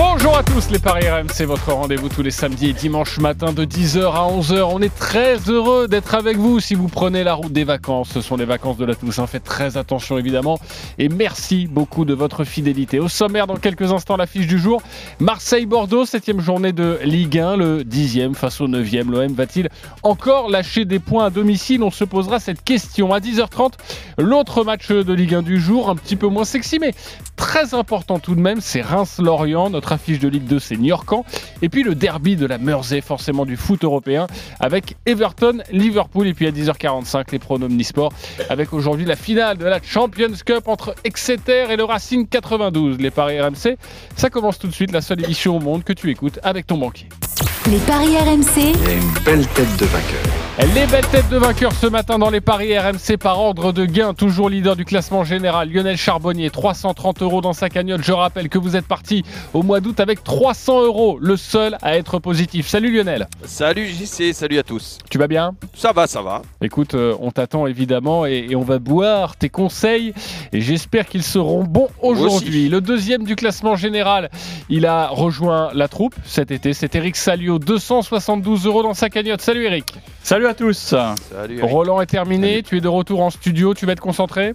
Bonjour 0.00 0.38
à 0.38 0.44
tous 0.44 0.70
les 0.70 0.78
Paris 0.78 1.08
RMC, 1.10 1.44
votre 1.44 1.72
rendez-vous 1.72 2.08
tous 2.08 2.22
les 2.22 2.30
samedis 2.30 2.68
et 2.68 2.72
dimanches 2.72 3.18
matin 3.18 3.52
de 3.52 3.64
10h 3.64 4.04
à 4.04 4.30
11h. 4.30 4.62
On 4.70 4.80
est 4.80 4.94
très 4.94 5.38
heureux 5.48 5.88
d'être 5.88 6.14
avec 6.14 6.36
vous 6.36 6.60
si 6.60 6.76
vous 6.76 6.86
prenez 6.86 7.24
la 7.24 7.34
route 7.34 7.52
des 7.52 7.64
vacances. 7.64 8.10
Ce 8.10 8.20
sont 8.20 8.36
les 8.36 8.44
vacances 8.44 8.76
de 8.76 8.84
la 8.84 8.94
Toussaint. 8.94 9.26
Faites 9.26 9.42
très 9.42 9.76
attention 9.76 10.16
évidemment. 10.16 10.60
Et 10.98 11.08
merci 11.08 11.66
beaucoup 11.66 12.04
de 12.04 12.14
votre 12.14 12.44
fidélité. 12.44 13.00
Au 13.00 13.08
sommaire, 13.08 13.48
dans 13.48 13.56
quelques 13.56 13.90
instants, 13.90 14.16
l'affiche 14.16 14.46
du 14.46 14.60
jour. 14.60 14.82
Marseille-Bordeaux, 15.18 16.06
7 16.06 16.38
journée 16.38 16.72
de 16.72 17.00
Ligue 17.02 17.40
1, 17.40 17.56
le 17.56 17.82
10e 17.82 18.34
face 18.34 18.60
au 18.60 18.68
9e. 18.68 19.10
L'OM 19.10 19.32
va-t-il 19.32 19.68
encore 20.04 20.48
lâcher 20.48 20.84
des 20.84 21.00
points 21.00 21.24
à 21.24 21.30
domicile? 21.30 21.82
On 21.82 21.90
se 21.90 22.04
posera 22.04 22.38
cette 22.38 22.62
question 22.62 23.12
à 23.12 23.18
10h30. 23.18 23.72
L'autre 24.16 24.62
match 24.62 24.92
de 24.92 25.12
Ligue 25.12 25.34
1 25.34 25.42
du 25.42 25.60
jour, 25.60 25.90
un 25.90 25.96
petit 25.96 26.14
peu 26.14 26.28
moins 26.28 26.44
sexy, 26.44 26.78
mais 26.78 26.94
très 27.34 27.74
important 27.74 28.20
tout 28.20 28.36
de 28.36 28.40
même, 28.40 28.60
c'est 28.60 28.82
Reims-Lorient. 28.82 29.70
Notre 29.70 29.87
affiche 29.92 30.18
de 30.18 30.28
Ligue 30.28 30.44
2, 30.44 30.58
c'est 30.58 30.76
Niorcan. 30.76 31.24
Et 31.62 31.68
puis 31.68 31.82
le 31.82 31.94
derby 31.94 32.36
de 32.36 32.46
la 32.46 32.58
Mersey, 32.58 33.00
forcément 33.00 33.44
du 33.44 33.56
foot 33.56 33.84
européen, 33.84 34.26
avec 34.60 34.96
Everton-Liverpool. 35.06 36.26
Et 36.26 36.34
puis 36.34 36.46
à 36.46 36.50
10h45, 36.50 37.26
les 37.32 37.38
pronoms 37.38 37.68
Nisport, 37.68 38.12
avec 38.48 38.72
aujourd'hui 38.72 39.04
la 39.04 39.16
finale 39.16 39.58
de 39.58 39.64
la 39.64 39.80
Champions 39.82 40.32
Cup 40.44 40.68
entre 40.68 40.94
Exeter 41.04 41.70
et 41.70 41.76
le 41.76 41.84
Racing 41.84 42.26
92. 42.26 42.98
Les 42.98 43.10
paris 43.10 43.40
RMC, 43.40 43.76
ça 44.16 44.30
commence 44.30 44.58
tout 44.58 44.68
de 44.68 44.74
suite, 44.74 44.92
la 44.92 45.00
seule 45.00 45.24
émission 45.24 45.56
au 45.56 45.60
monde 45.60 45.84
que 45.84 45.92
tu 45.92 46.10
écoutes 46.10 46.38
avec 46.42 46.66
ton 46.66 46.78
banquier. 46.78 47.08
Les 47.70 47.78
paris 47.78 48.16
RMC, 48.16 48.56
Il 48.56 48.88
y 48.88 48.90
a 48.90 48.94
une 48.94 49.24
belle 49.24 49.46
tête 49.48 49.76
de 49.78 49.84
vainqueur. 49.86 50.37
Les 50.58 50.86
belles 50.86 51.06
têtes 51.06 51.28
de 51.30 51.36
vainqueurs 51.36 51.72
ce 51.72 51.86
matin 51.86 52.18
dans 52.18 52.30
les 52.30 52.40
paris 52.40 52.76
RMC 52.76 53.16
par 53.20 53.38
ordre 53.38 53.70
de 53.72 53.84
gain, 53.84 54.12
toujours 54.12 54.50
leader 54.50 54.74
du 54.74 54.84
classement 54.84 55.22
général. 55.22 55.70
Lionel 55.70 55.96
Charbonnier, 55.96 56.50
330 56.50 57.22
euros 57.22 57.40
dans 57.40 57.52
sa 57.52 57.68
cagnotte. 57.68 58.02
Je 58.02 58.10
rappelle 58.12 58.48
que 58.48 58.58
vous 58.58 58.74
êtes 58.74 58.84
parti 58.86 59.22
au 59.54 59.62
mois 59.62 59.78
d'août 59.78 60.00
avec 60.00 60.24
300 60.24 60.82
euros, 60.82 61.16
le 61.20 61.36
seul 61.36 61.78
à 61.80 61.96
être 61.96 62.18
positif. 62.18 62.66
Salut 62.66 62.92
Lionel, 62.92 63.28
Salut 63.44 63.86
JC, 63.86 64.32
salut 64.34 64.58
à 64.58 64.64
tous. 64.64 64.98
tu 65.08 65.16
vas 65.16 65.28
bien? 65.28 65.54
Ça 65.74 65.92
va, 65.92 66.08
ça 66.08 66.22
va. 66.22 66.42
Écoute, 66.60 66.94
euh, 66.94 67.14
on 67.20 67.30
t'attend 67.30 67.68
évidemment 67.68 68.26
et, 68.26 68.48
et 68.50 68.56
on 68.56 68.62
va 68.64 68.80
boire 68.80 69.36
tes 69.36 69.48
conseils 69.50 70.12
et 70.52 70.60
j'espère 70.60 71.06
qu'ils 71.06 71.22
seront 71.22 71.62
bons 71.62 71.88
aujourd'hui. 72.02 72.68
Le 72.68 72.80
deuxième 72.80 73.22
du 73.22 73.36
classement 73.36 73.76
général, 73.76 74.28
il 74.68 74.86
a 74.86 75.06
rejoint 75.06 75.70
la 75.72 75.86
troupe 75.86 76.16
cet 76.24 76.50
été. 76.50 76.72
C'est 76.72 76.96
Eric 76.96 77.14
Salio, 77.14 77.60
272 77.60 78.66
euros 78.66 78.82
dans 78.82 78.94
sa 78.94 79.08
cagnotte. 79.08 79.40
Salut 79.40 79.64
Eric. 79.64 79.94
Salut 80.24 80.47
à 80.48 80.54
tous. 80.54 80.94
Salut. 81.30 81.62
Roland 81.62 82.00
est 82.00 82.06
terminé, 82.06 82.62
tu 82.62 82.76
es 82.76 82.80
de 82.80 82.88
retour 82.88 83.20
en 83.22 83.30
studio, 83.30 83.74
tu 83.74 83.86
vas 83.86 83.92
être 83.92 84.00
concentré 84.00 84.54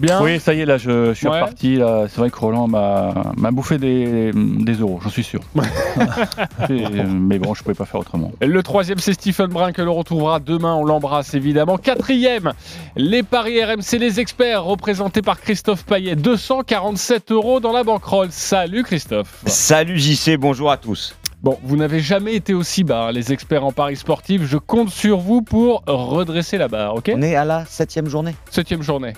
Bien 0.00 0.22
Oui, 0.22 0.40
ça 0.40 0.54
y 0.54 0.60
est, 0.60 0.64
là, 0.64 0.78
je, 0.78 1.08
je 1.08 1.12
suis 1.12 1.26
Ouais. 1.28 1.34
reparti. 1.42 1.78
C'est 2.08 2.16
vrai 2.16 2.30
que 2.30 2.38
Roland 2.38 2.66
m'a 2.66 3.12
m'a 3.36 3.50
bouffé 3.50 3.76
des, 3.76 4.30
des 4.34 4.72
euros, 4.72 4.98
j'en 5.02 5.10
suis 5.10 5.22
sûr. 5.22 5.40
Et, 6.70 6.86
mais 7.04 7.38
bon, 7.38 7.52
je 7.52 7.62
pouvais 7.62 7.74
pas 7.74 7.84
faire 7.84 8.00
autrement. 8.00 8.32
Le 8.40 8.62
troisième, 8.62 8.98
c'est 8.98 9.12
Stephen 9.12 9.48
Brun 9.48 9.72
que 9.72 9.82
l'on 9.82 9.92
retrouvera 9.94 10.40
demain. 10.40 10.74
On 10.76 10.84
l'embrasse 10.86 11.34
évidemment. 11.34 11.76
Quatrième, 11.76 12.54
les 12.96 13.22
paris 13.22 13.62
RMC, 13.62 13.98
les 13.98 14.18
experts, 14.18 14.64
représentés 14.64 15.20
par 15.20 15.38
Christophe 15.38 15.84
Payet. 15.84 16.16
247 16.16 17.30
euros 17.30 17.60
dans 17.60 17.72
la 17.72 17.84
banquerolle. 17.84 18.28
Salut 18.30 18.84
Christophe. 18.84 19.42
Salut 19.44 19.98
JC, 19.98 20.38
bonjour 20.38 20.70
à 20.70 20.78
tous. 20.78 21.14
Bon, 21.42 21.58
vous 21.64 21.76
n'avez 21.76 21.98
jamais 22.00 22.34
été 22.36 22.54
aussi 22.54 22.84
bas, 22.84 23.06
hein, 23.08 23.12
les 23.12 23.32
experts 23.32 23.64
en 23.64 23.72
paris 23.72 23.96
sportifs. 23.96 24.42
Je 24.44 24.58
compte 24.58 24.90
sur 24.90 25.18
vous 25.18 25.42
pour 25.42 25.82
redresser 25.86 26.56
la 26.56 26.68
barre, 26.68 26.94
ok 26.94 27.10
On 27.16 27.22
est 27.22 27.34
à 27.34 27.44
la 27.44 27.64
septième 27.64 28.06
journée. 28.08 28.36
Septième 28.50 28.82
journée. 28.82 29.12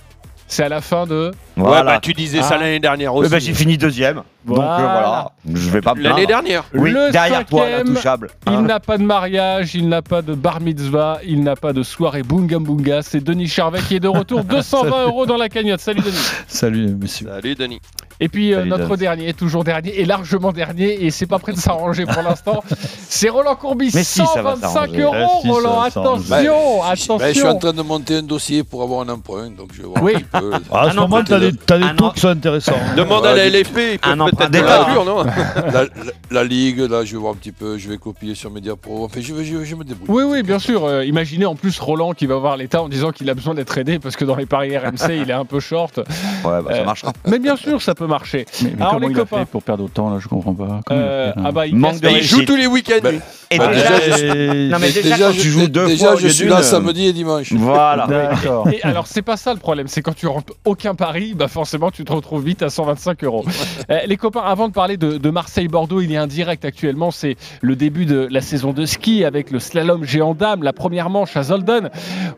C'est 0.47 0.63
à 0.63 0.69
la 0.69 0.83
fin 0.83 1.07
de. 1.07 1.33
Ouais, 1.57 1.83
bah 1.83 1.99
tu 2.03 2.13
disais 2.13 2.43
ça 2.43 2.51
Ah. 2.55 2.59
l'année 2.59 2.79
dernière 2.79 3.13
Eh 3.15 3.19
aussi. 3.19 3.31
ben, 3.31 3.41
j'ai 3.41 3.55
fini 3.55 3.79
deuxième. 3.79 4.17
Donc 4.45 4.59
euh, 4.59 4.61
Voilà. 4.61 5.33
je 5.53 5.71
vais 5.71 5.81
pas 5.81 5.95
me 5.95 6.03
l'année 6.03 6.27
dernière. 6.27 6.65
Oui, 6.75 6.91
Le 6.91 7.11
derrière 7.11 7.47
toi, 7.47 7.67
l'intouchable. 7.69 8.29
Il 8.47 8.53
Hein. 8.53 8.63
n'a 8.63 8.79
pas 8.79 8.99
de 8.99 9.03
mariage, 9.05 9.75
il 9.75 9.89
n'a 9.89 10.03
pas 10.03 10.21
de 10.21 10.35
bar 10.35 10.61
mitzvah, 10.61 11.19
il 11.27 11.43
n'a 11.43 11.57
pas 11.57 11.73
de 11.73 11.83
soirée 11.83 12.23
bunga 12.23 12.59
bunga. 12.59 13.01
C'est 13.01 13.21
Denis 13.25 13.49
Charvet 13.49 13.81
qui 13.89 13.97
est 13.97 14.01
de 14.01 14.09
retour. 14.09 14.45
220 14.45 15.05
euros 15.07 15.25
dans 15.25 15.39
la 15.39 15.49
cagnotte. 15.49 15.81
Salut 15.81 16.03
Denis. 16.03 16.31
Salut, 16.47 16.95
monsieur. 16.95 17.27
Salut 17.27 17.55
Denis. 17.55 17.81
Et 18.25 18.29
puis 18.31 18.55
euh, 18.55 18.65
notre 18.65 18.97
dernier, 18.97 19.35
toujours 19.35 19.65
dernier, 19.65 20.01
et 20.01 20.07
largement 20.07 20.51
dernier, 20.51 21.05
et 21.05 21.11
c'est 21.11 21.27
pas 21.27 21.39
prêt 21.39 21.53
de 21.53 21.59
s'arranger 21.59 22.07
pour 22.07 22.23
l'instant. 22.23 22.65
C'est 23.09 23.29
Roland 23.29 23.55
Courbis, 23.55 23.91
Mais 23.95 24.03
si, 24.03 24.21
ça 24.25 24.41
va 24.43 24.55
125 24.57 24.69
s'arranger. 24.73 25.01
euros, 25.03 25.15
Eh 25.15 25.41
si, 25.43 25.47
ça 25.49 25.53
Roland. 25.53 25.81
va 25.83 25.91
s'arranger. 25.91 26.49
Attention, 26.49 27.17
Ben, 27.19 27.29
je 27.29 27.33
suis 27.35 27.43
en 27.43 27.49
attention. 27.51 27.59
train 27.59 27.73
de 27.75 27.83
monter 27.83 28.17
un 28.17 28.23
dossier 28.23 28.65
pour 28.65 28.83
avoir 28.83 29.03
un 29.03 29.09
emprunt, 29.11 29.51
donc 29.51 29.71
je 29.75 29.83
vais 29.83 29.89
voir 29.89 30.03
Oui. 30.03 30.15
un 30.15 30.19
petit 30.21 30.25
peu. 30.41 30.51
Ah, 30.73 30.81
à 30.83 30.91
ce 30.91 30.97
moment, 30.97 31.23
t'as 31.23 31.39
de- 31.39 31.51
des, 31.51 31.57
t'as 31.57 31.79
des 31.79 31.97
taux 31.97 32.11
qui 32.13 32.21
sont 32.21 32.29
intéressants. 32.29 32.73
Demande 32.97 33.23
Ouais, 33.25 33.29
à 33.29 33.35
la 33.35 33.49
LFP, 33.51 33.79
ils 33.93 33.99
peuvent 33.99 34.17
peut-être 34.37 34.53
la 34.67 35.05
non 35.05 35.23
la, 35.25 35.83
la- 35.85 35.89
la 36.31 36.45
Ligue, 36.45 36.79
là, 36.81 37.05
je 37.05 37.13
vais 37.13 37.19
voir 37.19 37.33
un 37.33 37.37
petit 37.37 37.53
peu, 37.53 37.77
je 37.79 37.89
vais 37.89 37.99
copier 37.99 38.35
sur 38.35 38.51
Media 38.51 38.75
Pro. 38.75 39.05
Enfin, 39.05 39.21
je, 39.21 39.35
vais- 39.35 39.45
je, 39.45 39.65
je 39.65 39.75
me 39.77 39.85
débrouille. 39.85 40.25
Oui, 40.25 40.31
oui, 40.33 40.43
bien 40.43 40.59
sûr. 40.59 40.85
Euh, 40.85 41.05
imaginez 41.05 41.45
en 41.47 41.55
plus 41.57 41.79
Roland 41.79 42.13
qui 42.15 42.27
va 42.27 42.37
voir 42.37 42.57
l'État 42.57 42.83
en 42.83 42.89
disant 42.89 43.11
qu'il 43.13 43.29
a 43.31 43.35
besoin 43.35 43.55
d'être 43.55 43.77
aidé 43.79 43.99
parce 43.99 44.17
que 44.17 44.25
dans 44.25 44.35
les 44.37 44.47
paris 44.47 44.77
RMC, 44.77 45.11
il 45.23 45.29
est 45.31 45.35
un 45.35 45.45
peu 45.45 45.61
short. 45.61 45.99
Ouais, 45.99 46.05
bah, 46.45 46.63
ça 46.71 46.77
Euh, 46.77 46.85
marchera. 46.85 47.13
Mais 47.29 47.39
bien 47.39 47.57
sûr, 47.57 47.81
ça 47.83 47.95
peut 47.95 48.07
marcher. 48.07 48.14
Mais, 48.23 48.45
mais 48.63 48.81
Alors, 48.81 48.95
comment 48.95 49.07
les 49.09 49.13
il 49.13 49.17
a 49.17 49.21
copains. 49.21 49.39
fait 49.39 49.45
pour 49.47 49.63
perdre 49.63 49.85
autant 49.85 50.11
là 50.11 50.19
Je 50.21 50.29
comprends 50.29 50.55
pas. 50.55 50.81
Comment 50.87 51.01
il 51.01 51.03
a 51.03 51.07
Euh, 51.07 51.33
fait, 51.33 51.41
là 51.41 51.47
ah 51.49 51.53
bah, 51.53 51.67
il 51.67 51.77
Manque 51.77 51.93
casse 51.93 52.01
de 52.03 52.09
il 52.09 52.15
réussite. 52.15 52.31
joue 52.39 52.45
tous 52.45 52.57
les 52.57 52.67
week-ends. 52.67 52.99
Ben, 53.03 53.11
lui. 53.13 53.21
Et 53.51 53.59
bah, 53.59 53.69
déjà, 53.69 53.99
déjà, 54.01 54.17
je- 54.17 54.71
non 54.71 54.79
mais 54.81 54.91
déjà, 54.93 55.19
quand 55.19 55.33
tu 55.33 55.49
joues 55.51 55.69
deux 55.69 55.87
déjà, 55.87 56.07
fois 56.07 56.15
au 56.15 56.19
je 56.19 56.25
lieu 56.25 56.31
suis 56.31 56.45
d'une, 56.45 56.53
là 56.55 56.61
euh, 56.61 56.63
samedi 56.63 57.07
et 57.07 57.13
dimanche. 57.13 57.53
Voilà. 57.53 58.07
D'accord. 58.07 58.69
Et 58.69 58.81
alors, 58.83 59.07
c'est 59.07 59.23
pas 59.23 59.37
ça 59.37 59.53
le 59.55 59.61
problème, 59.61 59.87
c'est 59.87 60.03
quand 60.03 60.15
tu 60.15 60.27
rentres 60.27 60.53
aucun 60.65 60.95
pari, 60.95 61.35
bah 61.35 61.49
forcément, 61.49 61.91
tu 61.91 62.05
te 62.05 62.13
retrouves 62.13 62.45
vite 62.45 62.63
à 62.63 62.71
125 62.71 63.23
euros. 63.25 63.45
Euh, 63.91 63.99
les 64.07 64.17
copains, 64.17 64.43
avant 64.45 64.69
de 64.69 64.73
parler 64.73 64.97
de, 64.97 65.19
de 65.19 65.31
Marseille-Bordeaux, 65.31 66.01
il 66.01 66.11
y 66.11 66.17
a 66.17 66.23
un 66.23 66.27
direct 66.27 66.65
actuellement, 66.65 67.11
c'est 67.11 67.37
le 67.61 67.77
début 67.77 68.07
de 68.07 68.27
la 68.31 68.41
saison 68.41 68.73
de 68.73 68.87
ski 68.87 69.25
avec 69.25 69.51
le 69.51 69.59
slalom 69.61 70.05
géant 70.05 70.35
dame, 70.35 70.63
la 70.63 70.73
première 70.73 71.11
manche 71.11 71.37
à 71.37 71.43
Zolden, 71.45 71.91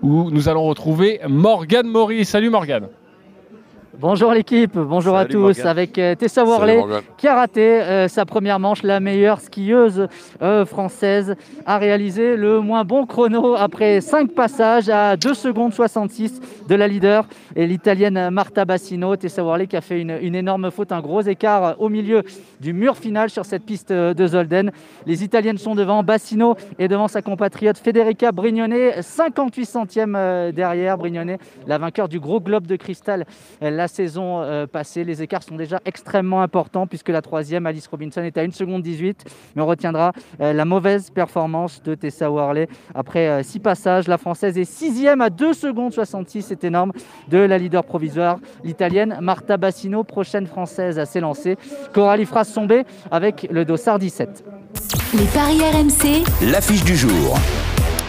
où 0.03 0.31
nous 0.31 0.49
allons 0.49 0.65
retrouver 0.65 1.21
Morgane 1.29 1.87
Maury. 1.87 2.25
Salut 2.25 2.51
Morgane. 2.51 2.89
Bonjour 3.99 4.33
l'équipe, 4.33 4.77
bonjour 4.77 5.17
à 5.17 5.25
tous. 5.25 5.65
Avec 5.65 5.99
euh, 5.99 6.15
Tessa 6.15 6.45
Worley 6.45 6.83
qui 7.17 7.29
a 7.29 7.35
raté 7.35 7.81
euh, 7.81 8.09
sa 8.09 8.27
première 8.27 8.59
manche, 8.59 8.83
la 8.83 9.01
meilleure 9.01 9.41
skieuse 9.41 10.07
euh, 10.43 10.67
française 10.67 11.35
a 11.65 11.79
réalisé 11.79 12.37
le 12.37 12.61
moins 12.61 12.85
bon 12.85 13.07
chrono 13.07 13.55
après 13.55 14.03
5 14.03 14.33
passages 14.33 14.91
à 14.91 15.17
2 15.17 15.33
secondes 15.33 15.73
66 15.73 16.41
de 16.69 16.75
la 16.75 16.89
leader 16.89 17.27
et 17.55 17.67
l'italienne 17.67 18.29
Marta 18.31 18.67
Bassino. 18.67 19.17
Tessa 19.17 19.43
Worley 19.43 19.67
qui 19.67 19.77
a 19.77 19.81
fait 19.81 20.01
une, 20.01 20.19
une 20.21 20.35
énorme 20.35 20.71
faute, 20.71 20.93
un 20.93 21.01
gros 21.01 21.23
écart 21.23 21.77
au 21.81 21.89
milieu 21.89 22.23
du 22.61 22.75
mur 22.75 22.97
final 22.97 23.31
sur 23.31 23.47
cette 23.47 23.65
piste 23.65 23.93
de 23.93 24.27
Zolden. 24.27 24.73
Les 25.07 25.25
italiennes 25.25 25.59
sont 25.59 25.75
devant, 25.75 26.03
Bassino 26.03 26.57
et 26.79 26.89
devant 26.89 27.09
sa 27.09 27.23
compatriote 27.23 27.79
Federica 27.79 28.33
Brignone, 28.33 29.01
58 29.01 29.65
centièmes 29.65 30.17
euh, 30.17 30.53
derrière 30.53 30.99
Brignone, 30.99 31.37
la 31.67 31.79
vainqueur 31.79 32.09
du 32.09 32.21
gros 32.21 32.41
globe 32.41 32.67
de 32.67 32.77
cristal 32.77 33.25
la 33.87 33.89
saison 33.89 34.43
euh, 34.43 34.67
passée. 34.67 35.05
Les 35.05 35.23
écarts 35.23 35.45
sont 35.45 35.55
déjà 35.55 35.81
extrêmement 35.85 36.43
importants 36.43 36.89
puisque 36.89 37.09
la 37.09 37.23
troisième, 37.23 37.67
Alice 37.67 37.87
Robinson, 37.87 38.21
est 38.23 38.37
à 38.37 38.41
1 38.41 38.51
seconde 38.51 38.83
18. 38.83 39.25
Mais 39.55 39.63
on 39.63 39.67
retiendra 39.67 40.11
euh, 40.41 40.53
la 40.53 40.65
mauvaise 40.65 41.11
performance 41.11 41.81
de 41.85 41.95
Tessa 41.95 42.29
Worley. 42.29 42.67
Après 42.97 43.45
6 43.45 43.61
passages, 43.61 44.09
la 44.09 44.19
française 44.19 44.59
est 44.59 44.65
sixième 44.65 45.21
à 45.21 45.31
2 45.31 45.53
secondes 45.53 45.93
66, 45.93 46.43
c'est 46.43 46.65
énorme, 46.65 46.91
de 47.29 47.39
la 47.39 47.59
leader 47.59 47.85
provisoire, 47.85 48.39
l'italienne 48.65 49.19
Marta 49.21 49.57
Bassino, 49.57 50.03
prochaine 50.03 50.49
française 50.49 50.99
à 50.99 51.07
s'élancer. 51.07 51.57
Coralie 51.93 52.27
Fras-Sombé 52.27 52.83
avec 53.13 53.47
le 53.53 53.65
dossard 53.65 54.01
17. 54.01 54.45
les 55.15 55.27
paris 55.27 55.61
RMC, 55.61 56.51
L'affiche 56.51 56.83
du 56.83 56.97
jour. 56.97 57.39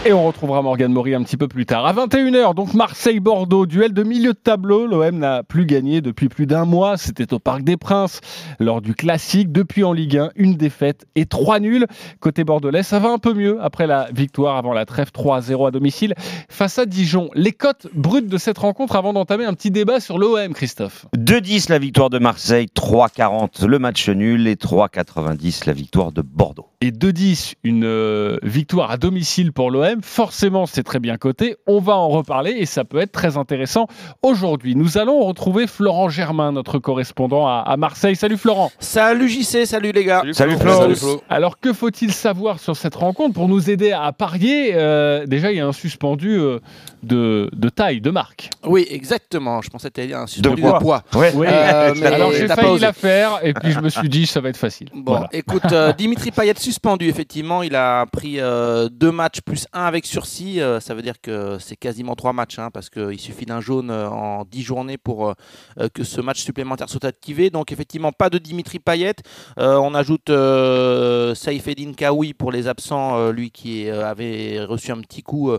Et 0.08 0.14
on 0.14 0.26
retrouvera 0.26 0.62
Morgane 0.62 0.94
Maury 0.94 1.16
un 1.16 1.24
petit 1.24 1.36
peu 1.36 1.50
plus 1.50 1.66
tard. 1.66 1.86
À 1.86 1.92
21h, 1.92 2.56
donc 2.56 2.74
Marseille-Bordeaux, 2.74 3.66
duel 3.66 3.92
de 3.92 4.04
milieu 4.04 4.32
de 4.32 4.38
tableau. 4.38 4.88
L'OM 4.88 5.18
n'a 5.18 5.44
plus 5.44 5.66
gagné 5.66 6.00
depuis 6.00 6.30
plus 6.30 6.46
d'un 6.46 6.64
mois. 6.64 6.96
C'était 6.96 7.34
au 7.34 7.40
Parc 7.40 7.64
des 7.64 7.76
Princes 7.76 8.22
lors 8.58 8.82
du 8.82 8.96
classique. 8.96 9.52
Depuis 9.52 9.84
en 9.84 9.92
Ligue 9.92 10.18
1, 10.18 10.30
une 10.38 10.54
défaite 10.54 11.06
et 11.16 11.26
trois 11.26 11.60
nuls. 11.60 11.86
Côté 12.22 12.46
bordelais, 12.46 12.84
ça 12.84 13.00
va 13.00 13.10
un 13.10 13.18
peu 13.18 13.34
mieux 13.34 13.58
après 13.62 13.86
la 13.86 14.08
victoire 14.14 14.56
avant 14.56 14.72
la 14.72 14.86
trêve 14.86 15.10
3-0 15.14 15.68
à 15.68 15.72
domicile 15.72 16.14
face 16.48 16.80
à 16.80 16.86
Dijon. 16.86 17.30
Les 17.36 17.52
cotes 17.52 17.88
brutes 17.94 18.30
de 18.30 18.38
cette 18.38 18.60
rencontre 18.60 18.96
avant 18.96 19.12
d'entamer 19.12 19.44
un 19.44 19.56
petit 19.56 19.72
débat 19.72 20.00
sur 20.00 20.18
l'OM, 20.20 20.54
Christophe. 20.54 21.06
2-10 21.18 21.70
la 21.70 21.80
victoire 21.80 22.10
de 22.10 22.20
Marseille, 22.20 22.68
3-40 22.74 23.66
le 23.66 23.78
match 23.78 24.08
nul 24.08 24.48
et 24.48 24.56
3-90 24.56 25.68
la 25.68 25.74
victoire 25.74 26.14
de 26.14 26.22
Bordeaux. 26.22 26.68
et 26.80 26.92
2-10, 26.92 27.56
une 27.66 27.84
euh, 27.84 28.38
victoire 28.42 28.90
à 28.92 28.96
domicile 28.96 29.52
pour 29.52 29.70
l'OM, 29.70 29.97
forcément 30.02 30.66
c'est 30.66 30.84
très 30.84 31.00
bien 31.00 31.18
coté. 31.18 31.56
On 31.68 31.80
va 31.80 31.96
en 31.96 32.10
reparler 32.10 32.52
et 32.52 32.66
ça 32.66 32.84
peut 32.84 33.00
être 33.00 33.12
très 33.12 33.38
intéressant 33.38 33.88
aujourd'hui. 34.22 34.76
Nous 34.76 34.98
allons 34.98 35.24
retrouver 35.26 35.68
Florent 35.68 36.10
Germain, 36.10 36.52
notre 36.52 36.80
correspondant 36.80 37.48
à, 37.48 37.64
à 37.66 37.78
Marseille. 37.78 38.16
Salut 38.16 38.38
Florent. 38.38 38.72
Salut 38.80 39.30
JC, 39.30 39.66
salut 39.66 39.92
les 39.92 40.04
gars. 40.06 40.24
Salut. 40.32 40.58
Flo. 40.58 40.74
Salut, 40.74 40.96
Flo. 40.96 41.22
Alors 41.30 41.60
que 41.60 41.74
faut-il 41.74 42.12
savoir 42.12 42.60
sur 42.60 42.76
cette 42.76 42.96
rencontre 42.96 43.34
pour 43.34 43.48
nous 43.48 43.70
aider 43.70 43.92
à 43.92 44.12
parier? 44.12 44.72
Euh, 44.76 45.26
Déjà 45.26 45.52
il 45.52 45.58
y 45.58 45.62
a 45.62 45.68
un 45.68 45.74
suspendu 45.74 46.38
euh, 46.40 46.60
de, 47.04 47.50
de 47.54 47.70
taille, 47.70 48.02
de 48.02 48.10
marque. 48.12 48.50
Oui, 48.66 48.86
exactement. 48.90 49.62
Je 49.62 49.70
pensais 49.70 49.90
que 49.90 49.94
tu 49.96 50.02
allais 50.02 50.08
dire 50.10 50.20
un 50.20 50.28
suspendu 50.28 50.62
De 50.62 50.68
de 50.68 50.72
poids. 50.72 50.80
poids. 50.80 51.20
Ouais. 51.22 51.32
Oui. 51.36 51.48
Euh, 51.50 51.94
mais 51.98 52.06
Alors 52.14 52.32
j'ai 52.32 52.48
failli 52.48 52.80
la 52.80 52.94
faire 52.94 53.40
et 53.44 53.54
puis 53.54 53.72
je 53.72 53.80
me 53.80 53.90
suis 53.90 54.10
dit 54.10 54.26
ça 54.26 54.42
va 54.42 54.50
être 54.50 54.58
facile. 54.58 54.90
Bon, 54.94 55.14
Voilà. 55.14 55.30
écoute, 55.32 55.72
euh, 55.72 55.94
Dimitri 55.94 56.32
Payet 56.32 56.54
suspendu, 56.58 57.08
effectivement, 57.08 57.64
il 57.64 57.76
a 57.76 58.06
pris 58.12 58.40
euh, 58.40 58.90
deux 58.92 59.12
matchs 59.12 59.42
plus 59.42 59.68
un 59.74 59.82
avec 59.88 60.06
sursis. 60.06 60.62
euh, 60.62 60.80
ça 60.80 60.94
veut 60.94 61.02
dire 61.02 61.20
que 61.22 61.58
c'est 61.60 61.76
quasiment 61.76 62.16
trois 62.16 62.34
matchs, 62.34 62.60
hein, 62.60 62.70
parce 62.72 62.90
qu'il 62.90 63.20
suffit 63.20 63.46
d'un 63.46 63.62
jaune 63.62 63.90
euh, 63.90 64.10
en 64.10 64.46
dix 64.46 64.62
journées 64.62 64.98
pour 64.98 65.30
euh, 65.30 65.88
que 65.94 66.04
ce 66.04 66.22
match 66.22 66.42
supplémentaire 66.42 66.90
soit 66.90 67.06
activé. 67.06 67.50
Donc, 67.50 67.72
effectivement, 67.72 68.12
pas 68.12 68.30
de 68.30 68.38
Dimitri 68.38 68.80
Payet. 68.80 69.16
On 69.58 69.94
ajoute 69.96 70.30
euh, 70.30 71.34
Saifeddin 71.36 71.94
Kaoui 71.94 72.34
pour 72.34 72.52
les 72.52 72.68
absents, 72.68 73.32
lui 73.32 73.52
qui 73.52 73.90
avait 73.90 74.64
reçu 74.64 74.92
un 74.92 75.02
petit 75.02 75.24
coup 75.24 75.52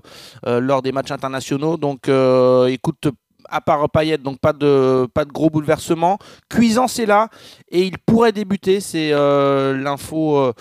lors 0.45 0.83
des 0.83 0.93
matchs 0.93 1.11
internationaux. 1.11 1.77
Donc, 1.77 2.09
écoute. 2.69 3.09
À 3.50 3.61
part 3.61 3.89
Payet, 3.91 4.19
donc 4.19 4.39
pas 4.39 4.53
de, 4.53 5.06
pas 5.12 5.25
de 5.25 5.33
gros 5.33 5.50
bouleversement. 5.50 6.19
Cuisance 6.49 6.99
est 6.99 7.06
là 7.06 7.29
et 7.71 7.83
il 7.83 7.99
pourrait 7.99 8.33
débuter. 8.33 8.81
C'est 8.81 9.11
euh, 9.12 9.77
l'info 9.77 10.37
euh, 10.39 10.53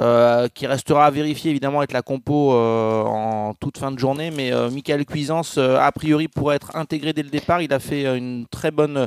euh, 0.00 0.48
qui 0.54 0.66
restera 0.66 1.06
à 1.06 1.10
vérifier 1.10 1.50
évidemment 1.50 1.78
avec 1.78 1.92
la 1.92 2.02
compo 2.02 2.52
en 2.52 3.54
toute 3.58 3.78
fin 3.78 3.90
de 3.90 3.98
journée. 3.98 4.30
Mais 4.30 4.52
Michael 4.70 5.04
Cuisance, 5.04 5.58
a 5.58 5.90
priori, 5.92 6.28
pourrait 6.28 6.56
être 6.56 6.76
intégré 6.76 7.12
dès 7.12 7.22
le 7.22 7.30
départ. 7.30 7.60
Il 7.62 7.72
a 7.72 7.78
fait 7.78 8.04
une 8.16 8.46
très 8.50 8.70
bonne 8.70 9.06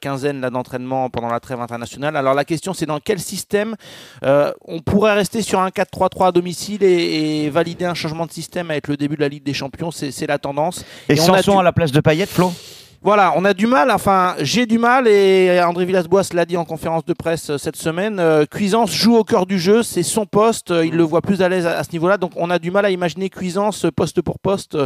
quinzaine 0.00 0.40
là, 0.40 0.50
d'entraînement 0.50 1.10
pendant 1.10 1.28
la 1.28 1.40
trêve 1.40 1.60
internationale. 1.60 2.16
Alors 2.16 2.34
la 2.34 2.44
question, 2.44 2.74
c'est 2.74 2.86
dans 2.86 3.00
quel 3.00 3.18
système 3.18 3.74
on 4.22 4.80
pourrait 4.84 5.14
rester 5.14 5.42
sur 5.42 5.60
un 5.60 5.68
4-3-3 5.68 6.28
à 6.28 6.32
domicile 6.32 6.82
et, 6.82 7.44
et 7.44 7.50
valider 7.50 7.84
un 7.84 7.94
changement 7.94 8.26
de 8.26 8.32
système 8.32 8.70
avec 8.70 8.88
le 8.88 8.96
début 8.96 9.16
de 9.16 9.20
la 9.22 9.28
Ligue 9.28 9.44
des 9.44 9.54
Champions? 9.54 9.90
C'est 9.90 10.10
c'est 10.10 10.26
la 10.26 10.38
tendance. 10.38 10.84
Et, 11.08 11.18
on 11.20 11.24
a 11.32 11.38
Sanson 11.38 11.52
du- 11.52 11.58
à 11.58 11.62
la 11.62 11.72
place 11.72 11.92
de 11.92 12.00
Payet, 12.00 12.26
Flo 12.30 12.54
voilà, 13.02 13.32
on 13.34 13.46
a 13.46 13.54
du 13.54 13.66
mal, 13.66 13.90
enfin 13.90 14.34
j'ai 14.40 14.66
du 14.66 14.78
mal 14.78 15.08
et 15.08 15.58
André 15.62 15.86
Villas-Boas 15.86 16.34
l'a 16.34 16.44
dit 16.44 16.58
en 16.58 16.66
conférence 16.66 17.02
de 17.06 17.14
presse 17.14 17.48
euh, 17.48 17.56
cette 17.56 17.76
semaine, 17.76 18.20
euh, 18.20 18.44
Cuisance 18.44 18.92
joue 18.92 19.16
au 19.16 19.24
cœur 19.24 19.46
du 19.46 19.58
jeu, 19.58 19.82
c'est 19.82 20.02
son 20.02 20.26
poste, 20.26 20.70
euh, 20.70 20.84
il 20.84 20.94
le 20.94 21.02
voit 21.02 21.22
plus 21.22 21.40
à 21.40 21.48
l'aise 21.48 21.64
à, 21.64 21.82
ce 21.82 21.92
niveau-là, 21.92 22.18
donc 22.18 22.32
on 22.36 22.50
a 22.50 22.58
du 22.58 22.70
mal 22.70 22.84
à 22.84 22.90
imaginer 22.90 23.30
Cuisance 23.30 23.86
poste 23.96 24.20
pour 24.20 24.38
poste 24.38 24.76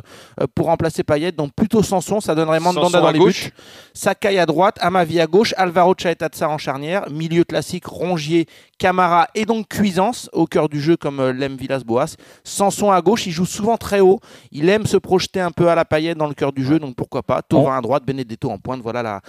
pour 0.55 0.67
remplacer 0.67 1.03
Payet, 1.03 1.33
donc 1.33 1.55
plutôt 1.57 1.83
Sanson, 1.83 2.21
ça 2.21 2.37
donnerait 2.37 2.61
Mandanda 2.61 3.01
dans 3.01 3.11
les 3.11 3.19
gauche. 3.19 3.47
buts, 3.47 3.53
Sakai 3.95 4.39
à 4.39 4.47
droite, 4.47 4.77
Amavi 4.81 5.19
à 5.21 5.27
gauche, 5.27 5.53
Alvaro 5.57 5.95
Chaetatsar 5.99 6.53
en 6.53 6.59
charnière, 6.59 7.11
milieu 7.11 7.43
classique, 7.43 7.87
Rongier, 7.87 8.47
Camara 8.79 9.27
et 9.35 9.45
donc 9.45 9.67
Cuisance 9.67 10.31
au 10.33 10.47
cœur 10.47 10.69
du 10.69 10.81
jeu 10.81 10.97
comme 10.97 11.21
l'aime 11.31 11.57
Villas-Boas, 11.57 12.15
Sanson 12.45 12.93
à 12.93 13.01
gauche, 13.01 13.27
il 13.27 13.33
joue 13.33 13.45
souvent 13.45 13.77
très 13.77 13.99
haut, 13.99 14.21
il 14.53 14.69
aime 14.69 14.87
se 14.87 14.99
projeter 14.99 15.41
un 15.41 15.51
peu 15.51 15.69
à 15.69 15.75
la 15.75 15.85
Payet 15.85 16.15
dans 16.15 16.29
le 16.29 16.35
cœur 16.35 16.53
du 16.53 16.65
jeu, 16.65 16.79
donc 16.79 16.95
pourquoi 16.95 17.25
pas, 17.25 17.43
Thauvin 17.43 17.77
à 17.77 17.81
droite, 17.81 18.04
Benedetto 18.05 18.51
en 18.51 18.59
pointe, 18.59 18.81
voilà 18.83 19.03
la, 19.03 19.21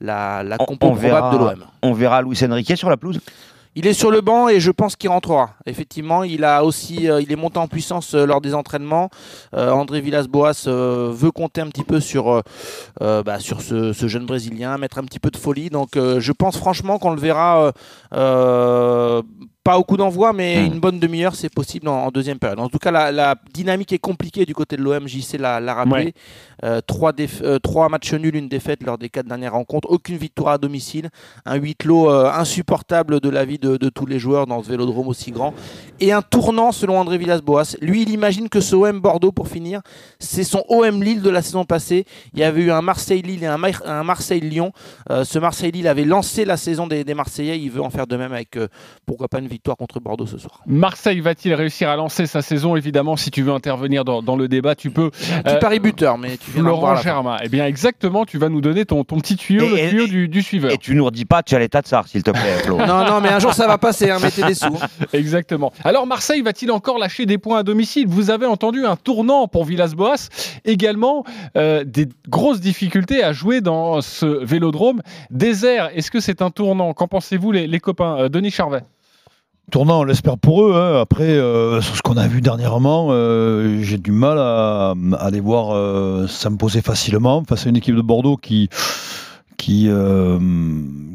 la, 0.00 0.42
la 0.42 0.56
On- 0.60 0.64
compo 0.64 0.86
on 0.86 0.90
probable 0.96 1.00
verra. 1.02 1.32
de 1.32 1.38
l'OM. 1.38 1.64
On 1.82 1.92
verra 1.92 2.22
Luis 2.22 2.38
Enrique 2.44 2.76
sur 2.76 2.88
la 2.90 2.96
pelouse 2.96 3.20
Il 3.76 3.86
est 3.86 3.92
sur 3.92 4.10
le 4.10 4.20
banc 4.20 4.48
et 4.48 4.58
je 4.58 4.70
pense 4.72 4.96
qu'il 4.96 5.10
rentrera. 5.10 5.50
Effectivement, 5.64 6.24
il 6.24 6.42
a 6.44 6.64
aussi, 6.64 7.08
euh, 7.08 7.20
il 7.22 7.30
est 7.30 7.36
monté 7.36 7.58
en 7.58 7.68
puissance 7.68 8.14
euh, 8.14 8.26
lors 8.26 8.40
des 8.40 8.52
entraînements. 8.54 9.10
Euh, 9.54 9.70
André 9.70 10.00
Villas-Boas 10.00 10.64
veut 10.66 11.30
compter 11.30 11.60
un 11.60 11.68
petit 11.68 11.84
peu 11.84 12.00
sur, 12.00 12.42
bah, 13.00 13.38
sur 13.38 13.60
ce, 13.62 13.92
ce 13.92 14.08
jeune 14.08 14.26
Brésilien, 14.26 14.76
mettre 14.78 14.98
un 14.98 15.04
petit 15.04 15.20
peu 15.20 15.30
de 15.30 15.36
folie. 15.36 15.70
Donc, 15.70 15.90
je 15.96 16.32
pense 16.32 16.56
franchement 16.56 16.98
qu'on 16.98 17.10
le 17.12 17.20
verra. 17.20 17.72
Pas 19.62 19.78
au 19.78 19.84
coup 19.84 19.96
d'envoi, 19.98 20.32
mais 20.32 20.62
Hmm. 20.62 20.72
une 20.74 20.80
bonne 20.80 20.98
demi-heure, 20.98 21.34
c'est 21.34 21.52
possible 21.52 21.86
en, 21.88 22.06
en 22.06 22.10
deuxième 22.10 22.38
période. 22.38 22.60
En 22.60 22.68
tout 22.68 22.78
cas, 22.78 22.90
la, 22.90 23.12
la 23.12 23.34
dynamique 23.52 23.92
est 23.92 23.98
compliquée 23.98 24.46
du 24.46 24.54
côté 24.54 24.76
de 24.76 24.82
l'OM. 24.82 25.06
JC 25.06 25.34
l'a 25.38 25.60
l'a 25.60 25.74
rappelé. 25.74 26.04
Ouais. 26.06 26.12
Euh, 26.64 26.80
trois, 26.86 27.12
déf- 27.12 27.42
euh, 27.42 27.58
trois 27.58 27.88
matchs 27.88 28.14
nuls, 28.14 28.36
une 28.36 28.48
défaite 28.48 28.82
lors 28.82 28.96
des 28.98 29.08
quatre 29.10 29.26
dernières 29.26 29.52
rencontres. 29.52 29.90
Aucune 29.90 30.16
victoire 30.16 30.54
à 30.54 30.58
domicile. 30.58 31.10
Un 31.44 31.56
huis 31.56 31.74
clos 31.74 32.10
euh, 32.10 32.30
insupportable 32.32 33.20
de 33.20 33.28
la 33.28 33.44
vie 33.44 33.58
de, 33.58 33.76
de 33.76 33.88
tous 33.90 34.06
les 34.06 34.18
joueurs 34.18 34.46
dans 34.46 34.62
ce 34.62 34.68
vélodrome 34.70 35.08
aussi 35.08 35.30
grand. 35.30 35.52
Et 36.00 36.12
un 36.12 36.22
tournant 36.22 36.72
selon 36.72 36.98
André 36.98 37.18
Villas-Boas. 37.18 37.76
Lui, 37.82 38.02
il 38.02 38.10
imagine 38.10 38.48
que 38.48 38.60
ce 38.60 38.74
OM 38.74 39.00
Bordeaux, 39.00 39.32
pour 39.32 39.48
finir, 39.48 39.82
c'est 40.18 40.44
son 40.44 40.64
OM 40.68 41.02
Lille 41.02 41.20
de 41.22 41.30
la 41.30 41.42
saison 41.42 41.64
passée. 41.64 42.06
Il 42.32 42.40
y 42.40 42.44
avait 42.44 42.62
eu 42.62 42.70
un 42.70 42.80
Marseille-Lille 42.82 43.42
et 43.44 43.46
un, 43.46 43.58
Mar- 43.58 43.82
un 43.86 44.04
Marseille-Lyon. 44.04 44.72
Ce 45.10 45.38
Marseille-Lille 45.38 45.86
avait 45.88 46.04
lancé 46.04 46.44
la 46.44 46.56
saison 46.56 46.86
des, 46.86 47.04
des 47.04 47.14
Marseillais. 47.14 47.58
Il 47.58 47.70
veut 47.70 47.82
en 47.82 47.90
faire 47.90 48.06
de 48.06 48.16
même 48.16 48.32
avec, 48.32 48.58
pourquoi 49.06 49.28
pas, 49.28 49.38
une 49.38 49.48
victoire 49.50 49.76
contre 49.76 50.00
Bordeaux 50.00 50.26
ce 50.26 50.38
soir. 50.38 50.60
Marseille 50.66 51.20
va-t-il 51.20 51.52
réussir 51.54 51.90
à 51.90 51.96
lancer 51.96 52.26
sa 52.26 52.40
saison 52.42 52.76
Évidemment, 52.76 53.16
si 53.16 53.30
tu 53.30 53.42
veux 53.42 53.52
intervenir 53.52 54.04
dans, 54.04 54.22
dans 54.22 54.36
le 54.36 54.48
débat, 54.48 54.74
tu 54.74 54.90
peux. 54.90 55.10
Petit 55.10 55.30
Euh, 55.46 55.58
pari 55.58 55.80
buteur, 55.80 56.16
mais 56.18 56.36
tu 56.36 56.50
viens 56.52 56.62
Laurent. 56.62 56.96
Germain. 56.96 57.36
Eh 57.42 57.48
bien, 57.48 57.66
exactement, 57.66 58.24
tu 58.24 58.38
vas 58.38 58.48
nous 58.48 58.60
donner 58.60 58.84
ton, 58.86 59.04
ton 59.04 59.18
petit 59.18 59.36
tuyau, 59.36 59.64
Et- 59.66 59.68
le 59.70 59.78
et- 59.78 59.88
tuyau 59.90 60.06
du, 60.06 60.28
du 60.28 60.42
suiveur. 60.42 60.70
Et 60.72 60.78
tu 60.78 60.94
nous 60.94 61.04
redis 61.04 61.24
pas 61.24 61.42
Tchaleta 61.42 61.82
Tsar, 61.82 62.06
s'il 62.08 62.22
te 62.22 62.30
plaît, 62.30 62.58
Flo. 62.64 62.76
Non, 62.86 63.04
non, 63.04 63.20
mais 63.20 63.28
un 63.28 63.38
jour 63.38 63.52
ça 63.54 63.66
va 63.66 63.76
passer, 63.78 64.10
hein, 64.10 64.18
mettez 64.22 64.42
des 64.42 64.54
sous. 64.54 64.78
Exactement. 65.12 65.72
Alors, 65.84 66.06
Marseille 66.06 66.40
va-t-il 66.42 66.70
encore 66.70 66.98
lâcher 66.98 67.26
des 67.26 67.38
points 67.38 67.58
à 67.58 67.62
domicile 67.62 68.06
Vous 68.08 68.30
avez 68.30 68.46
entendu 68.46 68.84
un 68.86 68.96
tournant 68.96 69.48
pour 69.48 69.64
Villas-Boas. 69.64 70.28
Également, 70.64 71.24
euh, 71.56 71.84
des 71.84 72.06
grosses 72.28 72.60
difficultés 72.60 73.22
à 73.24 73.32
jouer 73.32 73.60
dans 73.60 74.00
ce 74.00 74.26
vélodrome 74.44 75.00
désert. 75.30 75.90
Est-ce 75.94 76.10
que 76.10 76.20
c'est 76.20 76.42
un 76.42 76.50
tournant? 76.50 76.92
Qu'en 76.94 77.08
pensez-vous, 77.08 77.52
les, 77.52 77.66
les 77.66 77.80
copains 77.80 78.16
Euh, 78.18 78.28
Denis 78.28 78.50
Charvet? 78.50 78.82
Tournant, 79.70 80.00
on 80.00 80.04
l'espère 80.04 80.36
pour 80.36 80.64
eux. 80.64 80.74
hein. 80.74 81.00
Après, 81.00 81.28
euh, 81.28 81.80
sur 81.80 81.94
ce 81.96 82.02
qu'on 82.02 82.16
a 82.16 82.26
vu 82.26 82.40
dernièrement, 82.40 83.08
euh, 83.10 83.78
j'ai 83.82 83.98
du 83.98 84.10
mal 84.10 84.36
à, 84.38 84.94
à 85.18 85.30
les 85.30 85.38
voir 85.38 85.70
euh, 85.72 86.26
s'imposer 86.26 86.82
facilement 86.82 87.44
face 87.48 87.66
à 87.66 87.68
une 87.68 87.76
équipe 87.76 87.94
de 87.94 88.02
Bordeaux 88.02 88.36
qui 88.36 88.68
qui 89.60 89.86
euh, 89.88 90.38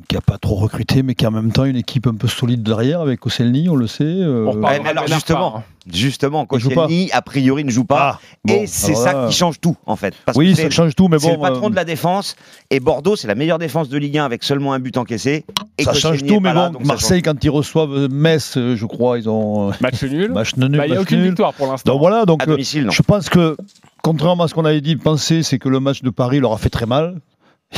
qui 0.07 0.15
a 0.15 0.21
pas 0.21 0.37
trop 0.37 0.55
recruté, 0.55 1.01
mais 1.01 1.15
qui 1.15 1.25
est 1.25 1.27
en 1.27 1.31
même 1.31 1.51
temps 1.51 1.65
une 1.65 1.75
équipe 1.75 2.05
un 2.05 2.13
peu 2.13 2.27
solide 2.27 2.61
derrière 2.61 3.01
avec 3.01 3.25
Osselny, 3.25 3.69
on 3.69 3.75
le 3.75 3.87
sait. 3.87 4.03
euh, 4.03 4.45
On 4.47 4.55
mais 4.57 4.79
alors, 4.87 5.07
justement. 5.07 5.63
Justement. 5.91 6.45
Koscielny, 6.47 7.09
a 7.11 7.21
priori, 7.21 7.63
ne 7.63 7.69
joue 7.69 7.85
pas. 7.85 8.17
Ah, 8.17 8.19
bon, 8.43 8.53
et 8.55 8.65
c'est 8.67 8.95
ça 8.95 9.13
là, 9.13 9.27
qui 9.27 9.35
change 9.35 9.59
tout, 9.61 9.75
en 9.85 9.95
fait. 9.95 10.15
Parce 10.25 10.35
Oui, 10.37 10.51
que 10.51 10.55
ça 10.57 10.63
c'est- 10.63 10.69
change 10.71 10.95
tout, 10.95 11.07
mais 11.07 11.19
C'est 11.19 11.27
bon. 11.27 11.33
le 11.35 11.39
patron 11.49 11.67
euh, 11.67 11.69
de 11.69 11.75
la 11.75 11.85
défense. 11.85 12.35
Et 12.71 12.79
Bordeaux, 12.79 13.15
c'est 13.15 13.27
la 13.27 13.35
meilleure 13.35 13.59
défense 13.59 13.87
de 13.89 13.97
Ligue 13.97 14.17
1 14.17 14.25
avec 14.25 14.43
seulement 14.43 14.73
un 14.73 14.79
but 14.79 14.97
encaissé. 14.97 15.45
Et 15.77 15.83
ça 15.83 15.91
Koscielny 15.91 16.17
change 16.19 16.27
tout, 16.27 16.39
mais 16.39 16.53
bon, 16.53 16.71
Marseille, 16.83 17.21
quand 17.21 17.43
ils 17.43 17.49
reçoivent 17.51 18.07
Metz, 18.11 18.57
euh, 18.57 18.75
je 18.75 18.85
crois, 18.87 19.19
ils 19.19 19.29
ont 19.29 19.71
Match 19.81 20.01
nul. 20.03 20.31
match 20.31 20.55
nul. 20.55 20.69
Bah, 20.75 20.87
Il 20.87 20.91
n'y 20.91 20.97
a 20.97 21.01
aucune 21.01 21.19
nul. 21.19 21.27
victoire 21.29 21.53
pour 21.53 21.67
l'instant. 21.67 21.91
Donc 21.91 21.99
voilà, 21.99 22.25
donc 22.25 22.41
À 22.41 22.45
euh, 22.45 22.51
domicile, 22.53 22.85
non. 22.85 22.91
je 22.91 23.01
pense 23.03 23.29
que, 23.29 23.55
contrairement 24.01 24.43
à 24.45 24.47
ce 24.47 24.53
qu'on 24.55 24.65
avait 24.65 24.81
dit, 24.81 24.95
penser, 24.95 25.43
c'est 25.43 25.59
que 25.59 25.69
le 25.69 25.79
match 25.79 26.01
de 26.01 26.09
Paris 26.09 26.39
leur 26.39 26.51
a 26.53 26.57
fait 26.57 26.69
très 26.69 26.85
mal, 26.87 27.19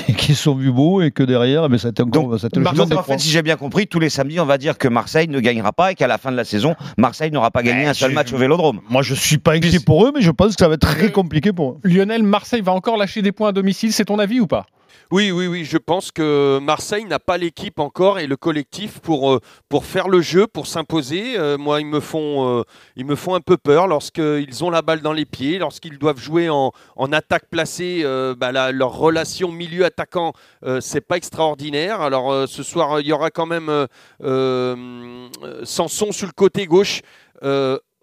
et 0.07 0.13
qu'ils 0.13 0.35
se 0.35 0.43
sont 0.43 0.55
vus 0.55 0.71
beaux, 0.71 1.01
et 1.01 1.11
que 1.11 1.23
derrière, 1.23 1.65
eh 1.65 1.69
ben, 1.69 1.77
ça 1.77 1.87
a 1.87 1.91
été 1.91 2.03
encore 2.03 2.29
Donc, 2.29 2.39
ça 2.39 2.47
a 2.47 2.95
en 2.97 3.03
fait, 3.03 3.19
si 3.19 3.29
j'ai 3.29 3.41
bien 3.41 3.55
compris, 3.55 3.87
tous 3.87 3.99
les 3.99 4.09
samedis, 4.09 4.39
on 4.39 4.45
va 4.45 4.57
dire 4.57 4.77
que 4.77 4.87
Marseille 4.87 5.27
ne 5.27 5.39
gagnera 5.39 5.73
pas 5.73 5.91
et 5.91 5.95
qu'à 5.95 6.07
la 6.07 6.17
fin 6.17 6.31
de 6.31 6.37
la 6.37 6.43
saison, 6.43 6.75
Marseille 6.97 7.31
n'aura 7.31 7.51
pas 7.51 7.63
gagné 7.63 7.83
Eh, 7.83 7.87
un 7.87 7.93
seul 7.93 8.13
match 8.13 8.31
au 8.33 8.37
Vélodrome. 8.37 8.81
Moi, 8.89 9.01
je 9.01 9.13
suis 9.13 9.37
pas 9.37 9.53
inquiet 9.53 9.79
pour 9.79 10.05
eux, 10.05 10.11
mais 10.13 10.21
je 10.21 10.31
pense 10.31 10.55
que 10.55 10.59
ça 10.59 10.67
va 10.67 10.75
être 10.75 10.81
très 10.81 11.11
compliqué 11.11 11.53
pour 11.53 11.71
eux. 11.71 11.77
Lionel, 11.83 12.23
Marseille 12.23 12.61
va 12.61 12.73
encore 12.73 12.97
lâcher 12.97 13.21
des 13.21 13.31
points 13.31 13.49
à 13.49 13.51
domicile. 13.51 13.93
C'est 13.93 14.05
ton 14.05 14.19
avis 14.19 14.39
ou 14.39 14.47
pas? 14.47 14.65
Oui, 15.09 15.31
oui, 15.31 15.47
oui. 15.47 15.63
Je 15.63 15.77
pense 15.77 16.11
que 16.11 16.59
Marseille 16.59 17.05
n'a 17.05 17.19
pas 17.19 17.37
l'équipe 17.37 17.79
encore 17.79 18.19
et 18.19 18.27
le 18.27 18.35
collectif 18.35 18.99
pour, 18.99 19.31
euh, 19.31 19.39
pour 19.69 19.85
faire 19.85 20.09
le 20.09 20.19
jeu, 20.19 20.47
pour 20.47 20.67
s'imposer. 20.67 21.37
Euh, 21.37 21.57
moi, 21.57 21.79
ils 21.79 21.87
me, 21.87 22.01
font, 22.01 22.59
euh, 22.59 22.63
ils 22.97 23.05
me 23.05 23.15
font 23.15 23.33
un 23.33 23.39
peu 23.39 23.55
peur 23.55 23.87
lorsqu'ils 23.87 24.65
ont 24.65 24.69
la 24.69 24.81
balle 24.81 24.99
dans 24.99 25.13
les 25.13 25.25
pieds, 25.25 25.59
lorsqu'ils 25.59 25.97
doivent 25.97 26.19
jouer 26.19 26.49
en, 26.49 26.73
en 26.97 27.13
attaque 27.13 27.45
placée. 27.49 28.03
bah, 28.37 28.51
leur 28.73 28.97
relation 28.97 29.49
milieu-attaquant, 29.49 30.33
c'est 30.81 31.01
pas 31.01 31.15
extraordinaire. 31.15 32.01
Alors, 32.01 32.47
ce 32.47 32.63
soir, 32.63 32.99
il 32.99 33.07
y 33.07 33.13
aura 33.13 33.29
quand 33.29 33.45
même 33.45 33.87
Sanson 35.63 36.11
sur 36.11 36.27
le 36.27 36.33
côté 36.33 36.65
gauche. 36.65 37.01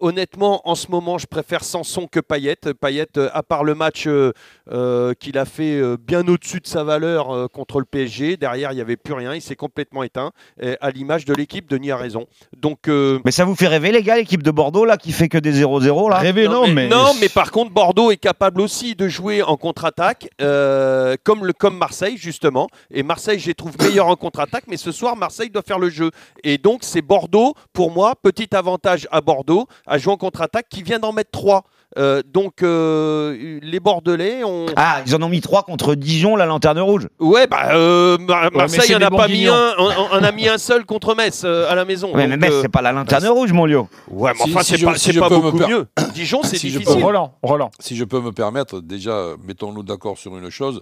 Honnêtement, 0.01 0.61
en 0.67 0.75
ce 0.75 0.91
moment, 0.91 1.17
je 1.17 1.25
préfère 1.25 1.63
Sanson 1.63 2.05
que 2.07 2.19
Payet. 2.19 2.57
Payet, 2.81 3.07
euh, 3.17 3.29
à 3.33 3.43
part 3.43 3.63
le 3.63 3.75
match 3.75 4.07
euh, 4.07 4.33
euh, 4.69 5.13
qu'il 5.13 5.37
a 5.37 5.45
fait 5.45 5.81
bien 5.97 6.27
au-dessus 6.27 6.59
de 6.59 6.67
sa 6.67 6.83
valeur 6.83 7.33
euh, 7.33 7.47
contre 7.47 7.79
le 7.79 7.85
PSG, 7.85 8.35
derrière, 8.35 8.73
il 8.73 8.75
n'y 8.75 8.81
avait 8.81 8.97
plus 8.97 9.13
rien. 9.13 9.33
Il 9.33 9.41
s'est 9.41 9.55
complètement 9.55 10.03
éteint, 10.03 10.31
et 10.61 10.75
à 10.81 10.91
l'image 10.91 11.23
de 11.23 11.33
l'équipe. 11.33 11.69
Denis 11.69 11.91
a 11.91 11.97
raison. 11.97 12.27
Donc, 12.57 12.87
euh, 12.89 13.19
Mais 13.23 13.31
ça 13.31 13.45
vous 13.45 13.55
fait 13.55 13.67
rêver, 13.67 13.91
les 13.93 14.03
gars, 14.03 14.17
l'équipe 14.17 14.43
de 14.43 14.51
Bordeaux, 14.51 14.83
là, 14.83 14.97
qui 14.97 15.13
fait 15.13 15.29
que 15.29 15.37
des 15.37 15.53
0-0, 15.63 16.09
là? 16.09 16.17
Rêver, 16.17 16.47
non, 16.49 16.67
mais. 16.67 16.89
non, 16.89 17.13
mais 17.21 17.29
par 17.29 17.51
contre, 17.51 17.71
Bordeaux 17.71 18.11
est 18.11 18.17
capable 18.17 18.59
aussi 18.61 18.95
de 18.95 19.07
jouer 19.07 19.43
en 19.43 19.55
contre-attaque, 19.55 20.27
euh, 20.41 21.15
comme, 21.23 21.45
le, 21.45 21.53
comme 21.53 21.77
Marseille, 21.77 22.17
justement. 22.17 22.67
Et 22.91 23.01
Marseille, 23.01 23.39
je 23.39 23.47
les 23.47 23.55
trouve 23.55 23.75
meilleurs 23.79 24.07
en 24.07 24.15
contre-attaque, 24.17 24.65
mais 24.67 24.77
ce 24.77 24.91
soir, 24.91 25.15
Marseille 25.15 25.49
doit 25.49 25.61
faire 25.65 25.79
le 25.79 25.89
jeu. 25.89 26.11
Et 26.43 26.57
donc, 26.57 26.79
c'est 26.83 27.01
Bordeaux, 27.01 27.53
pour 27.71 27.91
moi, 27.91 28.13
petit 28.21 28.53
avantage 28.53 29.07
à 29.11 29.21
Bordeaux, 29.21 29.67
à 29.87 29.97
jouer 29.97 30.13
en 30.13 30.17
contre-attaque, 30.17 30.67
qui 30.69 30.83
vient 30.83 30.99
d'en 30.99 31.11
mettre 31.13 31.31
trois. 31.31 31.63
Euh, 31.97 32.21
donc 32.29 32.61
euh, 32.61 33.59
les 33.61 33.79
Bordelais 33.79 34.43
ont. 34.43 34.65
Ah, 34.75 34.97
ils 35.05 35.15
en 35.15 35.21
ont 35.21 35.29
mis 35.29 35.39
trois 35.39 35.63
contre 35.63 35.95
Dijon, 35.95 36.35
la 36.35 36.45
lanterne 36.45 36.79
rouge. 36.79 37.07
Ouais, 37.19 37.47
bah 37.47 37.69
euh, 37.73 38.17
Mar- 38.17 38.49
mais 38.51 38.57
Marseille 38.57 38.95
en 38.95 39.01
a 39.01 39.09
pas 39.09 39.27
mis 39.29 39.47
un, 39.47 39.73
on, 39.77 39.89
on 40.11 40.23
a 40.23 40.31
mis 40.33 40.49
un 40.49 40.57
seul 40.57 40.85
contre 40.85 41.15
Metz 41.15 41.43
euh, 41.45 41.69
à 41.71 41.75
la 41.75 41.85
maison. 41.85 42.13
Ouais, 42.13 42.27
mais 42.27 42.35
Donc, 42.35 42.41
Metz, 42.41 42.53
euh, 42.53 42.61
c'est 42.63 42.69
pas 42.69 42.81
la 42.81 42.91
lanterne 42.91 43.25
rouge, 43.27 43.53
mon 43.53 43.65
lieu. 43.65 43.79
Ouais, 44.09 44.31
mais 44.37 44.43
Si- 44.43 44.51
enfin 44.51 44.63
si 44.63 44.77
c'est 44.77 44.83
pas, 44.85 44.93
je 44.95 45.19
pas 45.19 45.29
beaucoup 45.29 45.57
per- 45.57 45.67
mieux. 45.67 45.87
Dijon, 46.13 46.41
c'est 46.43 46.57
difficile. 46.57 46.83
peux- 46.97 47.01
Roland, 47.03 47.33
Roland. 47.41 47.71
Si 47.79 47.95
je 47.95 48.03
peux 48.03 48.19
me 48.19 48.31
permettre, 48.33 48.81
déjà, 48.81 49.29
mettons-nous 49.47 49.83
d'accord 49.83 50.17
sur 50.17 50.35
une 50.37 50.49
chose. 50.49 50.81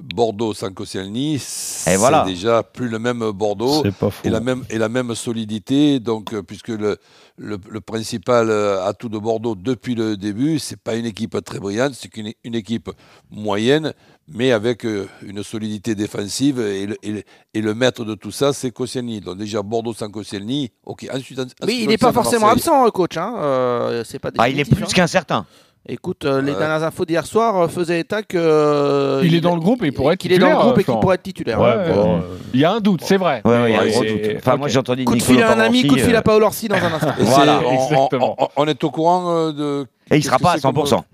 Bordeaux 0.00 0.54
sans 0.54 0.72
Koscielny, 0.72 1.38
c'est 1.40 1.96
voilà. 1.96 2.24
déjà 2.24 2.62
plus 2.62 2.88
le 2.88 2.98
même 2.98 3.30
Bordeaux 3.32 3.82
et 4.24 4.30
la 4.30 4.40
même 4.40 4.64
et 4.70 4.78
la 4.78 4.88
même 4.88 5.14
solidité. 5.14 5.98
Donc, 5.98 6.32
euh, 6.32 6.42
puisque 6.42 6.68
le, 6.68 6.98
le, 7.36 7.58
le 7.68 7.80
principal 7.80 8.48
euh, 8.50 8.84
atout 8.86 9.08
de 9.08 9.18
Bordeaux 9.18 9.56
depuis 9.56 9.94
le 9.96 10.16
début, 10.16 10.58
c'est 10.60 10.78
pas 10.80 10.94
une 10.94 11.06
équipe 11.06 11.36
très 11.44 11.58
brillante, 11.58 11.94
c'est 11.94 12.16
une, 12.16 12.32
une 12.44 12.54
équipe 12.54 12.90
moyenne, 13.30 13.92
mais 14.28 14.52
avec 14.52 14.84
euh, 14.84 15.08
une 15.22 15.42
solidité 15.42 15.94
défensive. 15.94 16.60
Et 16.60 16.86
le, 16.86 16.96
et 17.02 17.10
le- 17.12 17.22
et 17.54 17.60
le 17.60 17.74
maître 17.74 18.04
de 18.04 18.14
tout 18.14 18.30
ça, 18.30 18.52
c'est 18.52 18.70
Koscielny. 18.70 19.20
Donc 19.20 19.38
déjà 19.38 19.62
Bordeaux 19.62 19.94
sans 19.94 20.08
Koscielny. 20.10 20.70
Ok. 20.84 21.08
Ensuite, 21.12 21.40
Oui, 21.66 21.80
il 21.82 21.88
n'est 21.88 21.98
pas 21.98 22.12
forcément 22.12 22.46
Marseille- 22.46 22.70
absent, 22.72 22.90
coach. 22.90 23.16
Hein. 23.16 23.34
euh, 23.38 24.04
pas 24.22 24.30
Ah, 24.38 24.48
il 24.48 24.60
est 24.60 24.64
plus 24.64 24.84
hein. 24.84 24.88
qu'incertain. 24.94 25.44
Écoute, 25.90 26.26
euh, 26.26 26.42
les 26.42 26.52
Euh, 26.52 26.58
dernières 26.58 26.82
infos 26.82 27.06
d'hier 27.06 27.24
soir 27.24 27.56
euh, 27.56 27.68
faisaient 27.68 28.00
état 28.00 28.22
que. 28.22 28.36
euh, 28.36 29.22
Il 29.24 29.34
est 29.34 29.40
dans 29.40 29.54
le 29.54 29.60
groupe 29.60 29.82
et 29.82 29.86
il 29.86 29.92
pourrait 29.94 30.14
être 30.14 30.20
qu'il 30.20 30.32
est 30.32 30.38
dans 30.38 30.46
le 30.46 30.52
titulaire, 30.52 30.66
groupe 30.66 30.74
et 30.74 30.80
qu'il 30.80 30.84
Florent. 30.84 31.00
pourrait 31.00 31.14
être 31.14 31.22
titulaire. 31.22 31.60
Ouais, 31.60 31.76
Ouais, 31.76 31.92
bon, 31.94 32.14
ouais. 32.16 32.22
Il 32.52 32.60
y 32.60 32.64
a 32.66 32.72
un 32.72 32.80
doute, 32.80 33.00
c'est 33.02 33.16
vrai. 33.16 33.40
Ouais, 33.44 33.50
ouais, 33.52 33.70
il 33.70 33.74
y 33.74 33.76
a 33.78 33.80
un 33.82 33.86
gros 33.88 34.02
c'est- 34.02 34.12
doute. 34.28 34.36
Enfin, 34.38 34.52
ok. 34.52 34.58
moi, 34.58 34.68
j'ai 34.68 34.78
entendu 34.78 35.04
Coup 35.06 35.14
de 35.16 35.22
fil 35.22 35.42
à 35.42 35.52
un 35.54 35.58
ami, 35.60 35.86
coup 35.86 35.94
de 35.96 36.00
fil 36.02 36.14
euh, 36.14 36.18
à 36.18 36.22
Paolo 36.22 36.44
Orsi 36.44 36.68
dans 36.68 36.76
un 36.76 36.92
instant. 36.92 37.08
Et 37.18 37.24
c'est- 37.24 37.30
Voilà. 37.30 37.60
on- 37.64 37.68
on, 37.68 37.72
Exactement. 37.84 38.36
on- 38.38 38.48
on 38.56 38.66
est 38.66 38.84
au 38.84 38.90
courant 38.90 39.34
euh, 39.34 39.52
de. 39.52 39.86
Et 40.10 40.18
il 40.18 40.22
sera 40.22 40.36
qu'est-ce 40.36 40.42
pas 40.42 40.50
à 40.52 40.54
c'est 40.56 40.60
comme, 40.62 40.74
100%. 40.76 41.04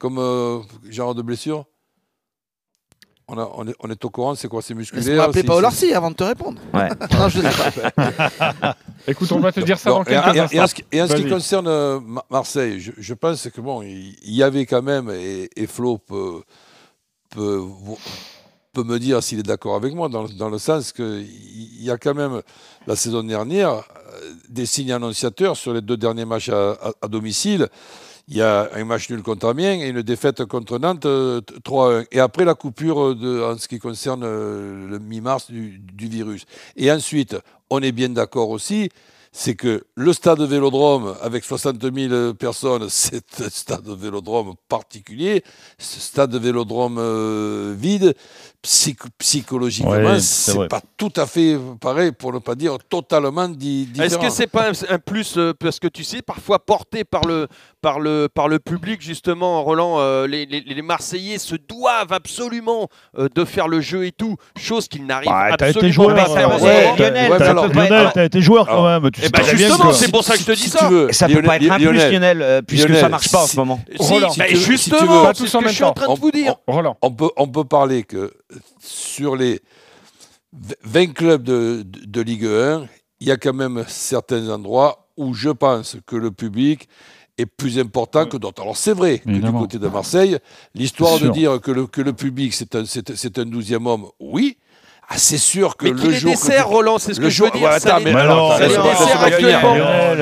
Comme 0.00 0.18
euh, 0.18 0.58
genre 0.90 1.14
de 1.14 1.22
blessure? 1.22 1.64
On, 3.28 3.38
a- 3.38 3.50
on 3.56 3.68
est, 3.68 3.74
on 3.80 3.90
est 3.90 4.04
au 4.04 4.10
courant, 4.10 4.34
c'est 4.34 4.48
quoi 4.48 4.62
C'est 4.62 4.74
musculaire 4.74 5.04
Laisse-moi 5.04 5.24
appeler 5.24 5.40
c'est- 5.42 5.46
Paolo 5.46 5.60
c'est- 5.70 5.86
Orsi 5.86 5.94
avant 5.94 6.10
de 6.10 6.16
te 6.16 6.24
répondre. 6.24 6.58
Ouais. 6.74 6.88
non, 7.18 7.28
je 7.28 7.40
sais 7.40 7.90
pas. 7.92 8.76
Écoute, 9.06 9.30
on 9.32 9.40
va 9.40 9.52
te 9.52 9.60
dire 9.60 9.78
ça 9.78 9.90
Non, 9.90 9.96
dans 9.98 10.02
et, 10.04 10.06
quelques 10.34 10.52
et- 10.52 10.56
et 10.56 10.60
en 10.60 10.66
ce 10.66 10.74
qui, 10.74 10.84
et 10.92 11.02
en 11.02 11.06
ce 11.08 11.14
qui 11.14 11.22
Vas-y. 11.22 11.30
concerne 11.32 11.66
euh, 11.68 12.00
Ma- 12.00 12.24
Marseille, 12.30 12.80
je, 12.80 12.92
je 12.96 13.14
pense 13.14 13.48
que 13.48 13.60
bon, 13.60 13.82
il 13.82 14.16
y 14.22 14.42
avait 14.42 14.66
quand 14.66 14.82
même, 14.82 15.10
et, 15.10 15.48
et 15.56 15.66
Flo 15.66 15.98
peut, 15.98 16.42
peut, 17.30 17.62
me 18.84 18.98
dire 18.98 19.20
s'il 19.24 19.40
est 19.40 19.42
d'accord 19.42 19.74
avec 19.74 19.92
moi, 19.92 20.08
dans, 20.08 20.22
le- 20.22 20.28
dans 20.28 20.48
le 20.48 20.58
sens 20.58 20.92
qu'il 20.92 21.26
y 21.82 21.90
a 21.90 21.98
quand 21.98 22.14
même, 22.14 22.42
la 22.86 22.94
saison 22.94 23.24
dernière, 23.24 23.70
euh, 23.72 23.80
des 24.48 24.66
signes 24.66 24.92
annonciateurs 24.92 25.56
sur 25.56 25.72
les 25.74 25.80
deux 25.80 25.96
derniers 25.96 26.24
matchs 26.24 26.48
à, 26.50 26.70
à- 26.72 26.92
à 27.02 27.08
domicile. 27.08 27.66
Il 28.30 28.36
y 28.36 28.42
a 28.42 28.68
un 28.74 28.84
match 28.84 29.08
nul 29.08 29.22
contre 29.22 29.48
Amiens 29.48 29.80
et 29.80 29.88
une 29.88 30.02
défaite 30.02 30.44
contre 30.44 30.78
Nantes 30.78 31.06
euh, 31.06 31.40
t- 31.40 31.54
3-1. 31.60 32.06
Et 32.12 32.20
après 32.20 32.44
la 32.44 32.54
coupure 32.54 33.14
de, 33.16 33.42
en 33.42 33.56
ce 33.56 33.66
qui 33.68 33.78
concerne 33.78 34.22
euh, 34.22 34.86
le 34.86 34.98
mi-mars 34.98 35.50
du, 35.50 35.78
du 35.78 36.08
virus. 36.08 36.44
Et 36.76 36.92
ensuite, 36.92 37.36
on 37.70 37.80
est 37.80 37.92
bien 37.92 38.10
d'accord 38.10 38.50
aussi, 38.50 38.90
c'est 39.32 39.54
que 39.54 39.84
le 39.94 40.12
stade 40.12 40.42
Vélodrome, 40.42 41.14
avec 41.22 41.42
60 41.42 41.82
000 41.94 42.34
personnes, 42.34 42.86
c'est 42.90 43.40
un 43.40 43.48
stade 43.48 43.88
Vélodrome 43.88 44.54
particulier. 44.68 45.42
Ce 45.78 45.98
stade 46.00 46.34
Vélodrome 46.36 46.98
euh, 46.98 47.74
vide, 47.78 48.14
psych- 48.62 48.98
psychologiquement, 49.18 49.90
Ouais, 49.92 50.20
c'est 50.20 50.68
pas 50.68 50.80
tout 50.96 51.12
à 51.16 51.26
fait 51.26 51.56
pareil, 51.80 52.12
pour 52.12 52.32
ne 52.32 52.38
pas 52.38 52.54
dire 52.54 52.76
totalement 52.88 53.48
di- 53.48 53.86
différent. 53.86 54.06
Est-ce 54.06 54.18
que 54.18 54.30
c'est 54.30 54.46
pas 54.46 54.68
un, 54.70 54.94
un 54.94 54.98
plus 54.98 55.36
euh, 55.36 55.52
parce 55.58 55.78
que 55.78 55.86
tu 55.88 56.02
sais 56.04 56.22
parfois 56.22 56.58
porté 56.58 57.04
par 57.04 57.22
le 57.24 57.46
par 57.80 58.00
le 58.00 58.28
par 58.32 58.48
le 58.48 58.58
public 58.58 59.00
justement 59.00 59.62
Roland 59.62 59.96
euh, 60.00 60.26
les, 60.26 60.44
les- 60.46 60.60
les 60.62 60.82
Marseillais 60.82 61.38
se 61.38 61.54
doivent 61.54 62.12
absolument 62.12 62.88
euh, 63.16 63.28
de 63.34 63.44
faire 63.44 63.68
le 63.68 63.80
jeu 63.80 64.04
et 64.06 64.12
tout 64.12 64.36
chose 64.58 64.88
qu'ils 64.88 65.06
n'arrivent 65.06 65.28
Bah, 65.30 65.50
absolument 65.52 65.92
joueur, 65.92 66.14
pas 66.16 66.22
à 66.22 66.26
faire. 66.26 66.62
ouais, 66.62 66.82
moment. 66.84 66.96
Lionel, 66.98 67.30
Ouais, 67.30 67.42
alors- 67.42 67.68
Lionel, 67.68 68.10
t'as 68.12 68.24
été 68.24 68.40
joueur 68.40 68.66
quand 68.66 68.84
Alors, 68.84 69.00
même. 69.02 69.10
Tu 69.12 69.20
Eh 69.24 69.28
ben, 69.28 69.42
justement, 69.44 69.92
c'est 69.92 70.10
pour 70.10 70.24
ça 70.24 70.34
que 70.34 70.40
je 70.40 70.46
te 70.46 70.52
dis 70.52 70.62
si 70.62 70.70
ça. 70.70 70.88
veux, 70.88 71.12
Ça 71.12 71.28
peut 71.28 71.42
pas 71.42 71.56
être 71.56 71.70
un 71.70 71.76
plus, 71.76 71.84
Lionel, 71.92 72.42
euh, 72.42 72.62
puisque 72.62 72.88
Lionel, 72.88 73.02
ça 73.02 73.08
marche 73.08 73.30
pas 73.30 73.44
en 73.44 73.46
ce 73.46 73.56
moment. 73.56 73.80
Roland, 73.98 74.30
justement, 74.54 75.32
c'est 75.34 75.46
ce 75.46 75.56
que 75.58 75.68
je 75.68 75.74
suis 75.74 75.84
en 75.84 75.92
train 75.92 76.12
de 76.14 76.18
vous 76.20 76.30
dire. 76.32 76.56
Roland. 76.66 76.96
on 77.02 77.10
peut, 77.12 77.30
on 77.36 77.46
peut 77.48 77.64
parler 77.64 78.02
que 78.02 78.32
sur 78.80 79.36
les 79.36 79.60
20 80.84 81.12
clubs 81.12 81.42
de, 81.42 81.82
de- 81.86 82.04
de 82.06 82.20
Ligue 82.20 82.46
1, 82.46 82.86
il 83.20 83.28
y 83.28 83.30
a 83.30 83.36
quand 83.36 83.52
même 83.52 83.84
certains 83.88 84.48
endroits 84.48 85.08
où 85.16 85.34
je 85.34 85.50
pense 85.50 85.96
que 86.06 86.16
le 86.16 86.30
public 86.30 86.88
est 87.36 87.46
plus 87.46 87.78
important 87.78 88.26
que 88.26 88.36
d'autres. 88.36 88.62
Alors 88.62 88.76
c'est 88.76 88.92
vrai 88.94 89.18
que 89.20 89.28
du 89.30 89.40
côté 89.60 89.78
de 89.78 89.86
Marseille, 89.88 90.38
l'histoire 90.74 91.18
de 91.18 91.32
dire 91.32 91.60
que 91.60 91.70
le, 91.70 91.86
que 91.86 92.00
le 92.00 92.12
public 92.12 92.52
c'est 92.54 92.74
un, 92.74 92.84
c'est, 92.84 93.14
c'est 93.16 93.38
un 93.38 93.44
douzième 93.46 93.86
homme, 93.86 94.06
oui. 94.20 94.56
Ah, 95.10 95.14
c'est 95.16 95.38
sûr 95.38 95.74
que 95.76 95.86
Mais 95.86 95.92
le 95.92 96.10
les 96.10 96.18
jour 96.18 96.32
que- 96.38 96.62
Roland, 96.64 96.98
c'est 96.98 97.14
ce 97.14 97.20
le 97.20 97.26
que 97.28 97.30
je 97.30 97.42
veux 97.42 97.50
dire. 97.50 97.62
ouais, 97.62 97.68
attends, 97.74 97.96
mais 98.04 98.14
alors, 98.14 98.58
les 98.58 98.66
laisse-moi- 98.68 98.82
dessert 98.90 99.06
laisse-moi 99.06 99.24
actuellement. 99.26 99.74
euh, 99.74 100.14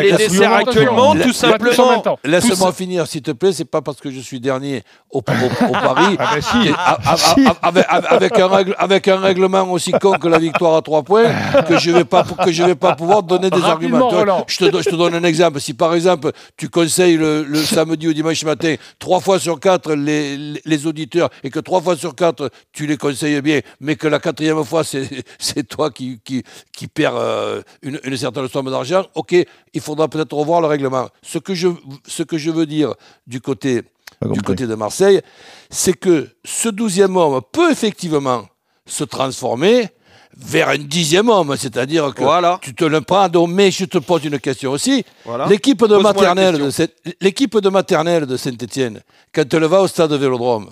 les 0.00 0.10
la 0.10 0.16
dessert 0.16 0.28
souillure. 0.30 0.52
actuellement, 0.54 1.14
tout 1.16 1.32
simplement. 1.32 2.02
Laisse-moi 2.24 2.72
finir, 2.72 3.06
s'il 3.08 3.22
te 3.22 3.32
plaît. 3.32 3.52
C'est 3.52 3.64
pas 3.64 3.82
parce 3.82 3.98
que 4.00 4.12
je 4.12 4.20
suis 4.20 4.38
dernier 4.38 4.84
au, 5.10 5.22
Paris, 5.22 6.16
avec, 8.10 8.38
un 8.38 8.46
règle- 8.46 8.74
avec 8.78 9.08
un 9.08 9.16
règlement 9.18 9.70
aussi 9.72 9.92
con 9.92 10.12
que 10.12 10.28
la 10.28 10.38
victoire 10.38 10.76
à 10.76 10.82
trois 10.82 11.02
points, 11.02 11.24
que 11.68 11.78
je 11.78 11.90
vais 11.90 12.04
pas 12.04 12.24
que 12.44 12.52
je 12.52 12.62
vais 12.62 12.74
pas 12.74 12.94
pouvoir 12.94 13.22
donner 13.22 13.50
des 13.50 13.62
arguments. 13.62 14.10
Je 14.46 14.56
te, 14.58 14.64
don- 14.66 14.80
je 14.82 14.90
te 14.90 14.94
donne 14.96 15.14
un 15.14 15.24
exemple. 15.24 15.60
Si 15.60 15.74
par 15.74 15.94
exemple 15.94 16.30
tu 16.56 16.68
conseilles 16.68 17.16
le, 17.16 17.44
samedi 17.56 18.08
ou 18.08 18.12
dimanche 18.12 18.44
matin 18.44 18.74
trois 18.98 19.20
fois 19.20 19.38
sur 19.38 19.58
quatre 19.60 19.92
les 19.94 20.86
auditeurs 20.86 21.28
et 21.42 21.50
que 21.50 21.58
trois 21.60 21.80
fois 21.80 21.96
sur 21.96 22.14
quatre 22.14 22.50
tu 22.72 22.86
les 22.86 22.96
conseilles 23.00 23.40
bien, 23.40 23.60
mais 23.80 23.96
que 23.96 24.06
la 24.06 24.18
quatrième 24.20 24.64
fois 24.64 24.84
c'est 24.84 25.08
c'est 25.38 25.66
toi 25.66 25.90
qui, 25.90 26.20
qui, 26.24 26.42
qui 26.72 26.86
perds 26.86 27.16
euh, 27.16 27.62
une, 27.82 27.98
une 28.04 28.16
certaine 28.16 28.48
somme 28.48 28.70
d'argent, 28.70 29.04
ok, 29.14 29.34
il 29.74 29.80
faudra 29.80 30.06
peut-être 30.08 30.32
revoir 30.34 30.60
le 30.60 30.66
règlement. 30.68 31.08
Ce 31.22 31.38
que 31.38 31.54
je, 31.54 31.68
ce 32.06 32.22
que 32.22 32.38
je 32.38 32.50
veux 32.50 32.66
dire 32.66 32.94
du 33.26 33.40
côté, 33.40 33.82
du 34.22 34.42
côté 34.42 34.66
de 34.66 34.74
Marseille, 34.74 35.20
c'est 35.70 35.94
que 35.94 36.28
ce 36.44 36.68
douzième 36.68 37.16
homme 37.16 37.40
peut 37.52 37.70
effectivement 37.70 38.46
se 38.86 39.04
transformer 39.04 39.88
vers 40.36 40.68
un 40.68 40.78
dixième 40.78 41.28
homme, 41.28 41.54
c'est-à-dire 41.56 42.14
que 42.14 42.22
Voilà. 42.22 42.58
tu 42.62 42.72
te 42.74 42.84
le 42.84 43.00
prends. 43.00 43.28
Donc, 43.28 43.50
mais 43.50 43.70
je 43.70 43.84
te 43.84 43.98
pose 43.98 44.24
une 44.24 44.38
question 44.38 44.70
aussi. 44.70 45.04
Voilà. 45.24 45.46
L'équipe 45.46 45.84
de 45.84 45.96
maternelle 45.96 46.56
de 46.58 46.70
cette- 46.70 46.96
l'équipe 47.20 47.58
de 47.58 47.68
maternelle 47.68 48.26
de 48.26 48.36
Saint-Étienne, 48.36 49.00
quand 49.34 49.52
elle 49.52 49.64
va 49.64 49.82
au 49.82 49.88
stade 49.88 50.12
Vélodrome, 50.12 50.70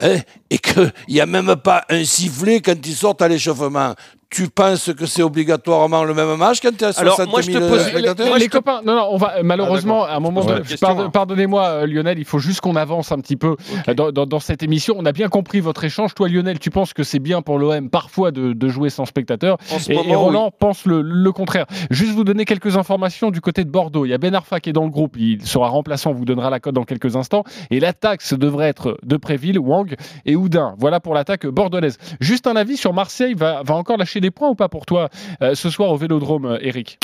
hein, 0.00 0.18
et 0.50 0.58
qu'il 0.58 0.92
n'y 1.08 1.20
a 1.20 1.26
même 1.26 1.56
pas 1.56 1.84
un 1.88 2.04
sifflet 2.04 2.60
quand 2.60 2.86
ils 2.86 2.94
sortent 2.94 3.22
à 3.22 3.28
l'échauffement, 3.28 3.94
tu 4.28 4.48
penses 4.48 4.92
que 4.92 5.06
c'est 5.06 5.22
obligatoirement 5.22 6.04
le 6.04 6.12
même 6.14 6.36
match 6.36 6.60
quand 6.60 6.76
tu 6.76 6.84
as 6.84 6.92
60 6.92 7.18
Alors, 7.20 7.30
moi, 7.30 7.40
je 7.42 7.46
te 7.46 7.52
000 7.58 7.68
pose- 7.68 7.80
spectateurs 7.86 8.34
les, 8.34 8.40
les 8.40 8.48
copains, 8.48 8.80
non, 8.84 8.94
non, 8.96 9.08
on 9.12 9.16
va 9.16 9.36
euh, 9.38 9.42
malheureusement 9.44 10.04
à 10.04 10.14
un 10.16 10.20
moment. 10.20 10.44
Pardon- 10.80 11.02
hein. 11.04 11.10
Pardonnez-moi, 11.10 11.62
euh, 11.68 11.86
Lionel, 11.86 12.18
il 12.18 12.24
faut 12.24 12.38
juste 12.38 12.60
qu'on 12.60 12.76
avance 12.76 13.12
un 13.12 13.18
petit 13.20 13.36
peu 13.36 13.56
euh, 13.88 13.94
dans, 13.94 14.10
dans- 14.12 14.26
dans 14.26 14.40
cette 14.40 14.62
émission. 14.62 14.94
On 14.98 15.06
a 15.06 15.12
bien 15.12 15.28
compris 15.28 15.60
votre 15.60 15.84
échange. 15.84 16.14
Toi, 16.14 16.28
Lionel, 16.28 16.58
tu 16.58 16.70
penses 16.70 16.92
que 16.92 17.02
c'est 17.04 17.18
bien 17.20 17.40
pour 17.42 17.58
l'OM 17.58 17.88
parfois 17.88 18.30
de, 18.32 18.52
de 18.52 18.68
jouer 18.68 18.90
sans 18.90 19.04
spectateur, 19.04 19.58
et, 19.88 19.94
moment, 19.94 20.08
et 20.10 20.14
Roland 20.14 20.50
pense 20.58 20.86
le, 20.86 21.02
le 21.02 21.32
contraire. 21.32 21.66
Juste 21.90 22.12
vous 22.12 22.24
donner 22.24 22.44
quelques 22.44 22.76
informations 22.76 23.30
du 23.30 23.40
côté 23.40 23.64
de 23.64 23.70
Bordeaux. 23.70 24.04
Il 24.06 24.08
y 24.10 24.14
a 24.14 24.18
Ben 24.18 24.34
Arfa 24.34 24.60
qui 24.60 24.70
est 24.70 24.72
dans 24.74 24.84
le 24.84 24.90
groupe. 24.90 25.16
Il 25.18 25.46
sera 25.46 25.68
remplaçant. 25.68 26.10
On 26.10 26.14
vous 26.14 26.24
donnera 26.24 26.50
la 26.50 26.60
cote 26.60 26.74
dans 26.74 26.84
quelques 26.84 27.16
instants. 27.16 27.44
Et 27.70 27.80
l'attaque, 27.80 28.22
ce 28.22 28.34
devrait 28.34 28.68
être 28.68 28.98
de 29.02 29.16
Préville, 29.16 29.58
Wang 29.58 29.94
et 30.24 30.36
Houdin. 30.36 30.74
Voilà 30.78 31.00
pour 31.00 31.14
l'attaque 31.14 31.46
bordelaise. 31.46 31.96
Juste 32.20 32.46
un 32.46 32.56
avis 32.56 32.76
sur 32.76 32.92
Marseille. 32.92 33.34
Va, 33.34 33.62
va 33.64 33.74
encore 33.76 33.96
lâcher 33.96 34.15
des 34.20 34.30
points 34.30 34.48
ou 34.48 34.54
pas 34.54 34.68
pour 34.68 34.86
toi 34.86 35.08
euh, 35.42 35.54
ce 35.54 35.70
soir 35.70 35.90
au 35.90 35.96
Vélodrome, 35.96 36.46
euh, 36.46 36.58
Eric 36.60 36.98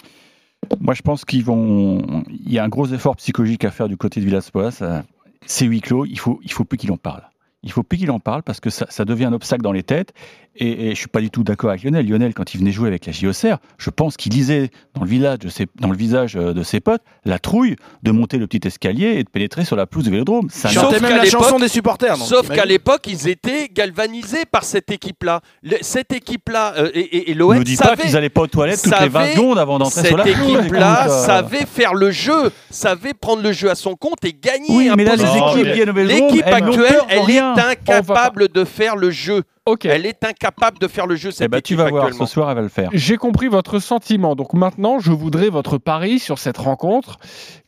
Moi, 0.80 0.94
je 0.94 1.02
pense 1.02 1.24
qu'ils 1.24 1.44
vont. 1.44 2.24
Il 2.28 2.52
y 2.52 2.58
a 2.58 2.64
un 2.64 2.68
gros 2.68 2.86
effort 2.86 3.16
psychologique 3.16 3.64
à 3.64 3.70
faire 3.70 3.88
du 3.88 3.96
côté 3.96 4.20
de 4.20 4.26
Villas-Boas. 4.26 4.82
Euh, 4.82 5.02
C'est 5.46 5.66
huis 5.66 5.80
clos. 5.80 6.06
Il 6.06 6.18
faut, 6.18 6.40
il 6.42 6.52
faut 6.52 6.64
plus 6.64 6.78
qu'il 6.78 6.92
en 6.92 6.96
parle. 6.96 7.22
Il 7.64 7.70
faut 7.70 7.82
plus 7.84 7.98
qu'il 7.98 8.10
en 8.10 8.18
parle 8.18 8.42
parce 8.42 8.58
que 8.58 8.70
ça, 8.70 8.86
ça 8.88 9.04
devient 9.04 9.26
un 9.26 9.32
obstacle 9.32 9.62
dans 9.62 9.72
les 9.72 9.84
têtes. 9.84 10.12
Et, 10.56 10.88
et 10.88 10.90
je 10.90 10.96
suis 10.96 11.08
pas 11.08 11.20
du 11.20 11.30
tout 11.30 11.42
d'accord 11.44 11.70
avec 11.70 11.82
Lionel. 11.82 12.06
Lionel, 12.06 12.34
quand 12.34 12.52
il 12.54 12.58
venait 12.58 12.72
jouer 12.72 12.88
avec 12.88 13.06
la 13.06 13.12
JOCR, 13.12 13.56
je 13.78 13.88
pense 13.90 14.18
qu'il 14.18 14.32
lisait 14.32 14.70
dans 14.94 15.02
le, 15.02 15.08
village 15.08 15.38
de 15.38 15.48
ses- 15.48 15.66
dans 15.80 15.88
le 15.88 15.96
visage 15.96 16.36
euh, 16.36 16.52
de 16.52 16.62
ses 16.62 16.80
potes 16.80 17.00
la 17.24 17.38
trouille 17.38 17.76
de 18.02 18.10
monter 18.10 18.36
le 18.36 18.46
petit 18.46 18.66
escalier 18.68 19.14
et 19.18 19.24
de 19.24 19.30
pénétrer 19.30 19.64
sur 19.64 19.76
la 19.76 19.86
pelouse 19.86 20.04
du 20.04 20.10
Vélodrome. 20.10 20.48
Ça 20.50 20.68
n'a- 20.68 20.74
Sauf 20.74 20.82
Chantait 20.84 21.00
même 21.00 21.10
qu'à 21.10 21.16
la 21.16 21.24
l'époque- 21.24 21.42
chanson 21.44 21.58
des 21.58 21.68
supporters. 21.68 22.18
donc, 22.18 22.26
Sauf 22.26 22.48
qu'à 22.50 22.66
l'époque, 22.66 23.06
ils 23.08 23.28
étaient 23.28 23.68
galvanisés 23.72 24.44
par 24.44 24.64
cette 24.64 24.90
équipe-là. 24.90 25.40
Cette 25.80 26.12
équipe-là 26.12 26.74
euh, 26.76 26.90
et, 26.92 27.00
et, 27.00 27.30
et 27.30 27.34
Ne 27.34 27.38
l'OM 27.38 27.64
dis 27.64 27.76
pas 27.76 27.84
savait, 27.86 28.02
qu'ils 28.02 28.16
allaient 28.18 28.28
pas 28.28 28.42
aux 28.42 28.46
toilettes 28.46 28.82
toutes 28.82 29.00
les 29.00 29.08
20 29.08 29.20
savait- 29.20 29.34
secondes 29.34 29.58
avant 29.58 29.78
d'entrer 29.78 30.04
sur 30.06 30.16
la 30.18 30.24
cette 30.24 30.34
pelouse. 30.34 30.58
équipe-là 30.58 31.00
écoute, 31.04 31.12
euh. 31.12 31.26
savait 31.26 31.66
faire 31.66 31.94
le 31.94 32.10
jeu, 32.10 32.50
savait 32.70 33.14
prendre 33.14 33.42
le 33.42 33.52
jeu 33.52 33.70
à 33.70 33.74
son 33.74 33.94
compte 33.94 34.22
et 34.24 34.34
gagner. 34.38 34.66
Oui, 34.68 34.90
mais 34.96 35.04
là, 35.04 35.16
les 35.16 35.22
équipes. 35.24 35.96
L'équipe 35.96 36.46
actuelle, 36.46 37.00
elle 37.08 37.30
est 37.30 37.38
incapable 37.38 38.48
de 38.48 38.64
faire 38.64 38.96
le 38.96 39.10
jeu. 39.10 39.42
Elle 39.84 40.06
est 40.06 40.24
incapable 40.24 40.78
de 40.80 40.88
faire 40.88 41.06
le 41.06 41.14
jeu. 41.14 41.30
Cette 41.30 41.44
Eh 41.44 41.48
ben, 41.48 41.60
tu 41.60 41.76
vas 41.76 41.88
voir, 41.88 42.12
ce 42.12 42.26
soir, 42.26 42.50
elle 42.50 42.56
va 42.56 42.62
le 42.62 42.68
faire. 42.68 42.90
J'ai 42.92 43.16
compris 43.16 43.46
votre 43.46 43.78
sentiment. 43.78 44.34
Donc 44.34 44.54
maintenant, 44.54 44.98
je 44.98 45.12
voudrais 45.12 45.50
votre 45.50 45.78
pari 45.78 46.18
sur 46.18 46.38
cette 46.38 46.58
rencontre. 46.58 47.18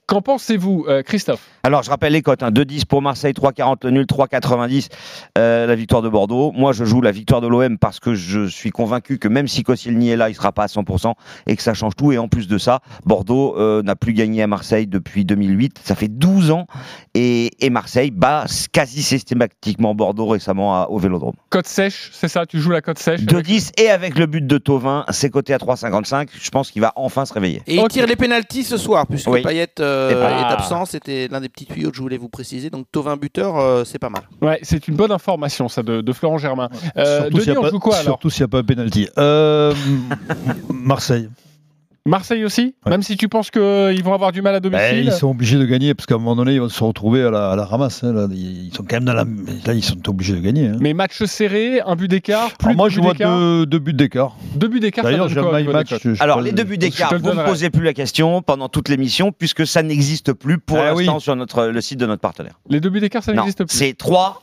Qu'en 0.06 0.20
pensez-vous, 0.20 0.84
euh, 0.88 1.02
Christophe? 1.02 1.40
Alors, 1.62 1.82
je 1.82 1.88
rappelle 1.90 2.12
les 2.12 2.20
cotes. 2.20 2.42
Hein. 2.42 2.50
2-10 2.50 2.84
pour 2.84 3.00
Marseille, 3.00 3.32
3-40 3.32 3.84
le 3.84 3.90
nul, 3.90 4.04
3-90 4.04 4.88
euh, 5.38 5.66
la 5.66 5.75
victoire 5.75 6.02
de 6.02 6.08
Bordeaux. 6.11 6.52
Moi, 6.52 6.73
je 6.73 6.84
joue 6.84 7.00
la 7.00 7.11
victoire 7.11 7.40
de 7.40 7.46
l'OM 7.49 7.78
parce 7.78 8.00
que 8.00 8.14
je 8.14 8.46
suis 8.46 8.70
convaincu 8.70 9.18
que 9.18 9.28
même 9.28 9.49
si 9.49 9.62
Koscielny 9.62 10.11
est 10.11 10.16
là, 10.16 10.28
il 10.28 10.32
ne 10.32 10.37
sera 10.37 10.52
pas 10.52 10.64
à 10.64 10.66
100% 10.66 11.14
et 11.46 11.56
que 11.56 11.62
ça 11.62 11.73
change 11.73 11.94
tout. 11.96 12.12
Et 12.12 12.18
en 12.18 12.28
plus 12.28 12.49
de 12.49 12.58
ça, 12.58 12.80
Bordeaux 13.06 13.56
euh, 13.58 13.82
n'a 13.82 13.96
plus 13.96 14.12
gagné 14.12 14.42
à 14.42 14.46
Marseille 14.46 14.87
depuis 14.87 15.25
2008. 15.25 15.80
Ça 15.82 15.94
fait 15.94 16.08
12 16.08 16.50
ans. 16.50 16.66
Et, 17.14 17.50
et 17.64 17.70
Marseille 17.70 18.11
bat 18.11 18.44
quasi 18.73 19.02
systématiquement 19.02 19.94
Bordeaux 19.94 20.26
récemment 20.26 20.75
à- 20.82 20.88
au 20.90 20.99
Vélodrome. 20.99 21.34
Cote 21.49 21.66
sèche, 21.66 22.11
c'est 22.12 22.28
ça? 22.28 22.44
Tu 22.44 22.61
joues 22.61 22.70
la 22.73 22.82
cote 22.82 22.99
sèche? 22.99 23.20
2-10 23.23 23.70
et 23.80 23.88
avec 23.88 24.18
le 24.18 24.26
but 24.26 24.46
de 24.46 24.58
Tovin, 24.58 25.04
c'est 25.11 25.30
coté 25.30 25.54
à 25.54 25.58
3,55. 25.58 26.28
Je 26.38 26.50
pense 26.50 26.70
qu'il 26.70 26.82
va 26.82 26.92
enfin 26.96 27.25
se 27.25 27.32
réveiller. 27.32 27.62
Et 27.66 27.76
il 27.76 27.88
tire 27.88 28.06
les 28.06 28.16
pénalties 28.16 28.64
ce 28.64 28.76
soir, 28.76 29.06
puisque 29.06 29.28
Oui. 29.28 29.40
Payet 29.42 29.68
euh, 29.95 30.11
Et 30.11 30.15
bah- 30.15 30.31
est 30.51 30.53
absent. 30.53 30.85
C'était 30.85 31.29
l'un 31.29 31.41
des 31.41 31.49
petits 31.49 31.67
tuyaux 31.67 31.91
que 31.91 31.97
je 31.97 32.03
voulais 32.03 32.19
vous 32.19 32.29
préciser. 32.29 32.71
Donc 32.71 32.87
Tovin 32.93 33.17
buteur, 33.17 33.59
euh, 33.59 33.85
c'est 33.85 33.99
pas 33.99 34.11
mal. 34.11 34.23
Ouais, 34.43 34.59
c'est 34.63 34.89
une 34.89 34.97
bonne 34.97 35.13
information, 35.13 35.69
ça, 35.69 35.83
de, 35.83 36.01
de 36.01 36.13
Florent 36.13 36.39
Germain. 36.39 36.69
Euh, 36.97 37.23
Surtout 37.23 37.41
s'il 37.41 37.53
n'y 37.53 37.59
a, 37.59 37.61
pas- 37.63 37.71
quoi 37.79 37.95
alors 37.95 38.05
surtout 38.05 38.31
s'il 38.31 38.43
n'y 38.43 38.45
a 38.45 38.49
pas 38.49 38.59
un 38.59 38.65
penalty. 38.65 39.09
Euh, 39.19 39.73
Marseille. 40.71 41.29
Marseille 42.06 42.44
aussi 42.44 42.75
Même 42.87 43.02
si 43.02 43.16
tu 43.16 43.30
penses 43.30 43.50
qu'ils 43.50 44.02
vont 44.04 44.12
avoir 44.12 44.30
du 44.30 44.42
mal 44.42 44.54
à 44.54 44.61
Ben, 44.61 44.70
domicile 44.70 45.04
ils 45.06 45.12
sont 45.12 45.30
obligés 45.30 45.56
de 45.58 45.64
gagner 45.64 45.94
parce 45.94 46.04
qu'à 46.06 46.16
un 46.16 46.18
moment 46.18 46.37
donné, 46.37 46.52
ils 46.54 46.61
vont 46.61 46.68
se 46.68 46.84
retrouver 46.84 47.23
à 47.23 47.30
la, 47.30 47.52
à 47.52 47.56
la 47.56 47.64
ramasse. 47.64 48.04
hein, 48.04 48.12
là. 48.12 48.26
Ils 48.30 48.70
sont 48.75 48.82
quand 48.82 48.96
même 48.96 49.06
dans 49.06 49.14
la. 49.14 49.25
Là, 49.25 49.73
ils 49.73 49.82
sont 49.82 50.06
obligés 50.11 50.34
de 50.34 50.40
gagner. 50.40 50.66
hein. 50.68 50.76
Mais 50.80 50.92
match 50.92 51.23
serré, 51.25 51.80
un 51.80 51.96
but 51.96 52.08
d'écart, 52.08 52.52
plus 52.58 52.66
Alors 52.66 52.76
moi, 52.76 52.88
de 52.88 52.92
je 52.92 53.00
vois 53.00 53.14
deux, 53.14 53.64
deux 53.64 53.78
buts 53.78 53.94
d'écart. 53.94 54.37
Deux 54.54 54.68
buts 54.68 54.80
d'écart, 54.80 55.04
D'ailleurs, 55.04 55.28
donne 55.30 55.34
j'ai 55.34 55.64
quoi 55.64 55.73
match. 55.73 55.94
je- 56.02 56.14
je 56.14 56.23
Alors, 56.23 56.42
les 56.42 56.50
le- 56.50 56.56
deux 56.58 56.64
buts 56.64 56.76
d'écart, 56.76 57.14
vous 57.18 57.26
ne 57.30 57.34
me 57.37 57.44
posez 57.46 57.70
plus 57.70 57.82
la 57.84 57.94
question 57.94 58.42
pendant 58.42 58.68
toute 58.68 58.90
l'émission, 58.90 59.32
puisque 59.32 59.66
ça 59.66 59.82
n'existe 59.82 60.34
plus 60.34 60.58
pour 60.58 60.76
Ah 60.78 60.92
l'instant 60.92 61.14
oui. 61.16 61.20
sur 61.23 61.34
notre, 61.37 61.66
le 61.68 61.80
site 61.80 61.99
de 62.00 62.04
notre 62.06 62.20
partenaire. 62.20 62.61
Les 62.68 62.80
deux 62.80 62.90
buts 62.90 63.00
d'écart, 63.00 63.23
ça 63.23 63.32
Non, 63.32 63.42
n'existe 63.44 63.64
plus. 63.64 63.75
c'est 63.75 63.94
3 63.96 64.42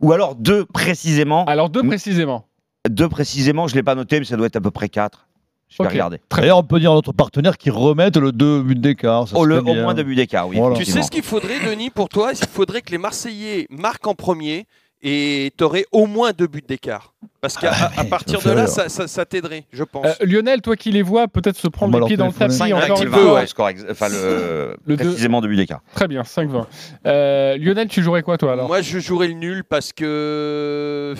ou 0.00 0.12
alors 0.12 0.34
2 0.34 0.64
précisément. 0.64 1.44
Alors 1.44 1.68
deux 1.68 1.82
précisément. 1.82 2.46
2 2.88 3.08
précisément, 3.10 3.68
je 3.68 3.74
ne 3.74 3.80
l'ai 3.80 3.82
pas 3.82 3.94
noté, 3.94 4.18
mais 4.18 4.24
ça 4.24 4.36
doit 4.38 4.46
être 4.46 4.56
à 4.56 4.60
peu 4.62 4.70
près 4.70 4.88
4. 4.88 5.26
Je 5.72 5.78
vais 5.82 5.86
Ok. 5.86 5.92
regarder. 5.92 6.20
D'ailleurs, 6.30 6.58
on 6.58 6.62
peut 6.62 6.78
dire 6.78 6.92
à 6.92 6.94
notre 6.94 7.12
partenaire 7.12 7.56
qu'ils 7.56 7.72
remettent 7.72 8.18
le 8.18 8.30
deux 8.30 8.62
buts 8.62 8.74
d'écart. 8.74 9.26
au 9.34 9.46
bien. 9.46 9.82
moins 9.82 9.94
deux 9.94 10.02
buts 10.02 10.14
d'écart, 10.14 10.46
oui. 10.48 10.56
Voilà. 10.58 10.76
Tu 10.76 10.84
sais 10.84 11.02
ce 11.02 11.10
qu'il 11.10 11.22
faudrait, 11.22 11.60
Denis, 11.60 11.88
pour 11.88 12.08
toi? 12.10 12.32
Il 12.32 12.46
faudrait 12.46 12.82
que 12.82 12.90
les 12.90 12.98
Marseillais 12.98 13.66
marquent 13.70 14.06
en 14.06 14.14
premier 14.14 14.66
et 15.02 15.52
tu 15.56 15.64
aurais 15.64 15.84
au 15.92 16.06
moins 16.06 16.32
deux 16.32 16.46
buts 16.46 16.62
d'écart. 16.66 17.12
Parce 17.40 17.56
qu'à 17.58 17.72
à- 17.72 18.00
à 18.00 18.04
partir 18.04 18.40
de 18.40 18.50
là, 18.52 18.66
ça, 18.68 18.88
ça- 18.88 19.08
ça 19.08 19.24
t'aiderait, 19.24 19.64
je 19.72 19.82
pense. 19.82 20.06
Euh, 20.06 20.12
Lionel, 20.24 20.60
toi 20.62 20.76
qui 20.76 20.92
les 20.92 21.02
vois, 21.02 21.26
peut-être 21.26 21.56
se 21.56 21.66
prendre 21.66 21.98
les 21.98 22.06
pieds 22.06 22.16
dans 22.16 22.28
le 22.28 22.32
tapis 22.32 22.54
5 22.54 22.72
encore 22.72 23.02
une 23.02 23.10
fois. 23.10 23.34
ouais, 23.34 23.46
score 23.48 23.68
ex- 23.70 23.84
enfin, 23.90 24.08
le, 24.08 24.76
Le 24.86 24.96
précisément 24.96 25.40
deux 25.40 25.48
buts 25.48 25.56
d'écart. 25.56 25.80
Très 25.94 26.06
bien, 26.06 26.22
5-20. 26.22 26.66
Euh, 27.06 27.56
Lionel, 27.56 27.88
tu 27.88 28.00
jouerais 28.02 28.22
quoi 28.22 28.38
toi 28.38 28.52
alors? 28.52 28.68
Moi, 28.68 28.80
je 28.80 29.00
jouerais 29.00 29.26
le 29.28 29.34
nul 29.34 29.64
parce 29.64 29.92
que 29.92 31.14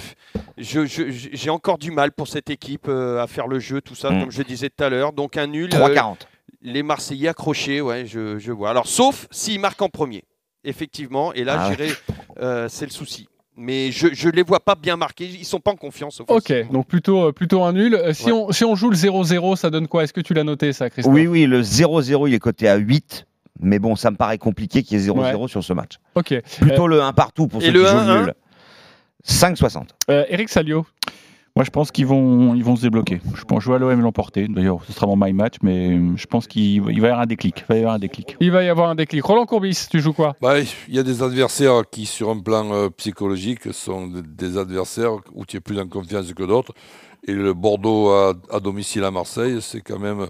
je- 0.58 0.86
je- 0.86 1.02
j'ai 1.32 1.50
encore 1.50 1.78
du 1.78 1.90
mal 1.90 2.12
pour 2.12 2.28
cette 2.28 2.50
équipe 2.50 2.86
euh, 2.88 3.20
à 3.22 3.26
faire 3.26 3.48
le 3.48 3.58
jeu, 3.58 3.80
tout 3.80 3.94
ça, 3.96 4.10
Mm. 4.10 4.20
comme 4.20 4.30
je 4.30 4.42
disais 4.42 4.70
tout 4.70 4.84
à 4.84 4.88
l'heure. 4.90 5.12
Donc 5.12 5.36
un 5.36 5.46
nul. 5.48 5.68
3,40. 5.70 6.22
euh, 6.22 6.26
les 6.64 6.84
Marseillais 6.84 7.28
accrochés, 7.28 7.80
ouais, 7.80 8.06
je, 8.06 8.38
je 8.38 8.52
vois. 8.52 8.70
Alors, 8.70 8.86
sauf 8.86 9.26
s'ils 9.32 9.58
marquent 9.58 9.82
en 9.82 9.88
premier, 9.88 10.22
effectivement. 10.62 11.32
Et 11.32 11.42
là, 11.42 11.56
Ah 11.58 11.70
ouais. 11.70 11.88
euh, 12.40 12.68
c'est 12.68 12.84
le 12.84 12.92
souci. 12.92 13.26
Mais 13.56 13.92
je 13.92 14.06
ne 14.28 14.32
les 14.32 14.42
vois 14.42 14.60
pas 14.60 14.74
bien 14.74 14.96
marqués. 14.96 15.26
Ils 15.26 15.44
sont 15.44 15.60
pas 15.60 15.72
en 15.72 15.76
confiance. 15.76 16.20
Ok, 16.20 16.28
offensivement. 16.30 16.72
donc 16.72 16.86
plutôt, 16.86 17.28
euh, 17.28 17.32
plutôt 17.32 17.62
un 17.62 17.72
nul. 17.74 17.94
Euh, 17.94 18.12
si, 18.14 18.26
Ouais. 18.26 18.32
on, 18.32 18.50
si 18.52 18.64
on 18.64 18.74
joue 18.74 18.88
le 18.90 18.96
0-0, 18.96 19.56
ça 19.56 19.68
donne 19.68 19.88
quoi? 19.88 20.04
Est-ce 20.04 20.12
que 20.14 20.22
tu 20.22 20.32
l'as 20.32 20.44
noté 20.44 20.72
ça, 20.72 20.88
Christophe? 20.88 21.12
Oui, 21.12 21.26
oui, 21.26 21.44
le 21.44 21.60
0-0, 21.62 22.28
il 22.28 22.34
est 22.34 22.38
coté 22.38 22.66
à 22.68 22.76
8. 22.76 23.26
Mais 23.60 23.78
bon, 23.78 23.94
ça 23.94 24.10
me 24.10 24.16
paraît 24.16 24.38
compliqué 24.38 24.82
qu'il 24.82 24.98
y 24.98 25.00
ait 25.00 25.04
0-0 25.12 25.48
sur 25.48 25.62
ce 25.62 25.72
match. 25.74 25.98
Ok. 26.14 26.34
Plutôt 26.60 26.86
le 26.88 27.02
1 27.02 27.12
partout 27.12 27.46
pour 27.46 27.62
et 27.62 27.66
ceux 27.66 27.72
le 27.72 27.80
qui 27.82 27.86
jouent 27.90 27.96
1-1? 27.96 28.06
le 28.18 28.20
nul. 28.24 28.34
5,60. 29.24 29.84
Euh, 30.10 30.24
Eric 30.30 30.48
Salio 30.48 30.86
Moi, 31.54 31.64
je 31.66 31.70
pense 31.70 31.90
qu'ils 31.92 32.06
vont, 32.06 32.54
ils 32.54 32.64
vont 32.64 32.76
se 32.76 32.82
débloquer. 32.82 33.20
Je 33.34 33.44
pense 33.44 33.62
jouer 33.62 33.74
à 33.74 33.78
l'OM 33.78 34.00
l'emporter. 34.00 34.48
D'ailleurs, 34.48 34.78
ce 34.86 34.92
sera 34.94 35.06
mon 35.06 35.16
my 35.16 35.34
match, 35.34 35.56
mais 35.62 35.90
euh, 35.98 36.12
je 36.16 36.26
pense 36.26 36.46
qu'il 36.46 36.80
va 36.80 36.92
y 36.92 36.96
avoir 36.96 37.20
un 37.20 37.26
déclic. 37.26 37.62
Il 37.68 37.68
va 37.68 37.74
y 37.76 37.78
avoir 37.80 37.94
un 37.94 37.98
déclic. 37.98 38.36
Il 38.40 38.50
va 38.50 38.62
y 38.64 38.68
avoir 38.70 38.88
un 38.88 38.94
déclic. 38.94 39.22
Roland 39.22 39.44
Courbis, 39.44 39.86
tu 39.90 40.00
joues 40.00 40.14
quoi? 40.14 40.34
Bah, 40.40 40.58
Il 40.60 40.94
y 40.94 40.98
a 40.98 41.02
des 41.02 41.22
adversaires 41.22 41.82
qui, 41.90 42.06
sur 42.06 42.30
un 42.30 42.38
plan 42.40 42.72
euh, 42.72 42.88
psychologique, 42.96 43.70
sont 43.74 44.06
de- 44.06 44.22
des 44.22 44.56
adversaires 44.56 45.12
où 45.34 45.44
tu 45.44 45.58
es 45.58 45.60
plus 45.60 45.78
en 45.78 45.86
confiance 45.88 46.32
que 46.32 46.42
d'autres. 46.42 46.72
Et 47.28 47.34
le 47.34 47.52
Bordeaux 47.52 48.08
à, 48.10 48.32
à 48.50 48.58
domicile 48.58 49.04
à 49.04 49.10
Marseille, 49.10 49.58
c'est 49.60 49.82
quand 49.82 49.98
même 49.98 50.26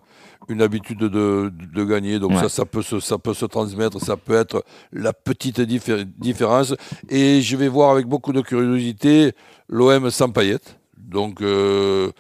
une 0.49 0.61
habitude 0.61 0.99
de, 0.99 1.53
de 1.73 1.85
gagner. 1.85 2.19
Donc 2.19 2.33
Ouais. 2.33 2.39
ça, 2.39 2.49
ça 2.49 2.65
peut, 2.65 2.83
se, 2.83 2.99
ça 2.99 3.17
peut 3.17 3.33
se 3.33 3.47
transmettre, 3.47 4.01
ça 4.01 4.17
peut 4.17 4.35
être 4.35 4.65
la 4.93 5.13
petite 5.13 5.61
diffé- 5.61 6.05
différence. 6.19 6.75
Et 7.09 7.41
je 7.41 7.57
vais 7.57 7.69
voir 7.69 7.91
avec 7.93 8.07
beaucoup 8.07 8.33
de 8.33 8.41
curiosité 8.41 9.33
l'OM 9.69 10.11
sans 10.11 10.29
paillettes. 10.31 10.79
Donc 11.13 11.41
euh, 11.43 12.11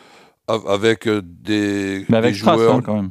av- 0.48 0.68
avec 0.68 1.08
des, 1.08 2.04
Mais 2.08 2.18
avec 2.18 2.32
des 2.34 2.38
Strass, 2.38 2.58
joueurs... 2.58 2.74
hein, 2.76 2.82
quand 2.84 2.94
même. 2.94 3.10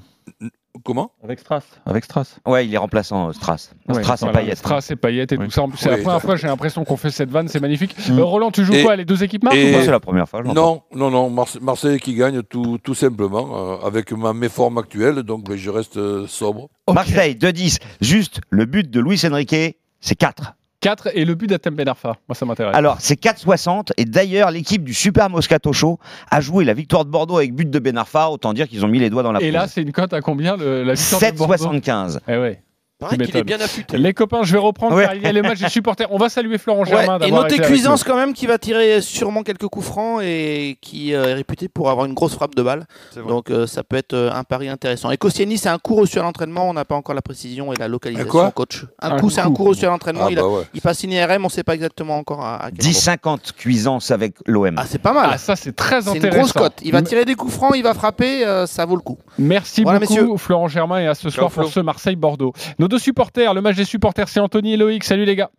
Comment? 0.85 1.11
Avec 1.23 1.39
Strass. 1.39 1.65
Avec 1.85 2.05
Strass. 2.05 2.39
Ouais, 2.47 2.65
il 2.65 2.73
est 2.73 2.77
remplaçant, 2.77 3.27
euh, 3.27 3.31
Strass. 3.33 3.73
Ouais, 3.89 4.01
Strass 4.01 4.21
et 4.21 4.25
Voilà, 4.25 4.39
Payet. 4.39 4.55
Strass 4.55 4.89
et 4.89 4.95
Payet 4.95 5.27
et 5.29 5.37
Oui. 5.37 5.45
tout 5.45 5.51
ça. 5.51 5.65
C'est 5.75 5.91
la 5.91 5.97
première 5.97 6.21
fois 6.21 6.37
j'ai 6.37 6.47
l'impression 6.47 6.85
qu'on 6.85 6.95
fait 6.97 7.11
cette 7.11 7.29
vanne, 7.29 7.49
c'est 7.49 7.59
magnifique. 7.59 7.93
Mm. 8.09 8.17
Euh, 8.17 8.23
Roland, 8.23 8.51
tu 8.51 8.63
joues 8.63 8.73
Et- 8.73 8.83
quoi 8.83 8.95
Les 8.95 9.05
deux 9.05 9.21
équipes 9.23 9.43
marquent 9.43 9.57
et- 9.57 9.69
ou 9.73 9.77
pas? 9.77 9.83
C'est 9.83 9.91
la 9.91 9.99
première 9.99 10.27
fois. 10.29 10.41
Non, 10.43 10.81
non, 10.95 11.11
non, 11.11 11.29
Marse- 11.29 11.59
Marseille 11.61 11.99
qui 11.99 12.15
gagne 12.15 12.41
tout, 12.41 12.79
tout 12.81 12.95
simplement, 12.95 13.49
euh, 13.81 13.85
avec 13.85 14.11
ma 14.13 14.33
méforme 14.33 14.77
actuelle, 14.77 15.23
donc 15.23 15.43
ben, 15.47 15.57
je 15.57 15.69
reste 15.69 15.97
euh, 15.97 16.25
sobre. 16.27 16.69
Marseille, 16.91 17.35
2-10. 17.35 17.77
Juste, 17.99 18.39
le 18.49 18.65
but 18.65 18.89
de 18.89 18.99
Luis 19.01 19.21
Enrique, 19.29 19.77
c'est 19.99 20.15
4. 20.15 20.53
4 20.81 21.09
et 21.13 21.25
le 21.25 21.35
but 21.35 21.47
d'Atem 21.47 21.75
Ben 21.75 21.87
Arfa. 21.87 22.17
Moi, 22.27 22.35
ça 22.35 22.45
m'intéresse. 22.45 22.75
Alors, 22.75 22.97
c'est 22.99 23.21
4,60. 23.21 23.91
Et 23.97 24.05
d'ailleurs, 24.05 24.51
l'équipe 24.51 24.83
du 24.83 24.93
Super 24.93 25.29
Moscato 25.29 25.71
Show 25.71 25.99
a 26.29 26.41
joué 26.41 26.65
la 26.65 26.73
victoire 26.73 27.05
de 27.05 27.09
Bordeaux 27.09 27.37
avec 27.37 27.53
but 27.53 27.69
de 27.69 27.79
Ben 27.79 27.97
Arfa. 27.97 28.29
Autant 28.29 28.53
dire 28.53 28.67
qu'ils 28.67 28.83
ont 28.83 28.87
mis 28.87 28.99
les 28.99 29.09
doigts 29.09 29.23
dans 29.23 29.31
la 29.31 29.41
Et 29.41 29.51
là, 29.51 29.67
c'est 29.67 29.81
une 29.81 29.91
cote 29.91 30.13
à 30.13 30.21
combien 30.21 30.57
le, 30.57 30.83
la 30.83 30.93
victoire 30.95 31.21
de 31.21 31.37
Bordeaux? 31.37 31.65
7,75. 31.65 32.19
Eh 32.27 32.37
ouais. 32.37 32.61
Pareil 33.01 33.17
qu'il 33.19 33.35
est 33.37 33.43
bien 33.43 33.59
affûté. 33.59 33.97
Les 33.97 34.13
copains, 34.13 34.43
je 34.43 34.53
vais 34.53 34.59
reprendre 34.59 34.95
Ouais. 34.95 35.03
car 35.05 35.15
il 35.15 35.21
y 35.23 35.25
a 35.25 35.31
les 35.31 35.41
matchs 35.41 35.59
des 35.59 35.69
supporters. 35.69 36.07
On 36.11 36.17
va 36.17 36.29
saluer 36.29 36.57
Florent 36.57 36.85
Germain 36.85 37.19
Ouais, 37.19 37.29
et 37.29 37.33
avec 37.35 37.61
Cuisance 37.63 38.03
quand 38.03 38.15
même 38.15 38.33
qui 38.33 38.45
va 38.45 38.57
tirer 38.57 39.01
sûrement 39.01 39.43
quelques 39.43 39.67
coups 39.67 39.85
francs 39.85 40.21
et 40.23 40.77
qui 40.81 41.13
euh, 41.13 41.29
est 41.29 41.33
réputé 41.33 41.67
pour 41.67 41.89
avoir 41.89 42.05
une 42.05 42.13
grosse 42.13 42.35
frappe 42.35 42.55
de 42.55 42.61
balle. 42.63 42.85
Donc 43.27 43.49
euh, 43.49 43.67
ça 43.67 43.83
peut 43.83 43.95
être 43.97 44.13
euh, 44.13 44.31
un 44.31 44.43
pari 44.43 44.69
intéressant. 44.69 45.11
Et 45.11 45.17
Koscielny, 45.17 45.57
c'est 45.57 45.69
un 45.69 45.79
coup 45.79 45.95
reçu 45.95 46.19
à 46.19 46.21
l'entraînement. 46.23 46.69
On 46.69 46.73
n'a 46.73 46.85
pas 46.85 46.95
encore 46.95 47.15
la 47.15 47.21
précision 47.21 47.73
et 47.73 47.75
la 47.75 47.87
localisation, 47.87 48.29
quoi 48.29 48.51
coach. 48.51 48.85
Un, 49.01 49.11
Un 49.11 49.19
coup, 49.19 49.29
c'est 49.29 49.41
un 49.41 49.51
coup. 49.51 49.63
reçu 49.63 49.85
à 49.85 49.89
l'entraînement. 49.89 50.25
Ah 50.27 50.31
il, 50.31 50.37
a- 50.39 50.41
bah 50.43 50.47
ouais. 50.47 50.63
il 50.73 50.81
passe 50.81 51.03
une 51.03 51.11
IRM, 51.11 51.41
on 51.43 51.45
ne 51.45 51.49
sait 51.49 51.63
pas 51.63 51.73
exactement 51.75 52.17
encore 52.17 52.41
à, 52.45 52.65
à 52.65 52.71
quel 52.71 52.85
endroit. 52.87 53.01
10,50 53.01 53.53
Cuisance 53.57 54.11
avec 54.11 54.35
l'OM. 54.45 54.75
Ah, 54.77 54.85
c'est 54.87 54.99
pas 55.01 55.13
mal. 55.13 55.29
Ah, 55.33 55.37
ça, 55.37 55.55
c'est 55.55 55.75
très 55.75 56.01
c'est 56.01 56.11
une 56.11 56.17
intéressant. 56.17 56.39
grosse 56.39 56.53
cote. 56.53 56.73
Il 56.83 56.91
va 56.91 57.01
tirer 57.01 57.25
des 57.25 57.35
coups 57.35 57.53
francs, 57.53 57.73
il 57.75 57.83
va 57.83 57.93
frapper, 57.93 58.45
euh, 58.45 58.67
ça 58.67 58.85
vaut 58.85 58.95
le 58.95 59.01
coup. 59.01 59.17
Merci 59.39 59.83
Voilà, 59.83 59.99
beaucoup, 59.99 60.13
messieurs. 60.13 60.27
Florent 60.37 60.67
Germain, 60.67 60.99
et 60.99 61.07
à 61.07 61.15
ce 61.15 61.29
soir 61.29 61.49
pour 61.49 61.65
ce 61.67 61.79
Marseille-Bordeaux. 61.79 62.53
Deux 62.91 62.99
supporters, 62.99 63.53
le 63.53 63.61
match 63.61 63.77
des 63.77 63.85
supporters, 63.85 64.27
c'est 64.27 64.41
Anthony 64.41 64.73
et 64.73 64.77
Loïc. 64.77 65.05
Salut 65.05 65.23
les 65.23 65.37
gars. 65.37 65.49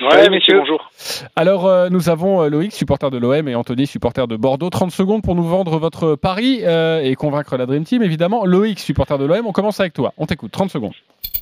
Ouais, 0.00 0.28
messieurs, 0.28 0.58
bonjour. 0.58 0.90
Alors, 1.36 1.66
euh, 1.66 1.88
nous 1.88 2.08
avons 2.08 2.42
euh, 2.42 2.48
Loïc, 2.48 2.72
supporter 2.72 3.12
de 3.12 3.18
l'OM, 3.18 3.46
et 3.46 3.54
Anthony, 3.54 3.86
supporter 3.86 4.26
de 4.26 4.34
Bordeaux. 4.34 4.70
30 4.70 4.90
secondes 4.90 5.22
pour 5.22 5.36
nous 5.36 5.44
vendre 5.44 5.78
votre 5.78 6.16
pari 6.16 6.62
euh, 6.64 7.00
et 7.00 7.14
convaincre 7.14 7.56
la 7.56 7.66
Dream 7.66 7.84
Team, 7.84 8.02
évidemment. 8.02 8.44
Loïc, 8.44 8.80
supporter 8.80 9.18
de 9.18 9.24
l'OM, 9.24 9.46
on 9.46 9.52
commence 9.52 9.78
avec 9.78 9.92
toi. 9.92 10.14
On 10.18 10.26
t'écoute, 10.26 10.50
30 10.50 10.68
secondes. 10.68 10.94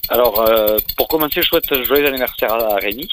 Alors, 0.09 0.41
euh, 0.41 0.79
pour 0.97 1.07
commencer, 1.07 1.41
je 1.43 1.47
souhaite 1.47 1.85
joyeux 1.85 2.07
anniversaire 2.07 2.53
à 2.53 2.75
Rémi. 2.75 3.09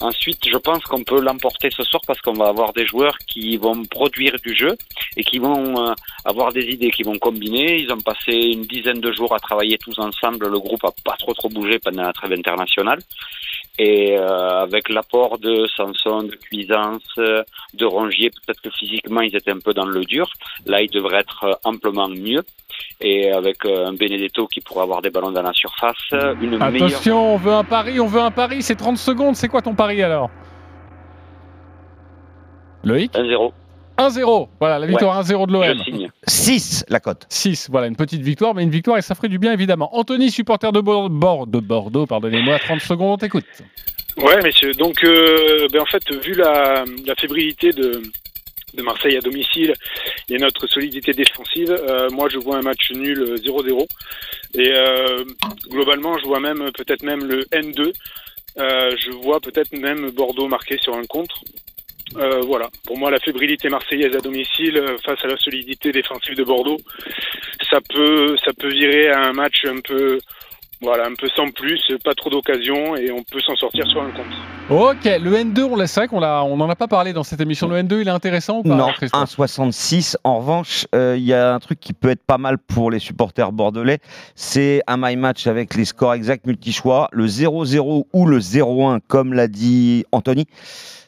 Ensuite, 0.00 0.46
je 0.46 0.58
pense 0.58 0.84
qu'on 0.84 1.02
peut 1.02 1.20
l'emporter 1.20 1.70
ce 1.70 1.82
soir 1.82 2.02
parce 2.06 2.20
qu'on 2.20 2.34
va 2.34 2.48
avoir 2.48 2.74
des 2.74 2.86
joueurs 2.86 3.16
qui 3.26 3.56
vont 3.56 3.84
produire 3.86 4.36
du 4.44 4.54
jeu 4.54 4.76
et 5.16 5.24
qui 5.24 5.38
vont 5.38 5.88
euh, 5.88 5.94
avoir 6.26 6.52
des 6.52 6.64
idées, 6.66 6.90
qui 6.90 7.04
vont 7.04 7.18
combiner. 7.18 7.80
Ils 7.80 7.90
ont 7.90 8.00
passé 8.00 8.32
une 8.32 8.62
dizaine 8.62 9.00
de 9.00 9.10
jours 9.12 9.34
à 9.34 9.38
travailler 9.38 9.78
tous 9.78 9.98
ensemble. 9.98 10.46
Le 10.48 10.58
groupe 10.58 10.84
a 10.84 10.92
pas 11.04 11.16
trop 11.18 11.32
trop 11.32 11.48
bougé 11.48 11.78
pendant 11.78 12.02
la 12.02 12.12
trêve 12.12 12.32
internationale. 12.32 12.98
Et 13.78 14.16
euh, 14.16 14.62
avec 14.62 14.88
l'apport 14.88 15.38
de 15.38 15.66
Sanson, 15.76 16.22
de 16.22 16.34
Cuisance, 16.34 17.02
de 17.16 17.84
Rongier, 17.84 18.30
peut-être 18.30 18.60
que 18.60 18.70
physiquement 18.70 19.20
ils 19.20 19.34
étaient 19.36 19.50
un 19.50 19.60
peu 19.60 19.74
dans 19.74 19.86
le 19.86 20.04
dur. 20.04 20.30
Là, 20.66 20.82
ils 20.82 20.90
devraient 20.90 21.20
être 21.20 21.44
euh, 21.44 21.52
amplement 21.64 22.08
mieux. 22.08 22.42
Et 23.00 23.30
avec 23.30 23.64
euh, 23.64 23.86
un 23.86 23.92
Benedetto 23.92 24.46
qui 24.46 24.60
pourrait 24.60 24.82
avoir 24.82 25.02
des 25.02 25.10
ballons 25.10 25.30
dans 25.30 25.42
la 25.42 25.52
surface, 25.52 25.96
euh, 26.12 26.34
une 26.40 26.58
meilleure 26.58 26.86
Attention, 26.88 27.34
on 27.34 27.36
veut 27.36 27.52
un 27.52 27.64
pari, 27.64 28.00
on 28.00 28.06
veut 28.06 28.20
un 28.20 28.30
pari, 28.30 28.62
c'est 28.62 28.76
30 28.76 28.96
secondes. 28.96 29.36
C'est 29.36 29.48
quoi 29.48 29.62
ton 29.62 29.74
pari 29.74 30.02
alors? 30.02 30.30
Loïc? 32.84 33.12
1-0. 33.14 33.52
1-0. 33.98 34.48
Voilà, 34.60 34.78
la 34.78 34.86
victoire 34.86 35.22
1-0 35.22 35.46
de 35.46 35.52
l'OM. 35.52 35.64
Je 35.78 35.82
signe. 35.84 36.10
6 36.26 36.84
la 36.88 37.00
cote. 37.00 37.26
6, 37.28 37.68
voilà, 37.70 37.86
une 37.86 37.96
petite 37.96 38.22
victoire, 38.22 38.54
mais 38.54 38.62
une 38.62 38.70
victoire 38.70 38.98
et 38.98 39.02
ça 39.02 39.14
ferait 39.14 39.28
du 39.28 39.38
bien 39.38 39.52
évidemment. 39.52 39.96
Anthony, 39.96 40.30
supporter 40.30 40.72
de, 40.72 40.80
Bor- 40.80 41.08
Bor- 41.10 41.46
de 41.46 41.60
Bordeaux, 41.60 42.06
pardonnez-moi, 42.06 42.58
30 42.58 42.80
secondes, 42.80 43.12
on 43.12 43.16
t'écoute. 43.16 43.44
Ouais, 44.18 44.40
messieurs. 44.42 44.72
Donc, 44.74 45.02
euh, 45.04 45.66
ben, 45.72 45.80
en 45.82 45.86
fait, 45.86 46.02
vu 46.24 46.32
la, 46.34 46.84
la 47.06 47.14
fébrilité 47.16 47.70
de, 47.70 48.02
de 48.74 48.82
Marseille 48.82 49.16
à 49.16 49.20
domicile 49.20 49.74
et 50.30 50.38
notre 50.38 50.66
solidité 50.66 51.12
défensive, 51.12 51.70
euh, 51.70 52.08
moi 52.10 52.28
je 52.30 52.38
vois 52.38 52.56
un 52.56 52.62
match 52.62 52.90
nul 52.92 53.18
euh, 53.20 53.36
0-0. 53.36 53.86
Et 54.54 54.72
euh, 54.74 55.24
globalement, 55.70 56.16
je 56.18 56.24
vois 56.24 56.40
même 56.40 56.70
peut-être 56.72 57.02
même 57.02 57.24
le 57.24 57.44
N2. 57.52 57.92
Euh, 58.58 58.90
je 58.98 59.10
vois 59.10 59.38
peut-être 59.40 59.72
même 59.76 60.10
Bordeaux 60.12 60.48
marqué 60.48 60.78
sur 60.80 60.94
un 60.96 61.04
contre. 61.04 61.40
Euh, 62.14 62.40
voilà. 62.46 62.68
Pour 62.86 62.96
moi, 62.98 63.10
la 63.10 63.18
fébrilité 63.18 63.68
marseillaise 63.68 64.14
à 64.14 64.20
domicile 64.20 64.76
euh, 64.78 64.96
face 65.04 65.18
à 65.24 65.26
la 65.26 65.36
solidité 65.36 65.90
défensive 65.90 66.36
de 66.36 66.44
Bordeaux, 66.44 66.78
ça 67.68 67.78
peut, 67.92 68.36
ça 68.44 68.52
peut 68.52 68.70
virer 68.70 69.08
à 69.08 69.24
un 69.24 69.32
match 69.32 69.64
un 69.64 69.80
peu, 69.80 70.18
voilà, 70.80 71.06
un 71.06 71.14
peu 71.14 71.28
sans 71.34 71.50
plus, 71.50 71.82
pas 72.04 72.14
trop 72.14 72.30
d'occasions 72.30 72.96
et 72.96 73.10
on 73.10 73.22
peut 73.24 73.40
s'en 73.40 73.56
sortir 73.56 73.86
sur 73.88 74.02
un 74.02 74.10
contre. 74.10 74.36
Ok, 74.68 75.04
le 75.04 75.32
N2, 75.32 75.62
on 75.62 75.76
laisse 75.76 75.92
ça 75.92 76.08
qu'on 76.08 76.22
a, 76.22 76.42
on 76.42 76.56
n'en 76.56 76.68
a 76.68 76.74
pas 76.74 76.88
parlé 76.88 77.12
dans 77.12 77.22
cette 77.22 77.40
émission. 77.40 77.68
Le 77.68 77.76
N2, 77.76 78.00
il 78.00 78.08
est 78.08 78.10
intéressant 78.10 78.58
ou 78.58 78.62
pas 78.62 78.74
Non, 78.74 78.88
Christophe 78.88 79.38
1,66. 79.38 80.16
En 80.24 80.38
revanche, 80.38 80.86
euh, 80.94 81.14
il 81.16 81.24
y 81.24 81.32
a 81.32 81.54
un 81.54 81.58
truc 81.60 81.78
qui 81.80 81.92
peut 81.92 82.10
être 82.10 82.24
pas 82.24 82.38
mal 82.38 82.58
pour 82.58 82.90
les 82.90 82.98
supporters 82.98 83.52
bordelais. 83.52 83.98
C'est 84.34 84.82
un 84.86 84.96
my 84.96 85.16
match 85.16 85.46
avec 85.46 85.74
les 85.74 85.84
scores 85.84 86.14
exacts 86.14 86.46
multi-choix. 86.46 87.08
Le 87.12 87.26
0-0 87.26 88.06
ou 88.12 88.26
le 88.26 88.38
0-1, 88.40 89.00
comme 89.06 89.34
l'a 89.34 89.46
dit 89.46 90.04
Anthony, 90.10 90.46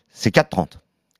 c'est 0.08 0.34
4,30. 0.34 0.78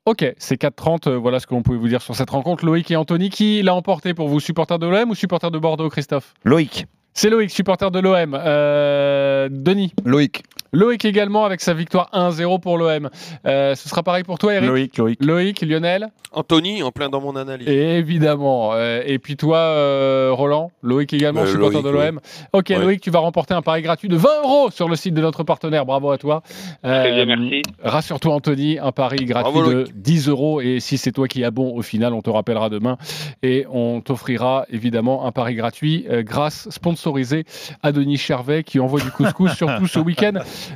Ok, 0.08 0.24
c'est 0.38 0.58
4-30. 0.58 1.06
euh, 1.06 1.18
Voilà 1.18 1.38
ce 1.38 1.46
que 1.46 1.52
l'on 1.52 1.60
pouvait 1.60 1.76
vous 1.76 1.86
dire 1.86 2.00
sur 2.00 2.16
cette 2.16 2.30
rencontre. 2.30 2.64
Loïc 2.64 2.90
et 2.90 2.96
Anthony, 2.96 3.28
qui 3.28 3.60
l'a 3.60 3.74
emporté 3.74 4.14
pour 4.14 4.26
vous 4.28 4.40
Supporter 4.40 4.78
de 4.78 4.86
l'OM 4.86 5.10
ou 5.10 5.14
supporter 5.14 5.50
de 5.50 5.58
Bordeaux, 5.58 5.90
Christophe? 5.90 6.32
Loïc. 6.44 6.86
C'est 7.12 7.28
Loïc, 7.28 7.50
supporter 7.50 7.90
de 7.90 7.98
l'OM. 7.98 8.34
Euh, 8.34 9.50
Denis? 9.50 9.92
Loïc. 10.06 10.44
Loïc 10.72 11.04
également 11.04 11.44
avec 11.44 11.60
sa 11.60 11.74
victoire 11.74 12.08
1-0 12.12 12.60
pour 12.60 12.78
l'OM. 12.78 13.08
Euh, 13.46 13.74
ce 13.74 13.88
sera 13.88 14.02
pareil 14.02 14.24
pour 14.24 14.38
toi, 14.38 14.54
Eric 14.54 14.68
Loïc, 14.68 14.98
Loïc. 14.98 15.24
Loïc, 15.24 15.60
Lionel 15.62 16.08
Anthony, 16.32 16.82
en 16.82 16.90
plein 16.90 17.08
dans 17.08 17.22
mon 17.22 17.36
analyse. 17.36 17.66
Évidemment. 17.68 18.72
Euh, 18.74 19.02
et 19.06 19.18
puis 19.18 19.36
toi, 19.36 19.56
euh, 19.58 20.28
Roland, 20.32 20.70
Loïc 20.82 21.12
également, 21.14 21.40
Euh, 21.42 21.46
supporter 21.46 21.82
de 21.82 21.88
l'OM. 21.88 22.20
Ok, 22.52 22.66
Ouais. 22.68 22.78
Loïc, 22.78 23.00
tu 23.00 23.10
vas 23.10 23.20
remporter 23.20 23.54
un 23.54 23.62
pari 23.62 23.80
gratuit 23.80 24.08
de 24.10 24.16
20 24.16 24.28
euros 24.44 24.70
sur 24.70 24.88
le 24.90 24.96
site 24.96 25.14
de 25.14 25.22
notre 25.22 25.42
partenaire. 25.42 25.86
Bravo 25.86 26.10
à 26.10 26.18
toi. 26.18 26.42
Très 26.82 27.12
bien, 27.14 27.24
merci. 27.36 27.62
Rassure-toi, 27.82 28.34
Anthony, 28.34 28.78
un 28.78 28.92
pari 28.92 29.24
gratuit 29.24 29.52
Bravo, 29.52 29.68
de 29.70 29.74
Loïc. 29.76 29.92
10 30.02 30.28
euros. 30.28 30.60
Et 30.60 30.80
si 30.80 30.98
c'est 30.98 31.12
toi 31.12 31.28
qui 31.28 31.44
as 31.44 31.50
bon 31.50 31.74
au 31.74 31.80
final, 31.82 32.12
on 32.12 32.20
te 32.20 32.28
rappellera 32.30 32.68
demain. 32.68 32.98
Et 33.42 33.64
on 33.72 34.00
t'offrira 34.02 34.66
évidemment 34.70 35.24
un 35.24 35.32
pari 35.32 35.54
gratuit 35.54 36.04
euh, 36.10 36.22
grâce 36.22 36.68
sponsorisé 36.70 37.44
à 37.82 37.90
Denis 37.92 38.18
Chervet 38.18 38.64
qui 38.64 38.80
envoie 38.80 39.00
du 39.00 39.10
couscous, 39.10 39.52
surtout 39.54 39.86
ce 39.86 39.98
week-end 39.98 40.32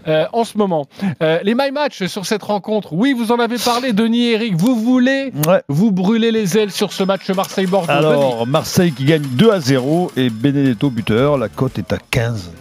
euh, 0.08 0.26
en 0.32 0.44
ce 0.44 0.56
moment. 0.58 0.86
Euh, 1.22 1.38
les 1.42 1.54
My 1.54 1.70
Match 1.72 2.04
sur 2.06 2.26
cette 2.26 2.42
rencontre. 2.42 2.92
Oui, 2.92 3.12
vous 3.16 3.32
en 3.32 3.36
avez 3.38 3.56
parlé, 3.58 3.92
Denis 3.92 4.24
et 4.26 4.32
Eric. 4.32 4.54
Vous 4.56 4.76
voulez 4.76 5.32
Ouais. 5.46 5.62
vous 5.68 5.90
brûler 5.92 6.30
les 6.32 6.56
ailes 6.58 6.70
sur 6.70 6.92
ce 6.92 7.02
match 7.02 7.28
Marseille-Bordeaux 7.30 7.86
Denis 7.92 7.98
Alors, 8.06 8.46
Marseille 8.46 8.92
qui 8.92 9.04
gagne 9.04 9.22
2 9.22 9.50
à 9.50 9.60
0 9.60 10.12
et 10.16 10.30
Benedetto 10.30 10.90
buteur. 10.90 11.38
La 11.38 11.48
cote 11.48 11.78
est 11.78 11.92
à 11.92 11.98
15. 12.10 12.52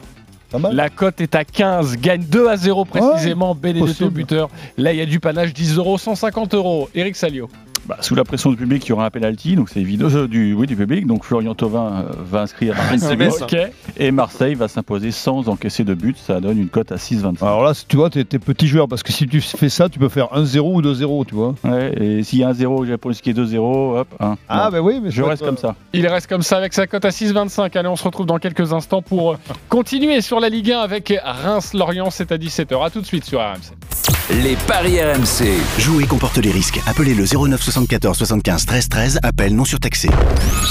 Pas 0.51 0.59
mal. 0.59 0.75
La 0.75 0.89
cote 0.89 1.21
est 1.21 1.33
à 1.35 1.45
15, 1.45 1.95
gagne 1.97 2.23
2 2.23 2.47
à 2.49 2.57
0 2.57 2.83
précisément, 2.85 3.55
Benedetto 3.55 3.85
possible. 3.85 4.09
buteur. 4.09 4.49
Là, 4.77 4.91
il 4.91 4.99
y 4.99 5.01
a 5.01 5.05
du 5.05 5.19
panache, 5.21 5.53
10 5.53 5.77
euros, 5.77 5.97
150 5.97 6.53
euros. 6.55 6.89
Eric 6.93 7.15
Salio. 7.15 7.49
Bah, 7.85 7.97
sous 8.01 8.13
la 8.15 8.23
pression 8.23 8.51
du 8.51 8.57
public, 8.57 8.85
il 8.85 8.89
y 8.89 8.91
aura 8.91 9.05
un 9.05 9.09
penalty, 9.09 9.55
donc 9.55 9.69
c'est 9.69 9.79
évident. 9.79 10.07
euh, 10.13 10.27
du, 10.27 10.53
oui, 10.53 10.67
du 10.67 10.75
public. 10.75 11.07
Donc 11.07 11.23
Florian 11.25 11.55
Thauvin 11.55 12.05
euh, 12.09 12.13
va 12.23 12.41
inscrire 12.41 12.75
un 12.79 12.97
c'est 12.97 13.15
but. 13.15 13.25
Metz, 13.25 13.41
hein. 13.41 13.45
Ok. 13.51 13.57
Et 13.97 14.11
Marseille 14.11 14.55
va 14.55 14.67
s'imposer 14.67 15.11
sans 15.11 15.49
encaisser 15.49 15.83
de 15.83 15.93
but. 15.93 16.15
Ça 16.17 16.39
donne 16.39 16.59
une 16.59 16.69
cote 16.69 16.91
à 16.91 16.95
6,25. 16.97 17.43
Alors 17.43 17.63
là, 17.63 17.73
si 17.73 17.85
tu 17.87 17.95
vois, 17.97 18.09
t'es 18.09 18.23
t'es 18.23 18.39
petit 18.39 18.67
joueur 18.67 18.87
parce 18.87 19.01
que 19.03 19.11
si 19.11 19.27
tu 19.27 19.41
fais 19.41 19.69
ça, 19.69 19.89
tu 19.89 19.97
peux 19.99 20.09
faire 20.09 20.27
1-0 20.27 20.59
ou 20.59 20.81
2-0, 20.81 21.25
tu 21.25 21.35
vois. 21.35 21.55
Ouais, 21.63 21.91
et 21.99 22.23
s'il 22.23 22.39
y 22.39 22.43
a 22.43 22.49
un 22.49 22.53
0 22.53 22.77
au 22.77 22.85
Japon, 22.85 23.11
ce 23.13 23.21
qui 23.21 23.31
est 23.31 23.37
2-0, 23.37 23.99
hop. 23.99 24.07
un. 24.19 24.37
Ah, 24.47 24.69
ben 24.71 24.79
oui, 24.79 24.99
mais 25.03 25.09
Je 25.11 25.23
reste 25.23 25.43
comme 25.43 25.57
ça. 25.57 25.75
Il 25.93 26.05
reste 26.07 26.27
comme 26.27 26.43
ça 26.43 26.57
avec 26.57 26.73
sa 26.73 26.85
cote 26.87 27.03
à 27.05 27.09
6,25. 27.09 27.75
Allez, 27.77 27.87
on 27.87 27.95
se 27.95 28.03
retrouve 28.03 28.25
dans 28.27 28.37
quelques 28.37 28.73
instants 28.73 29.01
pour 29.01 29.37
continuer 29.69 30.21
sur 30.21 30.39
la 30.39 30.49
Ligue 30.49 30.71
1 30.71 30.79
avec 30.79 31.13
Reims-Lorient. 31.23 32.09
C'est 32.11 32.31
à 32.31 32.37
17h. 32.37 32.85
À 32.85 32.89
tout 32.89 33.01
de 33.01 33.05
suite 33.05 33.25
sur 33.25 33.39
RMC. 33.39 34.20
Les 34.31 34.55
paris 34.55 35.01
RMC. 35.01 35.59
Jouer 35.77 36.05
comporte 36.05 36.37
les 36.37 36.51
risques. 36.51 36.79
Appelez 36.87 37.13
le 37.13 37.25
09 37.25 37.61
74 37.61 38.17
75 38.17 38.65
13 38.65 38.87
13. 38.89 39.19
Appel 39.23 39.53
non 39.53 39.65
surtaxé. 39.65 40.09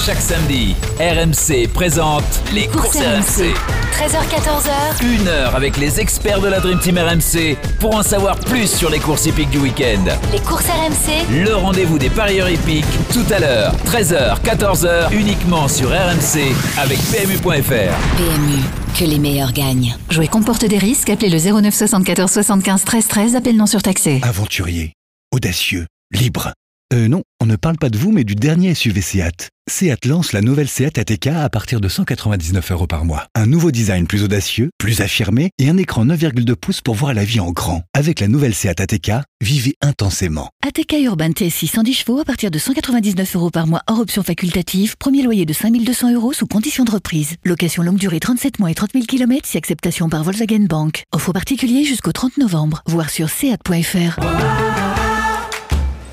Chaque 0.07 0.20
samedi, 0.20 0.75
RMC 0.99 1.68
présente 1.68 2.25
les 2.55 2.66
courses 2.68 2.96
RMC. 2.96 3.53
13h14h. 3.92 5.05
Une 5.05 5.29
heure 5.29 5.55
avec 5.55 5.77
les 5.77 6.01
experts 6.01 6.40
de 6.40 6.49
la 6.49 6.61
Dream 6.61 6.79
Team 6.79 6.96
RMC 6.99 7.59
pour 7.79 7.94
en 7.96 8.03
savoir 8.03 8.38
plus 8.38 8.66
sur 8.66 8.88
les 8.88 8.99
courses 8.99 9.27
hippiques 9.27 9.51
du 9.51 9.59
week-end. 9.59 10.05
Les 10.33 10.40
courses 10.40 10.64
RMC. 10.64 11.44
Le 11.44 11.55
rendez-vous 11.55 11.99
des 11.99 12.09
parieurs 12.09 12.49
hippiques 12.49 12.87
tout 13.12 13.27
à 13.31 13.40
l'heure, 13.40 13.75
13h, 13.85 14.40
14h, 14.42 15.12
uniquement 15.12 15.68
sur 15.68 15.90
RMC 15.90 16.55
avec 16.79 16.99
PMU.fr. 17.11 17.92
PMU, 18.16 18.62
que 19.00 19.04
les 19.06 19.18
meilleurs 19.18 19.52
gagnent. 19.52 19.96
Jouer 20.10 20.28
comporte 20.28 20.66
des 20.66 20.76
risques. 20.76 21.08
Appelez 21.08 21.30
le 21.30 21.38
09 21.38 21.74
74 21.74 22.30
75 22.30 22.84
13 22.84 23.08
13. 23.08 23.36
Appel 23.36 23.56
non 23.56 23.64
surtaxé. 23.64 24.20
Aventurier, 24.22 24.92
audacieux, 25.32 25.86
libre. 26.12 26.52
Euh 26.92 27.07
non, 27.07 27.22
on 27.40 27.46
ne 27.46 27.55
parle 27.55 27.76
pas 27.76 27.88
de 27.88 27.96
vous, 27.96 28.11
mais 28.11 28.24
du 28.24 28.35
dernier 28.35 28.74
SUV 28.74 29.00
Seat. 29.00 29.50
Seat 29.70 30.07
lance 30.07 30.33
la 30.33 30.40
nouvelle 30.40 30.68
Seat 30.68 30.98
ATK 30.98 31.29
à 31.29 31.48
partir 31.48 31.81
de 31.81 31.88
199 31.88 32.72
euros 32.72 32.88
par 32.88 33.05
mois. 33.05 33.26
Un 33.37 33.46
nouveau 33.46 33.70
design 33.70 34.09
plus 34.09 34.24
audacieux, 34.24 34.70
plus 34.76 35.00
affirmé 35.00 35.50
et 35.61 35.68
un 35.68 35.76
écran 35.76 36.05
9,2 36.05 36.53
pouces 36.57 36.81
pour 36.81 36.96
voir 36.96 37.14
la 37.14 37.24
vie 37.24 37.38
en 37.38 37.53
grand. 37.53 37.85
Avec 37.94 38.18
la 38.18 38.26
nouvelle 38.26 38.57
Seat 38.57 38.81
ATK, 38.81 39.12
vivez 39.40 39.76
intensément. 39.81 40.48
ATK 40.66 40.96
Urban 41.05 41.31
TSI 41.31 41.68
110 41.68 41.94
chevaux 41.94 42.18
à 42.18 42.24
partir 42.24 42.50
de 42.50 42.59
199 42.59 43.37
euros 43.37 43.50
par 43.50 43.68
mois 43.68 43.83
hors 43.87 44.00
option 44.00 44.24
facultative. 44.24 44.96
Premier 44.98 45.22
loyer 45.22 45.46
de 45.46 45.53
5200 45.53 46.12
euros 46.12 46.33
sous 46.33 46.48
condition 46.48 46.83
de 46.83 46.90
reprise. 46.90 47.37
Location 47.44 47.85
longue 47.85 47.98
durée 47.98 48.18
37 48.18 48.59
mois 48.59 48.72
et 48.72 48.74
30 48.74 48.94
000 48.94 49.05
km 49.07 49.46
si 49.46 49.57
acceptation 49.57 50.09
par 50.09 50.24
Volkswagen 50.24 50.66
Bank. 50.68 51.05
Offre 51.14 51.33
particulier 51.33 51.85
jusqu'au 51.85 52.11
30 52.11 52.38
novembre. 52.38 52.83
Voir 52.87 53.11
sur 53.11 53.31
seat.fr. 53.31 54.18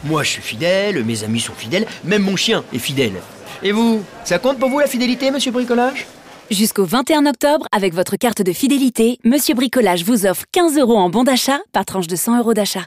Moi, 0.08 0.24
je 0.24 0.30
suis 0.32 0.42
fidèle, 0.42 1.04
mes 1.04 1.26
amis 1.26 1.42
sont 1.42 1.54
fidèles, 1.54 1.86
même 2.06 2.24
mon 2.24 2.38
chien 2.38 2.64
est 2.74 2.80
fidèle. 2.80 3.16
Et 3.62 3.74
vous, 3.74 4.02
ça 4.24 4.40
compte 4.40 4.58
pour 4.58 4.70
vous 4.70 4.80
la 4.80 4.88
fidélité, 4.88 5.32
monsieur 5.32 5.52
Bricolage? 5.52 6.08
Jusqu'au 6.50 6.86
21 6.86 7.26
octobre, 7.26 7.68
avec 7.74 7.94
votre 7.94 8.16
carte 8.16 8.42
de 8.42 8.54
fidélité, 8.54 9.20
Monsieur 9.26 9.54
Bricolage 9.54 10.06
vous 10.06 10.26
offre 10.26 10.46
15 10.54 10.78
euros 10.78 10.96
en 10.96 11.10
bon 11.10 11.26
d'achat 11.26 11.60
par 11.74 11.84
tranche 11.84 12.08
de 12.08 12.16
100 12.16 12.40
euros 12.40 12.54
d'achat. 12.54 12.86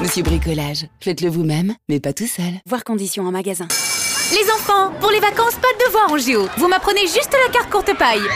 Monsieur 0.00 0.24
Bricolage, 0.24 0.86
faites-le 0.98 1.28
vous-même, 1.28 1.74
mais 1.88 2.00
pas 2.00 2.12
tout 2.12 2.26
seul. 2.26 2.54
Voir 2.66 2.82
conditions 2.82 3.24
en 3.24 3.30
magasin. 3.30 3.68
Les 4.32 4.50
enfants, 4.50 4.92
pour 5.00 5.12
les 5.12 5.20
vacances, 5.20 5.54
pas 5.54 5.68
de 5.78 5.86
devoirs 5.86 6.12
en 6.12 6.18
géo. 6.18 6.48
Vous 6.56 6.66
m'apprenez 6.66 7.02
juste 7.02 7.36
la 7.46 7.52
carte 7.52 7.70
courte 7.70 7.96
paille. 7.96 8.26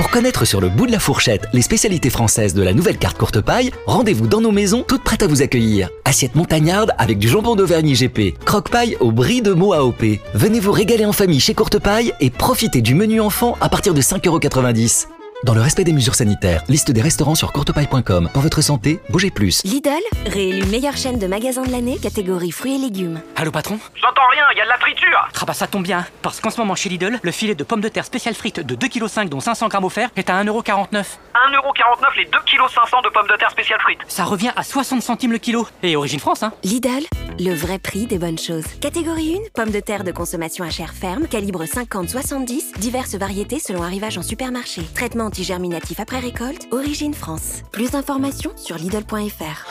Pour 0.00 0.08
connaître 0.08 0.46
sur 0.46 0.62
le 0.62 0.70
bout 0.70 0.86
de 0.86 0.92
la 0.92 0.98
fourchette 0.98 1.46
les 1.52 1.60
spécialités 1.60 2.08
françaises 2.08 2.54
de 2.54 2.62
la 2.62 2.72
nouvelle 2.72 2.96
carte 2.96 3.18
courte 3.18 3.42
paille, 3.42 3.70
rendez-vous 3.84 4.26
dans 4.26 4.40
nos 4.40 4.50
maisons 4.50 4.82
toutes 4.82 5.04
prêtes 5.04 5.22
à 5.22 5.26
vous 5.26 5.42
accueillir. 5.42 5.90
Assiette 6.06 6.36
montagnarde 6.36 6.92
avec 6.96 7.18
du 7.18 7.28
jambon 7.28 7.54
d'Auvergne 7.54 7.90
IGP, 7.90 8.38
croque-paille 8.46 8.96
au 9.00 9.12
brie 9.12 9.42
de 9.42 9.52
mots 9.52 9.74
AOP. 9.74 10.02
Venez 10.32 10.58
vous 10.58 10.72
régaler 10.72 11.04
en 11.04 11.12
famille 11.12 11.38
chez 11.38 11.52
Courte 11.52 11.78
Paille 11.78 12.14
et 12.18 12.30
profitez 12.30 12.80
du 12.80 12.94
menu 12.94 13.20
enfant 13.20 13.58
à 13.60 13.68
partir 13.68 13.92
de 13.92 14.00
5,90€. 14.00 15.19
Dans 15.42 15.54
le 15.54 15.62
respect 15.62 15.84
des 15.84 15.94
mesures 15.94 16.14
sanitaires, 16.14 16.62
liste 16.68 16.90
des 16.90 17.00
restaurants 17.00 17.34
sur 17.34 17.50
courtepaille.com. 17.52 18.28
Pour 18.30 18.42
votre 18.42 18.60
santé, 18.60 19.00
bougez 19.08 19.30
plus. 19.30 19.64
Lidl, 19.64 19.90
réélu 20.26 20.66
meilleure 20.66 20.98
chaîne 20.98 21.18
de 21.18 21.26
magasins 21.26 21.62
de 21.62 21.70
l'année, 21.72 21.96
catégorie 21.98 22.50
fruits 22.52 22.74
et 22.74 22.78
légumes. 22.78 23.20
Allô 23.36 23.50
patron? 23.50 23.78
J'entends 23.94 24.28
rien, 24.32 24.44
il 24.52 24.58
y 24.58 24.60
a 24.60 24.64
de 24.64 24.68
la 24.68 24.76
friture 24.76 25.28
Ah 25.40 25.44
bah 25.46 25.54
ça 25.54 25.66
tombe 25.66 25.84
bien, 25.84 26.04
parce 26.20 26.40
qu'en 26.40 26.50
ce 26.50 26.60
moment 26.60 26.74
chez 26.74 26.90
Lidl, 26.90 27.18
le 27.22 27.30
filet 27.32 27.54
de 27.54 27.64
pommes 27.64 27.80
de 27.80 27.88
terre 27.88 28.04
spécial 28.04 28.34
frites 28.34 28.60
de 28.60 28.74
2,5 28.76 29.22
kg 29.24 29.28
dont 29.30 29.40
500 29.40 29.68
grammes 29.68 29.84
offerts 29.84 30.10
est 30.16 30.28
à 30.28 30.44
1,49€. 30.44 30.90
1,49€ 30.92 31.06
les 32.18 32.26
2,5 32.26 32.28
kg 32.44 33.04
de 33.04 33.08
pommes 33.08 33.28
de 33.28 33.36
terre 33.38 33.50
spécial 33.50 33.80
frites. 33.80 34.00
Ça 34.08 34.24
revient 34.24 34.52
à 34.56 34.62
60 34.62 35.00
centimes 35.00 35.32
le 35.32 35.38
kilo. 35.38 35.66
Et 35.82 35.96
origine 35.96 36.20
France, 36.20 36.42
hein 36.42 36.52
Lidl, 36.64 37.06
le 37.40 37.54
vrai 37.54 37.78
prix 37.78 38.06
des 38.06 38.18
bonnes 38.18 38.38
choses. 38.38 38.66
Catégorie 38.80 39.36
1, 39.36 39.38
pommes 39.54 39.72
de 39.72 39.80
terre 39.80 40.04
de 40.04 40.12
consommation 40.12 40.62
à 40.62 40.70
chair 40.70 40.92
ferme, 40.92 41.26
calibre 41.26 41.64
50-70, 41.64 42.78
diverses 42.78 43.14
variétés 43.14 43.58
selon 43.58 43.82
arrivage 43.82 44.18
en 44.18 44.22
supermarché. 44.22 44.82
Traitement 44.94 45.24
antigerminatif 45.24 46.00
après 46.00 46.18
récolte, 46.18 46.68
origine 46.70 47.14
France. 47.14 47.62
Plus 47.72 47.92
d'informations 47.92 48.52
sur 48.56 48.76
Lidl.fr. 48.76 49.66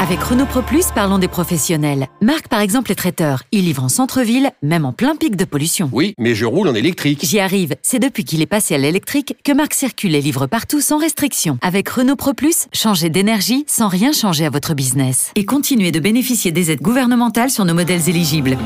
Avec 0.00 0.20
Renault 0.22 0.46
Pro 0.46 0.62
Plus, 0.62 0.86
parlons 0.94 1.18
des 1.18 1.28
professionnels. 1.28 2.08
Marc, 2.22 2.48
par 2.48 2.60
exemple, 2.60 2.90
est 2.90 2.94
traiteur. 2.94 3.42
Il 3.52 3.64
livre 3.64 3.84
en 3.84 3.88
centre-ville, 3.88 4.50
même 4.62 4.84
en 4.84 4.92
plein 4.92 5.14
pic 5.14 5.36
de 5.36 5.44
pollution. 5.44 5.90
Oui, 5.92 6.14
mais 6.16 6.34
je 6.34 6.46
roule 6.46 6.68
en 6.68 6.74
électrique. 6.74 7.20
J'y 7.22 7.38
arrive. 7.38 7.76
C'est 7.82 7.98
depuis 7.98 8.24
qu'il 8.24 8.40
est 8.40 8.46
passé 8.46 8.74
à 8.74 8.78
l'électrique 8.78 9.36
que 9.44 9.52
Marc 9.52 9.74
circule 9.74 10.14
et 10.14 10.22
livre 10.22 10.46
partout 10.46 10.80
sans 10.80 10.98
restriction. 10.98 11.58
Avec 11.60 11.88
Renault 11.88 12.16
Pro 12.16 12.32
Plus, 12.32 12.66
changez 12.72 13.10
d'énergie 13.10 13.64
sans 13.66 13.88
rien 13.88 14.12
changer 14.12 14.46
à 14.46 14.50
votre 14.50 14.74
business. 14.74 15.32
Et 15.36 15.44
continuez 15.44 15.92
de 15.92 16.00
bénéficier 16.00 16.50
des 16.50 16.70
aides 16.80 16.84
gouvernementales 16.84 17.50
sur 17.50 17.64
nos 17.64 17.74
modèles 17.74 18.08
éligibles. 18.08 18.56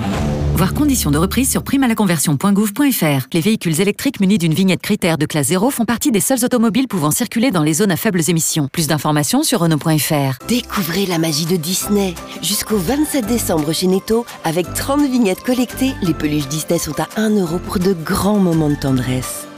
Voir 0.57 0.73
conditions 0.73 1.11
de 1.11 1.19
reprise 1.19 1.51
sur 1.51 1.65
primalaconversion.gouv.fr. 1.65 3.27
Les 3.33 3.41
véhicules 3.41 3.81
électriques 3.81 4.21
munis 4.21 4.39
d'une 4.39 4.55
vignette 4.55 4.83
critère 4.83 5.19
de 5.19 5.27
classe 5.27 5.49
0 5.49 5.71
font 5.71 5.85
partie 5.85 6.13
des 6.13 6.21
seuls 6.21 6.45
automobiles 6.45 6.87
pouvant 6.87 7.11
circuler 7.11 7.51
dans 7.51 7.65
les 7.65 7.75
zones 7.75 7.91
à 7.91 7.97
faibles 7.97 8.23
émissions. 8.29 8.69
Plus 8.73 8.87
d'informations 8.87 9.43
sur 9.43 9.61
Renault.fr. 9.61 10.47
Découvrez 10.47 11.07
la 11.07 11.19
magie 11.19 11.47
de 11.47 11.57
Disney. 11.57 12.15
Jusqu'au 12.41 12.79
27 12.79 13.27
décembre 13.27 13.73
chez 13.73 13.89
Netto, 13.89 14.25
avec 14.45 14.73
30 14.73 15.11
vignettes 15.11 15.43
collectées, 15.43 15.93
les 16.03 16.15
peluches 16.15 16.49
Disney 16.49 16.79
sont 16.79 17.01
à 17.01 17.09
1 17.17 17.31
euro 17.31 17.59
pour 17.59 17.81
de 17.81 17.93
grands 17.93 18.39
moments 18.39 18.71
de 18.71 18.77
tendresse. 18.77 19.49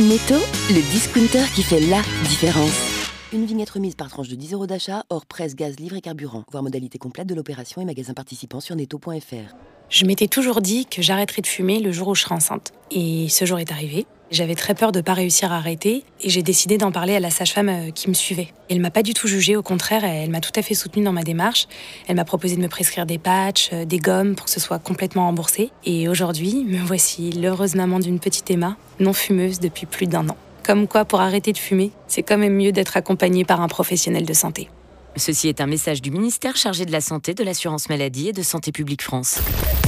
Netto, 0.00 0.36
le 0.70 0.80
discounter 0.92 1.44
qui 1.54 1.62
fait 1.62 1.80
la 1.80 2.00
différence. 2.28 2.97
Une 3.30 3.44
vignette 3.44 3.68
remise 3.68 3.94
par 3.94 4.08
tranche 4.08 4.28
de 4.28 4.36
10 4.36 4.54
euros 4.54 4.66
d'achat, 4.66 5.04
hors 5.10 5.26
presse, 5.26 5.54
gaz, 5.54 5.78
livre 5.78 5.96
et 5.96 6.00
carburant. 6.00 6.44
Voir 6.50 6.62
modalité 6.62 6.96
complète 6.96 7.26
de 7.26 7.34
l'opération 7.34 7.82
et 7.82 7.84
magasin 7.84 8.14
participant 8.14 8.60
sur 8.60 8.74
netto.fr. 8.74 9.54
Je 9.90 10.06
m'étais 10.06 10.28
toujours 10.28 10.62
dit 10.62 10.86
que 10.86 11.02
j'arrêterais 11.02 11.42
de 11.42 11.46
fumer 11.46 11.78
le 11.80 11.92
jour 11.92 12.08
où 12.08 12.14
je 12.14 12.22
serai 12.22 12.34
enceinte. 12.34 12.72
Et 12.90 13.28
ce 13.28 13.44
jour 13.44 13.58
est 13.58 13.70
arrivé. 13.70 14.06
J'avais 14.30 14.54
très 14.54 14.74
peur 14.74 14.92
de 14.92 15.00
ne 15.00 15.02
pas 15.02 15.12
réussir 15.12 15.52
à 15.52 15.56
arrêter 15.56 16.04
et 16.22 16.30
j'ai 16.30 16.42
décidé 16.42 16.78
d'en 16.78 16.90
parler 16.90 17.16
à 17.16 17.20
la 17.20 17.28
sage-femme 17.28 17.68
euh, 17.68 17.90
qui 17.90 18.08
me 18.08 18.14
suivait. 18.14 18.48
Elle 18.70 18.80
m'a 18.80 18.90
pas 18.90 19.02
du 19.02 19.12
tout 19.12 19.28
jugée, 19.28 19.56
au 19.56 19.62
contraire, 19.62 20.04
elle 20.04 20.30
m'a 20.30 20.40
tout 20.40 20.52
à 20.56 20.62
fait 20.62 20.74
soutenue 20.74 21.04
dans 21.04 21.12
ma 21.12 21.22
démarche. 21.22 21.66
Elle 22.06 22.16
m'a 22.16 22.24
proposé 22.24 22.56
de 22.56 22.62
me 22.62 22.68
prescrire 22.68 23.04
des 23.04 23.18
patchs, 23.18 23.70
euh, 23.74 23.84
des 23.84 23.98
gommes 23.98 24.36
pour 24.36 24.46
que 24.46 24.50
ce 24.50 24.60
soit 24.60 24.78
complètement 24.78 25.26
remboursé. 25.26 25.70
Et 25.84 26.08
aujourd'hui, 26.08 26.64
me 26.64 26.78
voici 26.78 27.30
l'heureuse 27.32 27.74
maman 27.74 27.98
d'une 27.98 28.20
petite 28.20 28.50
Emma, 28.50 28.78
non 29.00 29.12
fumeuse 29.12 29.60
depuis 29.60 29.84
plus 29.84 30.06
d'un 30.06 30.30
an. 30.30 30.36
Comme 30.68 30.86
quoi, 30.86 31.06
pour 31.06 31.22
arrêter 31.22 31.54
de 31.54 31.56
fumer, 31.56 31.92
c'est 32.08 32.22
quand 32.22 32.36
même 32.36 32.52
mieux 32.52 32.72
d'être 32.72 32.98
accompagné 32.98 33.42
par 33.42 33.62
un 33.62 33.68
professionnel 33.68 34.26
de 34.26 34.34
santé. 34.34 34.68
Ceci 35.16 35.48
est 35.48 35.62
un 35.62 35.66
message 35.66 36.02
du 36.02 36.10
ministère 36.10 36.56
chargé 36.56 36.84
de 36.84 36.92
la 36.92 37.00
Santé, 37.00 37.32
de 37.32 37.42
l'Assurance 37.42 37.88
Maladie 37.88 38.28
et 38.28 38.32
de 38.34 38.42
Santé 38.42 38.70
Publique 38.70 39.00
France. 39.00 39.40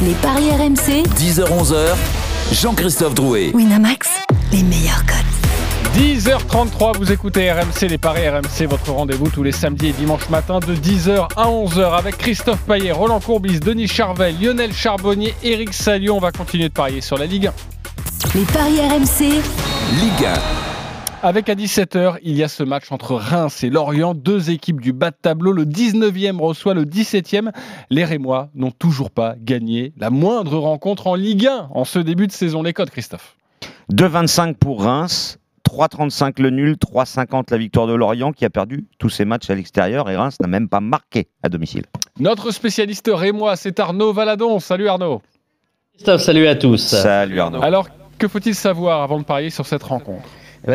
Les 0.02 0.14
paris 0.14 0.48
RMC, 0.50 1.02
10h-11h, 1.18 1.96
Jean-Christophe 2.54 3.14
Drouet. 3.14 3.50
Winamax, 3.52 4.08
les 4.52 4.62
meilleurs 4.62 5.04
codes. 5.04 6.00
10h33, 6.02 6.96
vous 6.96 7.12
écoutez 7.12 7.52
RMC, 7.52 7.86
les 7.86 7.98
paris 7.98 8.26
RMC, 8.26 8.66
votre 8.66 8.90
rendez-vous 8.90 9.28
tous 9.28 9.42
les 9.42 9.52
samedis 9.52 9.88
et 9.88 9.92
dimanches 9.92 10.30
matin 10.30 10.60
de 10.60 10.74
10h 10.74 11.28
à 11.36 11.44
11h 11.44 11.92
avec 11.92 12.16
Christophe 12.16 12.62
Paillet, 12.62 12.92
Roland 12.92 13.20
Courbis, 13.20 13.60
Denis 13.60 13.86
Charvel, 13.86 14.34
Lionel 14.40 14.72
Charbonnier, 14.72 15.34
Eric 15.42 15.74
Salio. 15.74 16.14
On 16.14 16.20
va 16.20 16.32
continuer 16.32 16.70
de 16.70 16.72
parier 16.72 17.02
sur 17.02 17.18
la 17.18 17.26
Ligue 17.26 17.48
1. 17.48 17.52
les 18.34 18.44
paris 18.46 18.80
RMC, 18.80 19.42
Ligue 20.00 20.24
1. 20.24 20.69
Avec 21.22 21.50
à 21.50 21.54
17h, 21.54 22.16
il 22.22 22.34
y 22.34 22.42
a 22.42 22.48
ce 22.48 22.62
match 22.62 22.90
entre 22.90 23.14
Reims 23.14 23.62
et 23.62 23.68
Lorient, 23.68 24.14
deux 24.14 24.48
équipes 24.48 24.80
du 24.80 24.94
bas 24.94 25.10
de 25.10 25.16
tableau. 25.20 25.52
Le 25.52 25.66
19e 25.66 26.40
reçoit 26.40 26.72
le 26.72 26.86
17e. 26.86 27.50
Les 27.90 28.06
Rémois 28.06 28.48
n'ont 28.54 28.70
toujours 28.70 29.10
pas 29.10 29.34
gagné 29.38 29.92
la 29.98 30.08
moindre 30.08 30.56
rencontre 30.56 31.08
en 31.08 31.14
Ligue 31.16 31.46
1 31.46 31.68
en 31.74 31.84
ce 31.84 31.98
début 31.98 32.26
de 32.26 32.32
saison. 32.32 32.62
Les 32.62 32.72
codes, 32.72 32.88
Christophe 32.88 33.36
2,25 33.92 34.54
pour 34.54 34.82
Reims, 34.82 35.38
3,35 35.68 36.40
le 36.40 36.48
nul, 36.48 36.76
3,50 36.76 37.50
la 37.50 37.58
victoire 37.58 37.86
de 37.86 37.92
Lorient 37.92 38.32
qui 38.32 38.46
a 38.46 38.50
perdu 38.50 38.86
tous 38.98 39.10
ses 39.10 39.26
matchs 39.26 39.50
à 39.50 39.54
l'extérieur 39.54 40.08
et 40.08 40.16
Reims 40.16 40.36
n'a 40.40 40.48
même 40.48 40.70
pas 40.70 40.80
marqué 40.80 41.28
à 41.42 41.50
domicile. 41.50 41.84
Notre 42.18 42.50
spécialiste 42.50 43.10
Rémois, 43.12 43.56
c'est 43.56 43.78
Arnaud 43.78 44.14
Valadon. 44.14 44.58
Salut 44.58 44.88
Arnaud. 44.88 45.20
Christophe, 45.92 46.22
salut 46.22 46.46
à 46.46 46.54
tous. 46.54 46.78
Salut 46.78 47.40
Arnaud. 47.40 47.62
Alors, 47.62 47.88
que 48.16 48.26
faut-il 48.26 48.54
savoir 48.54 49.02
avant 49.02 49.18
de 49.18 49.24
parier 49.24 49.50
sur 49.50 49.66
cette 49.66 49.82
rencontre? 49.82 50.26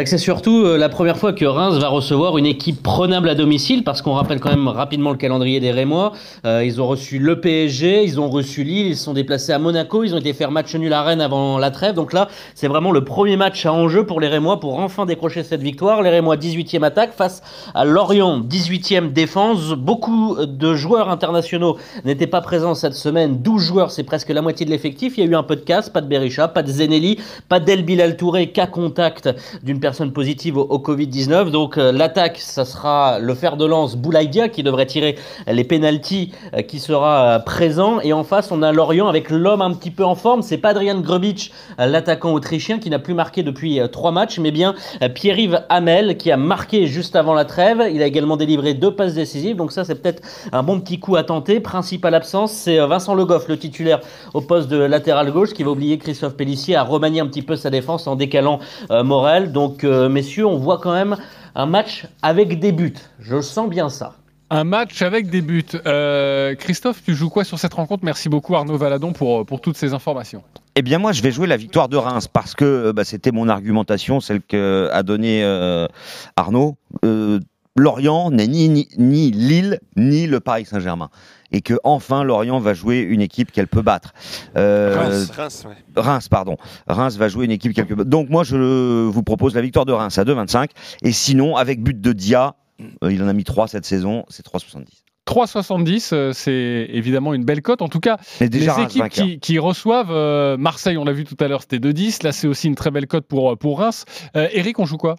C'est 0.06 0.18
surtout 0.18 0.66
euh, 0.66 0.78
la 0.78 0.90
première 0.90 1.18
fois 1.18 1.32
que 1.32 1.46
Reims 1.46 1.78
va 1.78 1.90
recevoir 1.90 2.40
une 2.40 2.48
équipe 2.48 2.82
prenable 2.82 3.30
à 3.30 3.36
domicile, 3.36 3.84
parce 3.84 4.02
qu'on 4.02 4.14
rappelle 4.14 4.40
quand 4.40 4.50
même 4.50 4.68
rapidement 4.68 5.12
le 5.12 5.18
calendrier 5.18 5.60
des 5.60 5.72
Rémois. 5.72 6.14
Euh, 6.46 6.64
ils 6.66 6.82
ont 6.82 6.88
reçu 6.88 7.20
le 7.20 7.40
PSG, 7.40 8.04
ils 8.04 8.20
ont 8.20 8.28
reçu 8.28 8.64
Lille, 8.64 8.88
ils 8.88 8.98
se 8.98 9.04
sont 9.04 9.14
déplacés 9.14 9.52
à 9.52 9.60
Monaco, 9.60 10.04
ils 10.04 10.16
ont 10.16 10.18
été 10.18 10.34
faire 10.34 10.50
match 10.50 10.74
nul 10.76 10.92
à 10.92 11.04
Rennes 11.04 11.22
avant 11.22 11.60
la 11.60 11.70
trêve. 11.70 11.94
Donc 11.94 12.14
là, 12.14 12.30
c'est 12.56 12.68
vraiment 12.68 12.92
le 12.92 13.04
premier 13.04 13.38
match 13.38 13.64
à 13.68 13.74
enjeu 13.74 14.08
pour 14.08 14.20
les 14.20 14.28
Rémois 14.28 14.60
pour 14.60 14.80
enfin 14.80 15.06
décrocher 15.06 15.44
cette 15.44 15.62
victoire. 15.62 16.02
Les 16.02 16.10
Rémois 16.10 16.36
18e 16.36 16.84
attaque 16.84 17.14
face 17.14 17.44
à 17.76 17.86
Lorient 17.86 18.42
18e 18.42 19.14
défense. 19.14 19.74
Beaucoup 19.74 20.36
de 20.46 20.74
joueurs 20.74 21.10
internationaux 21.10 21.78
n'étaient 22.06 22.26
pas 22.26 22.42
présents 22.42 22.74
cette 22.74 22.96
semaine. 22.96 23.38
12 23.38 23.62
joueurs, 23.62 23.92
c'est 23.92 24.04
presque 24.04 24.30
la 24.30 24.42
moitié 24.42 24.66
de 24.66 24.72
l'effectif. 24.72 25.18
Il 25.18 25.24
y 25.24 25.28
a 25.28 25.30
eu 25.30 25.36
un 25.36 25.44
peu 25.44 25.56
de 25.56 25.62
casse, 25.62 25.92
pas 25.92 26.02
de 26.02 26.08
Berisha, 26.08 26.48
pas 26.48 26.64
de 26.64 26.72
Zenelli, 26.72 27.20
pas 27.50 27.60
d'El 27.60 27.86
Bilal 27.86 28.18
Touré, 28.18 28.48
cas 28.48 28.66
contact 28.66 29.30
d'une 29.62 29.75
personne 29.80 30.12
positive 30.12 30.58
au, 30.58 30.64
au 30.64 30.80
Covid-19. 30.80 31.52
Donc 31.52 31.78
euh, 31.78 31.92
l'attaque, 31.92 32.38
ça 32.38 32.66
sera 32.66 33.20
le 33.20 33.34
fer 33.34 33.58
de 33.58 33.66
lance 33.66 33.96
Boulaïdia 33.96 34.50
qui 34.50 34.64
devrait 34.64 34.86
tirer 34.86 35.16
les 35.48 35.64
pénalties 35.64 36.32
euh, 36.54 36.62
qui 36.62 36.80
sera 36.80 37.36
euh, 37.36 37.40
présent. 37.40 38.00
Et 38.02 38.14
en 38.14 38.24
face, 38.24 38.52
on 38.52 38.62
a 38.62 38.72
Lorient 38.72 39.08
avec 39.08 39.30
l'homme 39.30 39.62
un 39.62 39.74
petit 39.74 39.92
peu 39.92 40.04
en 40.04 40.16
forme. 40.16 40.42
C'est 40.42 40.58
pas 40.58 40.70
Adrian 40.70 41.00
Grubic, 41.00 41.52
euh, 41.80 41.86
l'attaquant 41.86 42.34
autrichien 42.34 42.80
qui 42.80 42.90
n'a 42.90 43.00
plus 43.00 43.14
marqué 43.14 43.44
depuis 43.44 43.80
trois 43.92 44.12
matchs, 44.12 44.40
mais 44.40 44.52
bien 44.52 44.76
Pierre-Yves 45.14 45.64
Hamel 45.70 46.18
qui 46.18 46.32
a 46.32 46.38
marqué 46.38 46.88
juste 46.88 47.16
avant 47.16 47.34
la 47.34 47.46
trêve. 47.46 47.84
Il 47.94 48.02
a 48.02 48.06
également 48.06 48.38
délivré 48.38 48.74
deux 48.74 48.94
passes 48.94 49.14
décisives. 49.14 49.56
Donc 49.56 49.72
ça, 49.72 49.84
c'est 49.84 49.96
peut-être 49.96 50.22
un 50.52 50.64
bon 50.64 50.80
petit 50.80 51.00
coup 51.00 51.16
à 51.16 51.24
tenter. 51.24 51.60
Principale 51.60 52.16
absence, 52.16 52.52
c'est 52.52 52.78
Vincent 52.86 53.16
Le 53.16 53.26
Goff, 53.26 53.48
le 53.48 53.58
titulaire 53.58 54.00
au 54.34 54.42
poste 54.42 54.70
de 54.70 54.78
latéral 54.78 55.32
gauche, 55.32 55.54
qui 55.54 55.64
va 55.64 55.72
oublier 55.72 55.98
Christophe 55.98 56.36
Pellissier 56.36 56.76
à 56.76 56.84
remanier 56.84 57.22
un 57.22 57.28
petit 57.28 57.42
peu 57.42 57.56
sa 57.56 57.70
défense 57.70 58.08
en 58.08 58.16
décalant 58.16 58.60
Morel. 58.90 59.52
Donc, 59.52 59.65
euh, 59.84 60.10
messieurs, 60.10 60.46
on 60.46 60.58
voit 60.58 60.80
quand 60.80 60.94
même 60.94 61.18
un 61.56 61.66
match 61.66 62.08
avec 62.22 62.60
des 62.60 62.72
buts. 62.72 62.94
Je 63.20 63.42
sens 63.42 63.70
bien 63.70 63.90
ça. 63.90 64.16
Un 64.52 64.64
match 64.64 65.02
avec 65.02 65.30
des 65.30 65.42
buts. 65.42 65.66
Euh, 65.86 66.54
Christophe, 66.56 67.02
tu 67.04 67.16
joues 67.16 67.30
quoi 67.30 67.44
sur 67.44 67.58
cette 67.58 67.74
rencontre? 67.74 68.06
Merci 68.06 68.30
beaucoup 68.30 68.56
Arnaud 68.56 68.78
Valadon 68.78 69.12
pour, 69.12 69.46
pour 69.46 69.60
toutes 69.60 69.76
ces 69.76 69.94
informations. 69.94 70.44
Eh 70.76 70.82
bien 70.82 71.00
moi, 71.00 71.14
je 71.14 71.22
vais 71.22 71.32
jouer 71.32 71.48
la 71.48 71.58
victoire 71.58 71.90
de 71.90 71.98
Reims 71.98 72.28
parce 72.28 72.54
que 72.54 72.66
euh, 72.66 72.94
bah, 72.94 73.06
c'était 73.06 73.32
mon 73.32 73.50
argumentation, 73.50 74.20
celle 74.20 74.42
que 74.42 74.90
a 74.92 75.04
donnée 75.04 75.44
euh, 75.44 75.88
Arnaud. 76.36 76.76
Euh, 77.04 77.40
Lorient 77.76 78.32
n'est 78.32 78.48
ni, 78.48 78.70
ni, 78.70 78.88
ni 78.98 79.32
Lille 79.32 79.80
ni 79.98 80.28
le 80.28 80.40
Paris 80.40 80.66
Saint-Germain. 80.66 81.10
Et 81.52 81.62
que 81.62 81.74
enfin 81.84 82.24
Lorient 82.24 82.60
va 82.60 82.74
jouer 82.74 83.00
une 83.00 83.22
équipe 83.22 83.52
qu'elle 83.52 83.68
peut 83.68 83.82
battre. 83.82 84.14
Euh, 84.58 84.96
Reims, 84.98 85.32
Reims, 85.36 85.66
ouais. 85.68 86.02
Reims, 86.02 86.30
pardon. 86.30 86.58
Reims 86.88 87.18
va 87.18 87.28
jouer 87.28 87.46
une 87.46 87.52
équipe 87.52 87.74
qu'elle 87.74 87.86
peut 87.86 87.96
battre. 87.96 88.10
Donc 88.10 88.30
moi, 88.30 88.44
je 88.44 89.06
vous 89.06 89.24
propose 89.24 89.56
la 89.56 89.62
victoire 89.62 89.86
de 89.86 89.94
Reims 89.94 90.18
à 90.18 90.24
2,25. 90.24 90.70
Et 91.04 91.12
sinon, 91.12 91.56
avec 91.58 91.82
but 91.84 92.00
de 92.00 92.14
Dia, 92.14 92.56
euh, 93.04 93.12
il 93.12 93.22
en 93.22 93.28
a 93.28 93.34
mis 93.34 93.44
3 93.44 93.68
cette 93.68 93.86
saison, 93.86 94.26
c'est 94.30 94.46
3,70. 94.46 95.06
3,70, 95.26 96.10
euh, 96.14 96.34
c'est 96.34 96.88
évidemment 96.90 97.34
une 97.34 97.46
belle 97.46 97.62
cote. 97.62 97.82
En 97.82 97.90
tout 97.90 98.00
cas, 98.00 98.18
déjà 98.40 98.50
les 98.50 98.70
Reims 98.70 98.96
équipes 98.96 99.10
qui, 99.10 99.40
qui 99.40 99.60
reçoivent 99.60 100.12
euh, 100.12 100.56
Marseille, 100.56 100.98
on 100.98 101.06
l'a 101.06 101.14
vu 101.14 101.24
tout 101.24 101.38
à 101.40 101.48
l'heure, 101.48 101.62
c'était 101.62 101.80
2,10. 101.80 102.24
Là, 102.24 102.32
c'est 102.32 102.48
aussi 102.48 102.68
une 102.68 102.76
très 102.76 102.92
belle 102.92 103.08
cote 103.08 103.26
pour, 103.26 103.58
pour 103.58 103.80
Reims. 103.80 104.06
Euh, 104.36 104.48
Eric, 104.52 104.80
on 104.80 104.86
joue 104.86 104.98
quoi? 104.98 105.16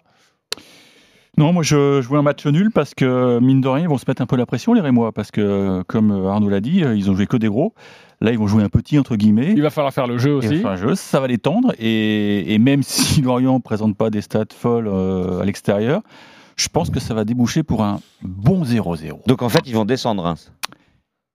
Non, 1.37 1.53
moi 1.53 1.61
je 1.63 2.01
jouais 2.01 2.17
un 2.17 2.23
match 2.23 2.45
nul 2.47 2.71
parce 2.71 2.95
que, 2.95 3.39
mine 3.39 3.61
de 3.61 3.67
rien, 3.67 3.83
ils 3.83 3.89
vont 3.89 3.97
se 3.97 4.05
mettre 4.07 4.21
un 4.21 4.25
peu 4.25 4.35
la 4.35 4.45
pression, 4.45 4.73
les 4.73 4.81
Rémois, 4.81 5.11
parce 5.11 5.29
que, 5.29 5.83
comme 5.87 6.11
Arnaud 6.11 6.49
l'a 6.49 6.61
dit, 6.61 6.79
ils 6.79 7.11
ont 7.11 7.15
joué 7.15 7.27
que 7.27 7.37
des 7.37 7.47
gros. 7.47 7.73
Là, 8.19 8.31
ils 8.31 8.39
vont 8.39 8.47
jouer 8.47 8.63
un 8.63 8.69
petit, 8.69 8.97
entre 8.97 9.15
guillemets. 9.15 9.53
Il 9.55 9.61
va 9.61 9.69
falloir 9.69 9.93
faire 9.93 10.07
le 10.07 10.17
jeu 10.17 10.33
aussi. 10.33 10.57
enfin, 10.57 10.75
jeu, 10.75 10.95
ça 10.95 11.19
va 11.19 11.27
les 11.27 11.37
tendre. 11.37 11.73
Et, 11.77 12.53
et 12.53 12.57
même 12.57 12.81
si 12.83 13.21
Lorient 13.21 13.55
ne 13.55 13.61
présente 13.61 13.95
pas 13.95 14.09
des 14.09 14.21
stats 14.21 14.45
folles 14.51 14.87
euh, 14.87 15.41
à 15.41 15.45
l'extérieur, 15.45 16.01
je 16.55 16.67
pense 16.69 16.89
que 16.89 16.99
ça 16.99 17.13
va 17.13 17.23
déboucher 17.23 17.61
pour 17.61 17.83
un 17.83 17.99
bon 18.23 18.63
0-0. 18.63 19.27
Donc 19.27 19.43
en 19.43 19.49
fait, 19.49 19.61
ils 19.67 19.75
vont 19.75 19.85
descendre 19.85 20.23
Reims. 20.23 20.51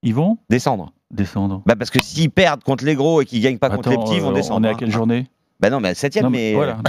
Ils 0.03 0.15
vont 0.15 0.39
Descendre. 0.51 0.93
Descendre. 1.13 1.63
Bah 1.65 1.77
parce 1.77 1.91
que 1.91 2.01
s'ils 2.01 2.31
perdent 2.31 2.65
contre 2.65 2.85
les 2.85 2.97
gros 2.97 3.21
et 3.23 3.25
qu'ils 3.25 3.41
gagnent 3.41 3.59
pas 3.59 3.71
contre 3.71 3.91
les 3.91 3.99
petits, 3.99 4.17
ils 4.17 4.23
vont 4.23 4.31
euh, 4.31 4.35
descendre. 4.35 4.61
On 4.61 4.65
est 4.65 4.69
à 4.69 4.73
hein. 4.73 4.77
quelle 4.77 4.91
journée? 4.91 5.27
Bah 5.63 5.71
non, 5.71 5.79
mais 5.81 5.91
à 5.91 5.95
7 5.95 6.17
Non, 6.23 6.29
mais. 6.31 6.55
Voilà. 6.55 6.79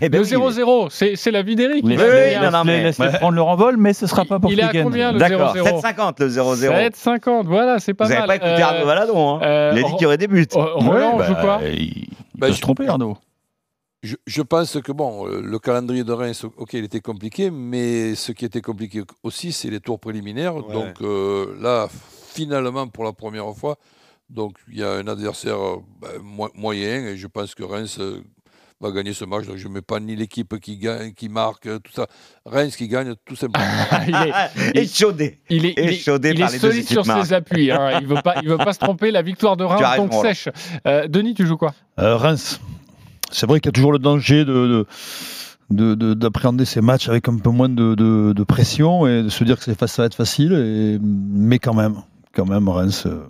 Eh 0.00 0.08
ben 0.08 0.20
Le 0.22 0.26
oui, 0.26 0.52
0-0, 0.52 0.88
c'est 0.90 1.16
c'est 1.16 1.30
la 1.32 1.42
vie 1.42 1.56
d'Eric. 1.56 1.82
Oui, 1.84 1.96
non, 1.96 2.50
non, 2.52 2.62
mais- 2.64 2.82
laisse-les 2.84 3.08
prendre 3.18 3.34
leur 3.34 3.48
envol, 3.48 3.76
mais 3.76 3.92
ce 3.92 4.06
sera 4.06 4.24
pas 4.24 4.38
pour 4.38 4.52
Il 4.52 4.60
est 4.60 4.62
à 4.62 4.82
combien 4.84 5.10
le 5.10 5.18
D'accord, 5.18 5.52
0-0 5.56 5.80
7,50 5.80 6.20
le 6.20 6.28
0-0. 6.28 6.90
7,50, 6.90 7.46
voilà, 7.46 7.78
c'est 7.80 7.94
pas 7.94 8.04
Vous 8.04 8.10
mal. 8.10 8.18
n'avez 8.26 8.26
pas 8.28 8.36
écouté 8.46 8.62
Euh, 8.62 8.66
Arnaud 8.66 8.86
Valadon, 8.86 9.34
hein 9.36 9.40
euh, 9.42 9.72
Il 9.74 9.78
a 9.78 9.82
dit 9.88 9.92
qu'il 9.94 10.02
y 10.02 10.06
aurait 10.06 10.16
des 10.18 10.28
buts. 10.28 10.46
euh, 10.54 10.58
Roland, 10.74 11.12
on 11.14 11.18
Ouais, 11.18 11.26
joue 11.26 11.32
bah, 11.34 11.40
quoi 11.42 11.60
Il 11.68 12.06
Bah, 12.36 12.46
peut 12.46 12.52
je- 12.52 12.56
se 12.56 12.60
tromper, 12.60 12.86
Arnaud. 12.86 13.16
Je, 14.04 14.14
je 14.28 14.42
pense 14.42 14.80
que 14.80 14.92
bon, 14.92 15.26
euh, 15.26 15.40
le 15.42 15.58
calendrier 15.58 16.04
de 16.04 16.12
Reims, 16.12 16.44
ok, 16.56 16.74
il 16.74 16.84
était 16.84 17.00
compliqué, 17.00 17.50
mais 17.50 18.14
ce 18.14 18.30
qui 18.30 18.44
était 18.44 18.60
compliqué 18.60 19.02
aussi, 19.24 19.50
c'est 19.50 19.70
les 19.70 19.80
tours 19.80 19.98
préliminaires. 19.98 20.54
Ouais. 20.54 20.72
Donc 20.72 21.00
euh, 21.02 21.46
là, 21.60 21.88
finalement, 22.32 22.86
pour 22.86 23.02
la 23.02 23.12
première 23.12 23.52
fois, 23.56 23.76
donc 24.30 24.54
il 24.70 24.78
y 24.78 24.82
a 24.82 24.92
un 24.92 25.06
adversaire 25.08 25.56
euh, 25.58 25.76
ben, 26.00 26.08
mo- 26.22 26.50
moyen, 26.54 27.06
et 27.06 27.16
je 27.16 27.26
pense 27.26 27.54
que 27.54 27.62
Reims 27.62 27.96
euh, 28.00 28.20
va 28.80 28.90
gagner 28.92 29.12
ce 29.12 29.24
match. 29.24 29.46
Donc 29.46 29.56
je 29.56 29.66
ne 29.68 29.72
mets 29.74 29.82
pas 29.82 29.98
ni 30.00 30.14
l'équipe 30.16 30.58
qui 30.60 30.76
gagne, 30.76 31.12
qui 31.12 31.28
marque, 31.28 31.66
euh, 31.66 31.78
tout 31.78 31.92
ça. 31.92 32.06
Reims 32.46 32.76
qui 32.76 32.88
gagne, 32.88 33.14
tout 33.24 33.36
simplement. 33.36 33.66
il 34.06 34.14
est, 34.76 34.82
Échaudé. 34.84 35.40
il 35.50 35.66
est, 35.66 35.74
il 35.76 35.80
est- 35.88 35.94
Échaudé 35.94 36.30
il 36.30 36.38
par 36.40 36.48
est 36.50 36.52
les 36.52 36.58
deux 36.58 36.70
solide 36.70 36.88
sur 36.88 37.06
marques. 37.06 37.26
ses 37.26 37.32
appuis. 37.32 37.70
hein. 37.72 37.98
Il 38.00 38.08
ne 38.08 38.14
veut, 38.14 38.22
pas- 38.22 38.36
il 38.42 38.48
veut 38.48 38.58
pas 38.58 38.72
se 38.72 38.78
tromper. 38.78 39.10
La 39.10 39.22
victoire 39.22 39.56
de 39.56 39.64
Reims, 39.64 39.96
donc 39.96 40.12
sèche. 40.14 40.48
Euh, 40.86 41.08
Denis, 41.08 41.34
tu 41.34 41.46
joues 41.46 41.56
quoi? 41.56 41.74
Euh, 41.98 42.16
Reims. 42.16 42.60
C'est 43.30 43.46
vrai 43.46 43.60
qu'il 43.60 43.68
y 43.68 43.70
a 43.70 43.72
toujours 43.72 43.92
le 43.92 43.98
danger 43.98 44.44
de, 44.44 44.52
de- 44.52 44.86
de- 45.70 45.94
de- 45.94 46.14
d'appréhender 46.14 46.64
ces 46.64 46.80
matchs 46.80 47.08
avec 47.08 47.28
un 47.28 47.36
peu 47.36 47.50
moins 47.50 47.68
de, 47.68 47.94
de- 47.94 48.32
de 48.34 48.42
pression 48.44 49.06
et 49.06 49.22
de 49.24 49.28
se 49.28 49.44
dire 49.44 49.58
que 49.58 49.64
ça 49.86 50.02
va 50.02 50.06
être 50.06 50.14
facile. 50.14 50.52
Et, 50.52 50.98
mais 51.02 51.58
quand 51.58 51.74
même, 51.74 51.96
quand 52.32 52.46
même, 52.46 52.68
Reims. 52.68 53.04
euh. 53.06 53.24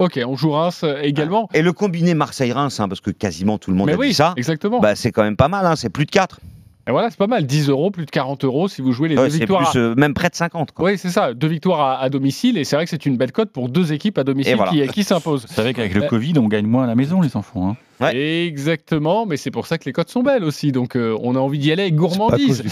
Ok, 0.00 0.18
on 0.26 0.34
joue 0.34 0.52
Reims 0.52 0.80
euh, 0.82 0.98
également. 1.02 1.46
Et 1.52 1.60
le 1.60 1.74
combiné 1.74 2.14
Marseille-Reims, 2.14 2.80
hein, 2.80 2.88
parce 2.88 3.02
que 3.02 3.10
quasiment 3.10 3.58
tout 3.58 3.70
le 3.70 3.76
monde 3.76 3.88
Mais 3.88 3.92
a 3.92 3.98
oui, 3.98 4.08
dit 4.08 4.14
ça, 4.14 4.32
exactement. 4.38 4.80
bah, 4.80 4.96
c'est 4.96 5.12
quand 5.12 5.22
même 5.22 5.36
pas 5.36 5.48
mal, 5.48 5.66
hein, 5.66 5.76
c'est 5.76 5.90
plus 5.90 6.06
de 6.06 6.10
4. 6.10 6.40
Et 6.90 6.92
voilà, 6.92 7.08
c'est 7.08 7.16
pas 7.18 7.28
mal. 7.28 7.46
10 7.46 7.68
euros, 7.68 7.90
plus 7.92 8.04
de 8.04 8.10
40 8.10 8.44
euros 8.44 8.66
si 8.66 8.82
vous 8.82 8.90
jouez 8.92 9.08
les 9.08 9.16
Ouais, 9.16 9.24
deux 9.26 9.30
c'est 9.30 9.38
victoires. 9.38 9.70
plus, 9.70 9.78
à- 9.78 9.82
euh, 9.82 9.94
même 9.96 10.12
près 10.12 10.28
de 10.28 10.34
50. 10.34 10.72
quoi. 10.72 10.90
Oui, 10.90 10.98
c'est 10.98 11.10
ça. 11.10 11.34
Deux 11.34 11.46
victoires 11.46 11.80
à, 11.80 12.00
à 12.00 12.08
domicile. 12.08 12.58
Et 12.58 12.64
c'est 12.64 12.74
vrai 12.74 12.84
que 12.84 12.90
c'est 12.90 13.06
une 13.06 13.16
belle 13.16 13.30
cote 13.30 13.50
pour 13.52 13.68
deux 13.68 13.92
équipes 13.92 14.18
à 14.18 14.24
domicile 14.24 14.56
voilà. 14.56 14.72
qui, 14.72 14.86
qui 14.88 15.04
s'imposent. 15.04 15.46
Vous 15.48 15.54
savez 15.54 15.72
qu'avec 15.72 15.94
le 15.94 16.02
Euh, 16.02 16.08
Covid, 16.08 16.34
on 16.38 16.48
gagne 16.48 16.66
moins 16.66 16.82
à 16.84 16.86
la 16.88 16.96
maison, 16.96 17.20
les 17.20 17.36
enfants. 17.36 17.70
hein. 17.70 17.76
Exactement, 18.12 19.26
mais 19.26 19.36
c'est 19.36 19.50
pour 19.50 19.66
ça 19.66 19.78
que 19.78 19.84
les 19.84 19.92
cotes 19.92 20.08
sont 20.10 20.22
belles 20.22 20.42
aussi. 20.42 20.72
Donc 20.72 20.96
euh, 20.96 21.16
on 21.22 21.36
a 21.36 21.38
envie 21.38 21.58
d'y 21.58 21.70
aller 21.70 21.82
avec 21.82 21.94
gourmandise. 21.94 22.64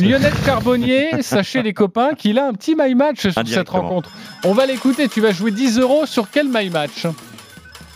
Lionel 0.00 0.32
Charbonnier, 0.44 1.08
sachez 1.22 1.62
les 1.62 1.72
copains 1.72 2.10
qu'il 2.14 2.38
a 2.38 2.46
un 2.46 2.52
petit 2.52 2.76
my 2.78 2.94
match 2.94 3.20
sur 3.20 3.32
cette 3.32 3.68
rencontre. 3.68 4.10
On 4.44 4.52
va 4.52 4.66
l'écouter. 4.66 5.08
Tu 5.08 5.20
vas 5.20 5.32
jouer 5.32 5.50
10 5.50 5.78
euros 5.80 6.06
sur 6.06 6.30
quel 6.30 6.48
my 6.48 6.70
match? 6.70 7.06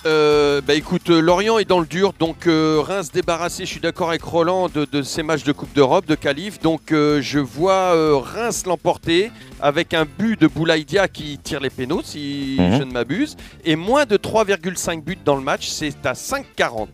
Euh, 0.07 0.61
bah 0.61 0.75
écoute, 0.75 1.11
euh, 1.11 1.21
Lorient 1.21 1.59
est 1.59 1.65
dans 1.65 1.81
le 1.81 1.87
dur, 1.87 2.13
donc 2.19 2.47
euh, 2.47 2.81
Reims 2.81 3.11
débarrassé, 3.13 3.65
je 3.65 3.71
suis 3.71 3.81
d'accord 3.81 4.11
avec 4.11 4.23
Roland, 4.23 4.69
de, 4.69 4.85
de 4.91 5.03
ces 5.03 5.23
matchs 5.25 5.43
de 5.43 5.53
Coupe 5.53 5.73
d'Europe, 5.75 6.07
de 6.07 6.15
qualif. 6.15 6.61
Donc 6.61 6.93
euh, 6.93 7.21
je 7.21 7.39
vois 7.41 7.95
euh, 7.95 8.17
Reims 8.17 8.65
l'emporter 8.67 9.33
avec 9.61 9.95
un 9.95 10.05
but 10.07 10.41
de 10.41 10.47
Boulaïdia 10.47 11.09
qui 11.09 11.39
tire 11.39 11.61
les 11.61 11.71
pénaux, 11.71 12.01
si 12.05 12.57
Mhm. 12.59 12.79
je 12.79 12.83
ne 12.85 12.93
m'abuse. 12.93 13.37
Et 13.65 13.75
moins 13.77 14.05
de 14.07 14.17
3,5 14.17 15.03
buts 15.03 15.19
dans 15.25 15.35
le 15.37 15.43
match, 15.43 15.67
c'est 15.69 16.07
à 16.07 16.13
5,40. 16.15 16.87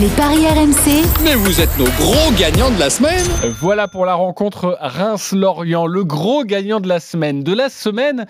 Les 0.00 0.08
paris 0.08 0.46
RMC. 0.46 1.04
Mais 1.24 1.34
vous 1.34 1.60
êtes 1.60 1.76
nos 1.78 1.84
gros 1.98 2.30
gagnants 2.38 2.70
de 2.70 2.78
la 2.78 2.90
semaine 2.90 3.24
Voilà 3.60 3.88
pour 3.88 4.04
la 4.06 4.14
rencontre 4.14 4.76
Reims-Lorient, 4.80 5.86
le 5.86 6.04
gros 6.04 6.44
gagnant 6.44 6.80
de 6.80 6.88
la 6.88 7.00
semaine. 7.00 7.42
De 7.42 7.54
la 7.54 7.68
semaine, 7.70 8.26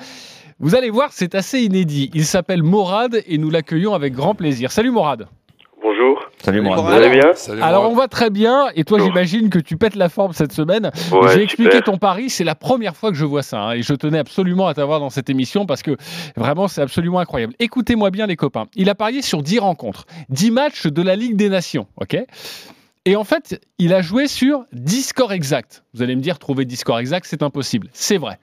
vous 0.59 0.75
allez 0.75 0.91
voir, 0.91 1.11
c'est 1.13 1.35
assez 1.35 1.61
inédit. 1.61 2.11
Il 2.15 2.25
s'appelle 2.25 2.63
Morad 2.63 3.23
et 3.27 3.39
nous 3.39 3.51
l'accueillons 3.51 3.95
avec 3.95 4.15
grand 4.15 4.35
plaisir. 4.35 4.73
Salut 4.73 4.91
Morad. 4.91 5.27
Bonjour. 5.83 6.19
Salut 6.43 6.63
Morad. 6.63 6.85
Vous 6.85 6.91
allez 6.91 7.11
bien 7.11 7.31
Alors 7.63 7.91
on 7.91 7.95
va 7.95 8.09
très 8.09 8.31
bien 8.31 8.69
et 8.75 8.85
toi 8.85 8.99
j'imagine 8.99 9.51
que 9.51 9.59
tu 9.59 9.77
pètes 9.77 9.95
la 9.95 10.09
forme 10.09 10.33
cette 10.33 10.53
semaine. 10.53 10.91
Ouais, 11.13 11.29
J'ai 11.35 11.43
expliqué 11.43 11.73
super. 11.77 11.85
ton 11.93 11.99
pari, 11.99 12.31
c'est 12.31 12.45
la 12.45 12.55
première 12.55 12.97
fois 12.97 13.11
que 13.11 13.17
je 13.17 13.25
vois 13.25 13.43
ça 13.43 13.61
hein, 13.61 13.73
et 13.73 13.83
je 13.83 13.93
tenais 13.95 14.19
absolument 14.19 14.67
à 14.67 14.75
t'avoir 14.75 14.99
dans 14.99 15.11
cette 15.11 15.29
émission 15.31 15.67
parce 15.67 15.83
que 15.83 15.97
vraiment 16.37 16.69
c'est 16.69 16.81
absolument 16.83 17.19
incroyable. 17.19 17.55
Écoutez-moi 17.59 18.11
bien 18.11 18.27
les 18.27 18.37
copains, 18.37 18.65
il 18.75 18.89
a 18.89 18.95
parié 18.95 19.23
sur 19.23 19.43
10 19.43 19.59
rencontres, 19.59 20.07
10 20.31 20.51
matchs 20.51 20.87
de 20.87 21.03
la 21.03 21.17
Ligue 21.17 21.37
des 21.37 21.49
Nations, 21.51 21.87
ok? 22.01 22.17
Et 23.07 23.15
en 23.17 23.25
fait, 23.25 23.61
il 23.79 23.95
a 23.95 24.03
joué 24.03 24.27
sur 24.27 24.65
10 24.73 25.03
scores 25.05 25.33
exacts. 25.33 25.85
Vous 25.95 26.03
allez 26.03 26.17
me 26.17 26.21
dire, 26.21 26.39
trouver 26.41 26.65
10 26.65 26.77
scores 26.77 26.99
exacts, 26.99 27.27
c'est 27.31 27.43
impossible. 27.43 27.89
C'est 27.93 28.19
vrai. 28.19 28.39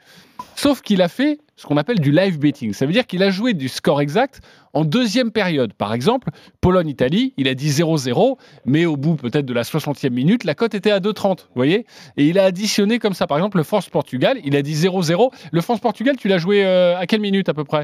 Sauf 0.55 0.81
qu'il 0.81 1.01
a 1.01 1.09
fait 1.09 1.39
ce 1.57 1.67
qu'on 1.67 1.75
appelle 1.77 1.99
du 1.99 2.11
live 2.11 2.39
betting. 2.39 2.71
Ça 2.73 2.85
veut 2.85 2.93
dire 2.93 3.05
qu'il 3.05 3.21
a 3.23 3.29
joué 3.29 3.53
du 3.53 3.67
score 3.67 4.01
exact 4.01 4.39
en 4.73 4.85
deuxième 4.85 5.31
période. 5.31 5.73
Par 5.73 5.93
exemple, 5.93 6.29
Pologne-Italie, 6.61 7.33
il 7.37 7.47
a 7.49 7.55
dit 7.55 7.67
0-0, 7.69 8.37
mais 8.65 8.85
au 8.85 8.95
bout 8.95 9.15
peut-être 9.15 9.45
de 9.45 9.53
la 9.53 9.63
60e 9.63 10.09
minute, 10.11 10.45
la 10.45 10.55
cote 10.55 10.73
était 10.75 10.91
à 10.91 10.99
2,30. 10.99 11.41
Vous 11.41 11.45
voyez? 11.55 11.85
Et 12.17 12.25
il 12.25 12.39
a 12.39 12.45
additionné 12.45 12.99
comme 12.99 13.13
ça. 13.13 13.27
Par 13.27 13.37
exemple, 13.37 13.57
le 13.57 13.63
France-Portugal, 13.63 14.37
il 14.45 14.55
a 14.55 14.61
dit 14.61 14.73
0-0. 14.73 15.31
Le 15.51 15.61
France-Portugal, 15.61 16.15
tu 16.17 16.29
l'as 16.29 16.37
joué 16.37 16.65
euh, 16.65 16.97
à 16.97 17.05
quelle 17.05 17.21
minute 17.21 17.49
à 17.49 17.53
peu 17.53 17.65
près? 17.65 17.83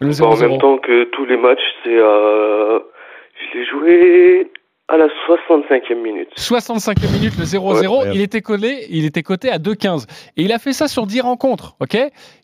Le 0.00 0.08
Bah, 0.08 0.26
en 0.26 0.34
0-0. 0.34 0.48
même 0.48 0.58
temps 0.60 0.78
que 0.78 1.04
tous 1.12 1.24
les 1.26 1.36
matchs, 1.36 1.60
c'est 1.84 1.96
euh, 1.96 2.80
je 3.52 3.58
l'ai 3.58 3.66
joué 3.66 4.50
à 4.88 4.96
la 4.96 5.06
65e 5.28 6.02
minute. 6.02 6.28
65e 6.36 7.12
minute, 7.12 7.36
le 7.38 7.44
0-0, 7.44 8.10
il 8.14 8.20
était 8.22 8.40
collé, 8.40 8.86
il 8.90 9.04
était 9.04 9.22
coté 9.22 9.50
à 9.50 9.58
2,15. 9.58 10.06
Et 10.36 10.42
il 10.44 10.52
a 10.52 10.58
fait 10.58 10.72
ça 10.72 10.88
sur 10.88 11.06
10 11.06 11.20
rencontres, 11.20 11.76
ok? 11.80 11.96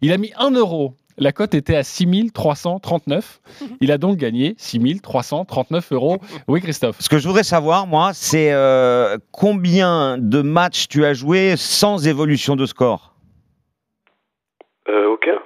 Il 0.02 0.12
a 0.12 0.18
mis 0.18 0.32
1 0.38 0.50
euro. 0.52 0.94
La 1.16 1.30
cote 1.32 1.54
était 1.54 1.76
à 1.76 1.84
6339. 1.84 3.40
Il 3.80 3.92
a 3.92 3.98
donc 3.98 4.16
gagné 4.16 4.56
6339 4.58 5.92
euros. 5.92 6.18
Oui, 6.48 6.60
Christophe. 6.60 6.96
Ce 6.98 7.08
que 7.08 7.18
je 7.18 7.26
voudrais 7.28 7.44
savoir, 7.44 7.86
moi, 7.86 8.10
c'est 8.12 8.52
euh, 8.52 9.16
combien 9.30 10.18
de 10.18 10.42
matchs 10.42 10.88
tu 10.88 11.04
as 11.04 11.14
joué 11.14 11.54
sans 11.56 12.06
évolution 12.08 12.56
de 12.56 12.66
score? 12.66 13.14
Euh, 14.88 15.06
aucun. 15.06 15.38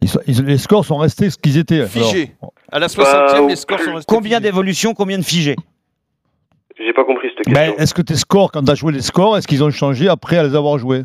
Ils 0.00 0.08
sont- 0.08 0.20
ils- 0.26 0.42
les 0.44 0.58
scores 0.58 0.84
sont 0.86 0.96
restés 0.98 1.28
ce 1.28 1.36
qu'ils 1.36 1.58
étaient. 1.58 1.86
Figé. 1.86 2.34
Alors, 2.40 2.52
À 2.72 2.78
la 2.78 2.86
Bah, 2.86 2.92
60e, 3.34 3.48
les 3.48 3.56
scores 3.56 3.80
sont 3.80 3.94
restés. 3.96 4.14
Combien 4.14 4.40
d'évolutions, 4.40 4.94
combien 4.94 5.18
de 5.18 5.24
figés? 5.24 5.56
J'ai 6.84 6.92
pas 6.92 7.04
compris 7.04 7.28
cette 7.36 7.44
question. 7.46 7.76
est-ce 7.78 7.94
que 7.94 8.02
tes 8.02 8.16
scores, 8.16 8.50
quand 8.52 8.62
tu 8.62 8.70
as 8.70 8.74
joué 8.74 8.92
les 8.92 9.02
scores, 9.02 9.36
est-ce 9.36 9.46
qu'ils 9.46 9.62
ont 9.62 9.70
changé 9.70 10.08
après 10.08 10.38
à 10.38 10.42
les 10.44 10.54
avoir 10.56 10.78
joués 10.78 11.02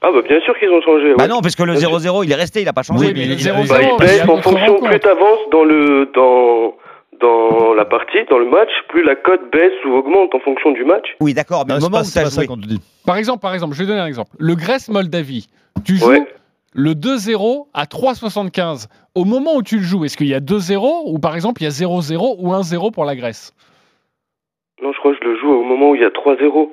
Ah 0.00 0.08
bah 0.12 0.20
bien 0.26 0.40
sûr 0.40 0.58
qu'ils 0.58 0.70
ont 0.70 0.80
changé. 0.80 1.14
Bah 1.16 1.24
ouais. 1.24 1.28
non, 1.28 1.40
parce 1.40 1.54
que 1.54 1.62
le 1.62 1.74
0-0, 1.74 2.24
il 2.24 2.32
est 2.32 2.34
resté, 2.34 2.60
il 2.62 2.64
n'a 2.64 2.72
pas 2.72 2.82
changé. 2.82 3.06
Oui, 3.06 3.12
mais 3.14 3.26
le 3.26 3.34
Bah, 3.34 3.62
0-0, 3.62 3.92
ils 3.92 3.98
baissent 3.98 4.28
en 4.28 4.40
fonction, 4.40 4.80
plus 4.80 5.00
t'avances 5.00 5.50
dans 5.52 5.64
le 5.64 6.10
dans 6.14 6.74
dans 7.20 7.74
la 7.74 7.84
partie, 7.84 8.18
dans 8.30 8.38
le 8.38 8.48
match, 8.48 8.70
plus 8.88 9.02
la 9.04 9.16
cote 9.16 9.50
baisse 9.52 9.72
ou 9.84 9.90
augmente 9.94 10.34
en 10.34 10.38
fonction 10.40 10.70
du 10.70 10.84
match. 10.84 11.04
Oui, 11.20 11.34
d'accord, 11.34 11.64
mais 11.66 11.74
c'est 11.74 11.80
moment 11.80 12.00
où 12.00 12.10
tu 12.10 12.18
as 12.18 12.30
joué. 12.30 12.46
Par 13.04 13.16
exemple, 13.16 13.40
par 13.40 13.54
exemple, 13.54 13.74
je 13.74 13.80
vais 13.80 13.86
donner 13.88 14.00
un 14.00 14.06
exemple. 14.06 14.30
Le 14.38 14.54
Grèce-Moldavie, 14.54 15.48
tu 15.84 15.96
joues 15.96 16.24
le 16.74 16.92
2-0 16.92 17.66
à 17.74 17.84
3,75. 17.86 18.86
Au 19.14 19.24
moment 19.24 19.56
où 19.56 19.62
tu 19.62 19.78
le 19.78 19.82
joues, 19.82 20.04
est-ce 20.04 20.16
qu'il 20.16 20.28
y 20.28 20.34
a 20.34 20.40
2-0 20.40 21.02
ou 21.06 21.18
par 21.18 21.34
exemple 21.34 21.60
il 21.62 21.64
y 21.64 21.66
a 21.66 21.70
0-0 21.70 22.36
ou 22.38 22.52
1-0 22.52 22.92
pour 22.92 23.04
la 23.04 23.16
Grèce? 23.16 23.52
Non, 24.82 24.92
je 24.92 24.98
crois 24.98 25.12
que 25.12 25.18
je 25.22 25.28
le 25.28 25.36
joue 25.38 25.50
au 25.50 25.64
moment 25.64 25.90
où 25.90 25.94
il 25.94 26.00
y 26.02 26.04
a 26.04 26.10
3-0. 26.10 26.70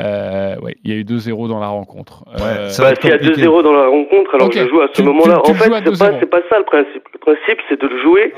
euh, 0.00 0.56
Oui, 0.62 0.72
il 0.84 0.90
y 0.90 0.94
a 0.94 0.96
eu 1.00 1.04
2-0 1.04 1.48
dans 1.48 1.60
la 1.60 1.68
rencontre. 1.68 2.24
Euh, 2.34 2.68
Bah, 2.78 2.94
s'il 2.94 3.10
y 3.10 3.12
a 3.12 3.18
2-0 3.18 3.62
dans 3.62 3.72
la 3.72 3.86
rencontre, 3.86 4.34
alors 4.34 4.48
Ok, 4.48 4.54
je 4.54 4.62
le 4.64 4.68
joue 4.68 4.80
à 4.82 4.88
ce 4.92 5.02
moment-là. 5.02 5.40
En 5.40 5.54
fait, 5.54 5.64
c'est 5.64 5.70
pas, 5.70 5.80
2-0. 5.80 6.16
c'est 6.20 6.26
pas 6.30 6.40
ça 6.50 6.58
le 6.58 6.64
principe. 6.64 7.08
Le 7.12 7.18
principe, 7.18 7.58
c'est 7.68 7.80
de 7.80 7.86
le 7.86 8.02
jouer 8.02 8.34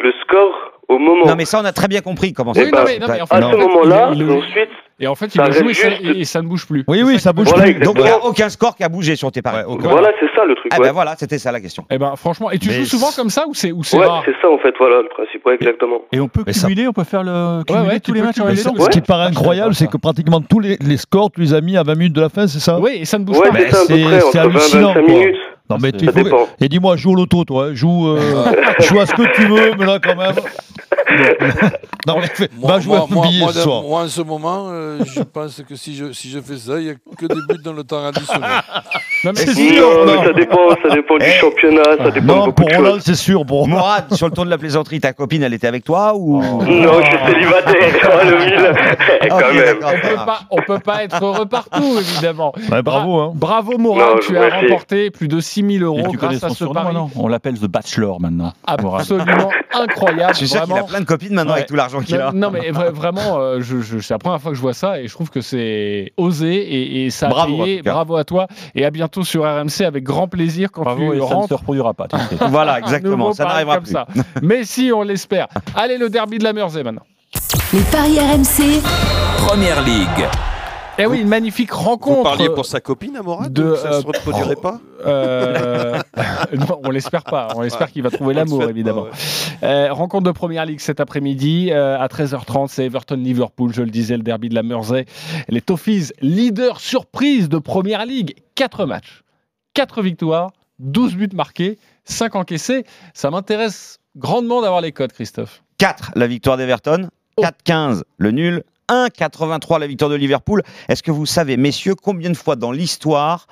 le 0.00 0.12
score 0.22 0.72
au 0.88 0.98
moment. 0.98 1.26
Non, 1.26 1.34
mais 1.36 1.44
ça, 1.44 1.60
on 1.60 1.64
a 1.64 1.72
très 1.72 1.88
bien 1.88 2.00
compris 2.00 2.32
comment 2.32 2.52
Oui, 2.52 2.58
ça 2.58 2.64
non, 2.66 2.70
passe. 2.72 2.84
mais- 2.86 2.98
non, 2.98 3.06
mais 3.08 3.20
en 3.20 3.26
fait, 3.26 3.34
à 3.36 3.50
ce 3.52 3.56
moment-là, 3.56 4.08
ensuite, 4.10 4.68
Et 4.98 5.06
en 5.06 5.14
fait, 5.14 5.34
il 5.34 5.40
a 5.42 5.50
joué 5.50 5.72
et 5.72 5.74
ça, 5.74 5.90
juste- 5.90 6.02
et 6.16 6.24
ça 6.24 6.40
ne 6.40 6.48
bouge 6.48 6.66
plus. 6.66 6.82
Oui, 6.88 7.02
oui, 7.04 7.18
ça 7.18 7.32
bouge 7.34 7.48
Voilà, 7.48 7.64
plus. 7.64 7.72
exactement. 7.72 7.92
Donc, 7.94 8.02
il 8.02 8.06
n'y 8.06 8.10
a 8.14 8.24
aucun 8.24 8.48
score 8.48 8.74
qui 8.76 8.82
a 8.82 8.88
bougé 8.88 9.14
sur 9.14 9.30
tes 9.30 9.42
paris. 9.42 9.62
Voilà, 9.66 10.08
c'est 10.18 10.26
ça 10.34 10.44
le 10.46 10.54
truc. 10.54 10.72
Ah 10.74 10.78
ben 10.80 10.92
voilà, 10.92 11.14
c'était 11.18 11.36
ça 11.38 11.52
la 11.52 11.60
question. 11.60 11.84
Eh 11.90 11.98
ben, 11.98 12.14
franchement, 12.16 12.50
et 12.50 12.58
tu 12.58 12.68
Mais 12.68 12.76
joues 12.76 12.84
souvent 12.86 13.08
comme 13.14 13.28
ça 13.28 13.44
ou 13.46 13.52
c'est 13.52 13.72
ou 13.72 13.82
c'est 13.84 13.98
Ouais, 13.98 14.06
rare 14.06 14.22
c'est 14.24 14.32
ça 14.40 14.48
en 14.48 14.56
fait, 14.58 14.72
voilà 14.78 15.02
le 15.02 15.08
principe, 15.08 15.44
ouais, 15.44 15.56
exactement. 15.56 16.00
Et 16.12 16.20
on 16.20 16.28
peut 16.28 16.44
Mais 16.46 16.54
ça- 16.54 16.66
cumuler, 16.66 16.88
on 16.88 16.92
peut 16.94 17.04
faire 17.04 17.22
le 17.24 17.62
cumuler 17.64 18.00
tous 18.00 18.14
les 18.14 18.22
matchs 18.22 18.40
en 18.40 18.46
Ce 18.54 18.88
qui 18.88 19.00
paraît 19.02 19.26
incroyable, 19.26 19.74
c'est 19.74 19.86
que 19.90 19.98
pratiquement 19.98 20.40
tous 20.40 20.60
les, 20.60 20.76
les 20.80 20.96
scores, 20.96 21.30
tu 21.30 21.40
les 21.42 21.52
as 21.52 21.60
mis 21.60 21.76
à 21.76 21.82
20 21.82 21.94
minutes 21.94 22.14
de 22.14 22.20
la 22.22 22.28
fin, 22.30 22.46
c'est 22.46 22.58
ça? 22.60 22.78
Oui, 22.80 22.92
et 23.00 23.04
ça 23.04 23.18
ne 23.18 23.24
bouge 23.24 23.38
Ouais, 23.38 23.50
pas. 23.50 23.58
c'est 23.58 23.70
ça 23.70 23.82
à 23.82 23.86
peu 23.86 23.94
c'est- 23.96 24.02
près, 24.04 24.20
c'est 24.20 24.26
entre 24.26 24.32
20 24.36 24.42
et 24.44 24.46
hallucinant, 24.54 24.88
25 24.94 25.04
quoi. 25.04 25.12
minutes. 25.12 25.36
Non, 25.68 25.78
mais 25.80 25.92
tu 25.92 26.06
faut... 26.06 26.48
Et 26.60 26.68
dis-moi, 26.68 26.96
joue 26.96 27.12
au 27.12 27.14
loto, 27.16 27.44
toi. 27.44 27.74
Joue, 27.74 28.06
euh, 28.08 28.52
joue 28.80 29.00
à 29.00 29.06
ce 29.06 29.12
que 29.14 29.34
tu 29.34 29.46
veux, 29.46 29.74
mais 29.78 29.84
là, 29.86 29.98
quand 30.02 30.14
même. 30.16 30.34
non, 32.06 32.20
mais 32.20 32.26
fais- 32.28 32.48
Moi, 32.56 32.72
va 32.72 32.80
jouer 32.80 32.96
moi, 32.98 33.06
moi, 33.10 33.26
billet 33.26 33.40
moi, 33.44 33.52
ce 33.52 33.60
soir. 33.60 33.82
moi, 33.82 34.02
en 34.02 34.08
ce 34.08 34.20
moment, 34.22 34.68
euh, 34.70 34.98
je 35.04 35.22
pense 35.22 35.62
que 35.68 35.74
si 35.76 35.96
je, 35.96 36.12
si 36.12 36.30
je 36.30 36.40
fais 36.40 36.56
ça, 36.56 36.78
il 36.78 36.84
n'y 36.84 36.90
a 36.90 36.94
que 37.16 37.26
des 37.26 37.34
buts 37.48 37.62
dans 37.64 37.72
le 37.72 37.84
temps 37.84 38.04
additionnel. 38.06 38.48
Non, 39.24 39.32
mais 39.34 39.40
C'est 39.40 39.54
sûr, 39.54 39.88
Non, 39.88 40.04
non. 40.06 40.20
mais 40.20 40.26
ça 40.26 40.32
dépend, 40.34 40.70
ça 40.82 40.94
dépend 40.94 41.16
du 41.18 41.24
Eh. 41.26 41.30
championnat, 41.40 41.82
ça 41.98 42.10
dépend 42.10 42.20
de 42.20 42.26
Non, 42.26 42.44
beaucoup 42.46 42.62
pour 42.62 42.68
de 42.68 42.74
choses. 42.74 43.02
c'est 43.04 43.14
sûr. 43.14 43.44
Pour 43.46 43.66
Morad, 43.66 44.12
sur 44.14 44.26
le 44.26 44.32
ton 44.32 44.44
de 44.44 44.50
la 44.50 44.58
plaisanterie, 44.58 45.00
ta 45.00 45.12
copine, 45.14 45.42
elle 45.42 45.54
était 45.54 45.66
avec 45.66 45.84
toi 45.84 46.14
ou 46.14 46.42
Non, 46.42 47.00
je 47.00 47.06
suis 47.06 47.26
célibataire, 47.26 47.74
oh, 48.04 48.26
le 48.30 48.38
mille, 48.44 49.28
quand 49.28 49.54
même. 49.54 49.76
on 49.82 50.08
peut 50.08 50.14
pas, 50.26 50.40
on 50.50 50.62
peut 50.62 50.78
pas 50.78 51.04
être 51.04 51.24
heureux 51.24 51.46
partout, 51.46 51.98
évidemment. 51.98 52.52
Ouais, 52.70 52.82
bravo, 52.82 53.18
hein. 53.18 53.32
Bravo 53.34 53.78
Mourad, 53.78 54.20
tu 54.20 54.36
as 54.36 54.40
merci. 54.40 54.66
remporté 54.66 55.10
plus 55.10 55.28
de 55.28 55.40
6000 55.40 55.80
Et 55.80 55.84
euros 55.84 56.12
grâce 56.12 56.44
à 56.44 56.50
ce 56.50 56.64
pari 56.66 56.94
On 57.16 57.26
l'appelle 57.28 57.58
The 57.58 57.66
Bachelor 57.66 58.20
maintenant. 58.20 58.52
Absolument 58.66 59.50
incroyable. 59.72 60.34
Je 60.34 60.38
suis 60.38 60.48
sûr 60.48 60.62
qu'il 60.64 60.76
a 60.76 60.82
plein 60.84 61.00
de 61.00 61.04
copines 61.06 61.32
maintenant 61.34 61.52
Ouais. 61.52 61.58
avec 61.60 61.68
tout 61.68 61.74
l'argent 61.76 62.00
qu'il 62.00 62.16
a. 62.16 62.32
non, 62.32 62.50
mais 62.50 62.70
vra- 62.70 62.90
vraiment, 62.90 63.38
euh, 63.38 63.58
je, 63.60 63.80
je- 63.80 63.98
c'est 63.98 64.12
la 64.14 64.18
première 64.18 64.40
fois 64.40 64.50
que 64.50 64.56
je 64.56 64.62
vois 64.62 64.74
ça 64.74 65.00
et 65.00 65.06
je 65.08 65.12
trouve 65.12 65.30
que 65.30 65.40
c'est 65.40 66.12
osé 66.16 66.54
et, 66.54 67.06
et 67.06 67.10
ça 67.10 67.26
a 67.26 67.30
Bravo, 67.30 67.62
payé. 67.64 67.82
Bravo 67.82 68.16
à 68.16 68.24
toi 68.24 68.46
et 68.74 68.84
à 68.84 68.90
bientôt 68.90 69.05
sur 69.22 69.42
RMC 69.44 69.82
avec 69.86 70.04
grand 70.04 70.28
plaisir 70.28 70.70
quand 70.72 70.82
Bravo, 70.82 71.00
tu 71.12 71.16
et 71.16 71.20
ça 71.20 71.24
ne 71.24 71.28
se 71.28 71.34
rentres. 71.34 71.56
reproduira 71.56 71.94
pas. 71.94 72.06
Voilà, 72.48 72.78
exactement, 72.78 73.32
ça 73.32 73.44
n'arrivera 73.44 73.76
comme 73.76 73.84
plus. 73.84 73.92
ça. 73.92 74.06
Mais 74.42 74.64
si, 74.64 74.90
on 74.94 75.02
l'espère. 75.02 75.48
Allez, 75.74 75.98
le 75.98 76.08
derby 76.10 76.38
de 76.38 76.44
la 76.44 76.52
Mersey 76.52 76.82
maintenant. 76.82 77.02
Les 77.72 77.80
paris 77.82 78.18
RMC. 78.18 78.80
Première 79.46 79.82
Ligue. 79.82 80.26
Eh 80.98 81.04
oui, 81.06 81.20
une 81.20 81.28
magnifique 81.28 81.72
rencontre. 81.72 82.16
Vous 82.16 82.22
parliez 82.22 82.48
pour 82.48 82.64
sa 82.64 82.80
copine, 82.80 83.16
Amorad 83.16 83.52
de, 83.52 83.74
Ça 83.74 83.92
euh, 83.92 84.00
se 84.00 84.06
reproduirait 84.06 84.56
pas 84.56 84.80
Euh, 85.04 86.00
non, 86.54 86.80
on 86.82 86.90
l'espère 86.90 87.24
pas. 87.24 87.48
On 87.54 87.62
espère 87.62 87.90
qu'il 87.92 88.02
va 88.02 88.10
trouver 88.10 88.32
l'amour, 88.34 88.64
évidemment. 88.64 89.04
pas, 89.04 89.66
Euh, 89.66 89.92
rencontre 89.92 90.24
de 90.24 90.30
Première 90.30 90.64
Ligue 90.64 90.80
cet 90.80 91.00
après-midi 91.00 91.68
euh, 91.70 91.98
à 91.98 92.06
13h30. 92.06 92.68
C'est 92.68 92.86
Everton-Liverpool, 92.86 93.72
je 93.74 93.82
le 93.82 93.90
disais, 93.90 94.16
le 94.16 94.22
derby 94.22 94.48
de 94.48 94.54
la 94.54 94.62
Mersey. 94.62 95.04
Les 95.48 95.60
Toffees, 95.60 96.12
leader 96.22 96.80
surprise 96.80 97.48
de 97.50 97.58
Première 97.58 98.06
Ligue. 98.06 98.34
4 98.54 98.86
matchs, 98.86 99.22
4 99.74 100.00
victoires, 100.00 100.50
12 100.78 101.16
buts 101.16 101.28
marqués, 101.34 101.78
5 102.04 102.36
encaissés. 102.36 102.84
Ça 103.12 103.30
m'intéresse 103.30 103.98
grandement 104.16 104.62
d'avoir 104.62 104.80
les 104.80 104.92
codes, 104.92 105.12
Christophe. 105.12 105.62
4 105.78 106.12
la 106.14 106.26
victoire 106.26 106.56
d'Everton, 106.56 107.10
Oh. 107.38 107.42
4-15 107.42 108.02
le 108.16 108.30
nul, 108.30 108.62
1-83 108.88 109.80
la 109.80 109.86
victoire 109.86 110.10
de 110.10 110.16
Liverpool. 110.16 110.62
Est-ce 110.88 111.02
que 111.02 111.10
vous 111.10 111.26
savez, 111.26 111.56
messieurs, 111.56 111.94
combien 111.94 112.30
de 112.30 112.36
fois 112.36 112.56
dans 112.56 112.72
l'histoire 112.72 113.46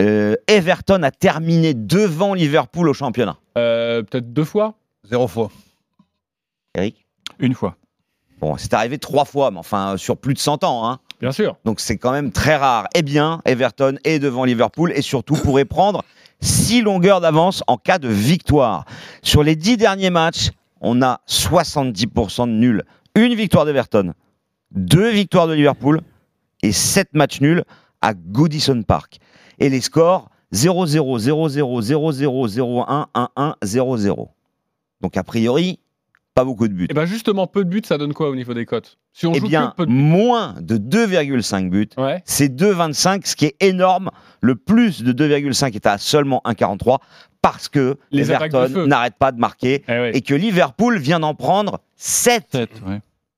Euh, 0.00 0.34
Everton 0.46 1.02
a 1.02 1.10
terminé 1.10 1.72
devant 1.72 2.34
Liverpool 2.34 2.88
au 2.88 2.92
championnat? 2.94 3.36
Euh, 3.56 4.02
Peut-être 4.02 4.32
deux 4.32 4.44
fois 4.44 4.74
Zéro 5.04 5.26
fois. 5.28 5.50
Eric? 6.74 7.06
Une 7.38 7.54
fois. 7.54 7.76
Bon, 8.40 8.56
c'est 8.58 8.74
arrivé 8.74 8.98
trois 8.98 9.24
fois, 9.24 9.50
mais 9.50 9.58
enfin 9.58 9.94
euh, 9.94 9.96
sur 9.96 10.16
plus 10.18 10.34
de 10.34 10.38
100 10.38 10.64
ans. 10.64 10.86
Hein. 10.88 10.98
Bien 11.20 11.32
sûr. 11.32 11.56
Donc 11.64 11.80
c'est 11.80 11.96
quand 11.96 12.12
même 12.12 12.30
très 12.32 12.56
rare. 12.56 12.88
Eh 12.94 13.02
bien, 13.02 13.40
Everton 13.46 13.96
est 14.04 14.18
devant 14.18 14.44
Liverpool 14.44 14.92
et 14.94 15.00
surtout 15.00 15.34
pourrait 15.36 15.64
prendre 15.64 16.02
six 16.40 16.82
longueurs 16.82 17.22
d'avance 17.22 17.64
en 17.66 17.78
cas 17.78 17.98
de 17.98 18.08
victoire. 18.08 18.84
Sur 19.22 19.42
les 19.42 19.56
dix 19.56 19.78
derniers 19.78 20.10
matchs, 20.10 20.50
on 20.82 21.00
a 21.00 21.20
70% 21.26 22.46
de 22.46 22.52
nuls. 22.52 22.82
Une 23.14 23.34
victoire 23.34 23.64
d'Everton, 23.64 24.12
deux 24.76 25.10
victoires 25.10 25.48
de 25.48 25.54
Liverpool 25.54 26.00
et 26.62 26.72
sept 26.72 27.08
matchs 27.14 27.40
nuls 27.40 27.64
à 28.02 28.14
Goodison 28.14 28.82
Park. 28.82 29.18
Et 29.58 29.68
les 29.68 29.80
scores 29.80 30.30
0-0, 30.54 31.18
0-0, 31.18 31.82
0-0, 31.82 32.48
0-1, 32.48 33.06
1-1, 33.14 33.54
0-0. 33.64 34.28
Donc 35.00 35.16
a 35.16 35.24
priori, 35.24 35.78
pas 36.34 36.44
beaucoup 36.44 36.68
de 36.68 36.74
buts. 36.74 36.86
Et 36.90 36.94
ben 36.94 37.06
justement, 37.06 37.46
peu 37.46 37.64
de 37.64 37.70
buts, 37.70 37.82
ça 37.84 37.98
donne 37.98 38.12
quoi 38.12 38.28
au 38.28 38.36
niveau 38.36 38.54
des 38.54 38.66
cotes 38.66 38.98
Si 39.12 39.26
on 39.26 39.32
Eh 39.34 39.40
joue 39.40 39.48
bien, 39.48 39.70
que 39.70 39.76
peu 39.76 39.86
de 39.86 39.90
moins 39.90 40.54
de 40.60 40.76
2,5 40.76 41.70
buts, 41.70 41.88
Ouais. 41.96 42.22
c'est 42.26 42.48
2,25, 42.54 43.26
ce 43.26 43.34
qui 43.36 43.46
est 43.46 43.56
énorme. 43.60 44.10
Le 44.40 44.54
plus 44.54 45.02
de 45.02 45.12
2,5 45.12 45.74
est 45.74 45.86
à 45.86 45.98
seulement 45.98 46.42
1,43 46.44 46.98
parce 47.42 47.68
que 47.68 47.96
Les. 48.10 48.30
Everton 48.30 48.86
n'arrête 48.86 49.14
pas 49.18 49.32
de 49.32 49.38
marquer 49.38 49.82
Eh 49.88 50.10
et 50.14 50.20
que 50.20 50.34
Liverpool 50.34 50.98
vient 50.98 51.20
d'en 51.20 51.34
prendre 51.34 51.80
7, 51.96 52.56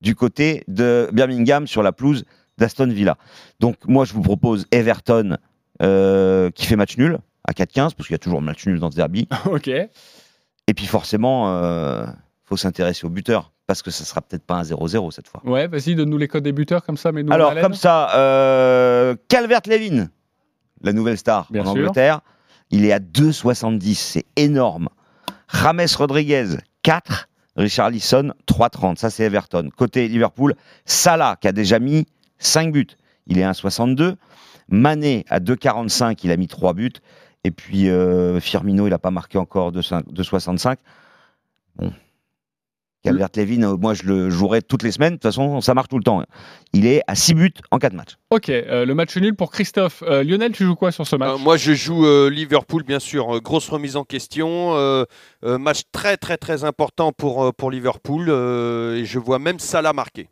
du 0.00 0.14
côté 0.14 0.64
de 0.68 1.08
Birmingham 1.12 1.66
sur 1.66 1.82
la 1.82 1.92
pelouse 1.92 2.24
d'Aston 2.58 2.88
Villa. 2.88 3.16
Donc 3.60 3.76
moi, 3.86 4.04
je 4.04 4.12
vous 4.12 4.22
propose 4.22 4.66
Everton 4.70 5.36
euh, 5.82 6.50
qui 6.50 6.66
fait 6.66 6.76
match 6.76 6.96
nul 6.96 7.18
à 7.44 7.52
4,15 7.52 7.94
parce 7.94 8.08
qu'il 8.08 8.12
y 8.12 8.14
a 8.14 8.18
toujours 8.18 8.42
match 8.42 8.66
nul 8.66 8.78
dans 8.78 8.90
ce 8.90 8.96
derby. 8.96 9.28
ok. 9.46 9.68
Et 9.68 10.74
puis 10.74 10.86
forcément, 10.86 11.54
euh, 11.54 12.04
faut 12.44 12.56
s'intéresser 12.56 13.06
au 13.06 13.10
buteur 13.10 13.52
parce 13.66 13.82
que 13.82 13.90
ça 13.90 14.04
sera 14.04 14.22
peut-être 14.22 14.44
pas 14.44 14.56
un 14.56 14.62
0-0 14.62 15.10
cette 15.12 15.28
fois. 15.28 15.42
Ouais, 15.44 15.66
vas-y, 15.68 15.94
donne-nous 15.94 16.18
les 16.18 16.28
codes 16.28 16.42
des 16.42 16.52
buteurs 16.52 16.84
comme 16.84 16.96
ça, 16.96 17.12
mais 17.12 17.22
nous. 17.22 17.32
Alors, 17.32 17.54
comme 17.60 17.74
ça, 17.74 18.16
euh, 18.16 19.14
Calvert-Levin, 19.28 20.08
la 20.82 20.92
nouvelle 20.92 21.18
star 21.18 21.48
Bien 21.50 21.62
en 21.62 21.74
sûr. 21.74 21.82
Angleterre, 21.82 22.20
il 22.70 22.84
est 22.84 22.92
à 22.92 22.98
2,70. 22.98 23.94
C'est 23.94 24.24
énorme. 24.36 24.88
James 25.52 25.86
Rodriguez, 25.96 26.56
4. 26.82 27.28
Richard 27.58 27.90
Lisson, 27.90 28.32
3,30. 28.46 28.96
Ça, 28.96 29.10
c'est 29.10 29.24
Everton. 29.24 29.68
Côté 29.76 30.08
Liverpool, 30.08 30.54
Salah, 30.84 31.36
qui 31.40 31.48
a 31.48 31.52
déjà 31.52 31.78
mis 31.78 32.06
5 32.38 32.72
buts. 32.72 32.86
Il 33.26 33.38
est 33.38 33.42
à 33.42 33.50
1,62. 33.50 34.14
Mané, 34.68 35.24
à 35.28 35.40
2,45. 35.40 36.20
Il 36.22 36.30
a 36.30 36.36
mis 36.36 36.46
3 36.46 36.72
buts. 36.72 36.92
Et 37.44 37.50
puis, 37.50 37.88
euh, 37.88 38.40
Firmino, 38.40 38.86
il 38.86 38.90
n'a 38.90 38.98
pas 38.98 39.10
marqué 39.10 39.38
encore 39.38 39.72
2,65. 39.72 40.76
Bon. 41.76 41.92
Calvert-Levin, 43.04 43.62
euh, 43.62 43.76
moi, 43.76 43.94
je 43.94 44.02
le 44.04 44.28
jouerai 44.30 44.60
toutes 44.62 44.82
les 44.82 44.90
semaines. 44.92 45.10
De 45.12 45.16
toute 45.16 45.22
façon, 45.24 45.60
ça 45.60 45.72
marche 45.74 45.88
tout 45.88 45.98
le 45.98 46.02
temps. 46.04 46.22
Il 46.72 46.86
est 46.86 47.00
à 47.06 47.14
6 47.14 47.34
buts 47.34 47.52
en 47.70 47.78
4 47.78 47.92
matchs. 47.94 48.16
Ok, 48.30 48.48
euh, 48.48 48.84
le 48.84 48.94
match 48.94 49.16
nul 49.16 49.34
pour 49.36 49.50
Christophe. 49.50 50.02
Euh, 50.06 50.22
Lionel, 50.24 50.52
tu 50.52 50.64
joues 50.64 50.74
quoi 50.74 50.90
sur 50.90 51.06
ce 51.06 51.16
match? 51.16 51.30
Euh, 51.34 51.38
moi, 51.38 51.56
je 51.56 51.72
joue 51.74 52.04
euh, 52.06 52.28
Liverpool, 52.28 52.82
bien 52.82 52.98
sûr. 52.98 53.40
Grosse 53.40 53.68
remise 53.68 53.96
en 53.96 54.04
question. 54.04 54.74
euh, 54.74 55.04
euh, 55.44 55.58
match 55.58 55.82
très, 55.92 56.16
très, 56.16 56.36
très 56.36 56.64
important 56.64 57.12
pour, 57.12 57.44
euh, 57.44 57.52
pour 57.52 57.70
Liverpool. 57.70 58.26
euh, 58.28 58.96
et 58.96 59.04
je 59.04 59.18
vois 59.18 59.38
même 59.38 59.58
Salah 59.58 59.92
marquer. 59.92 60.28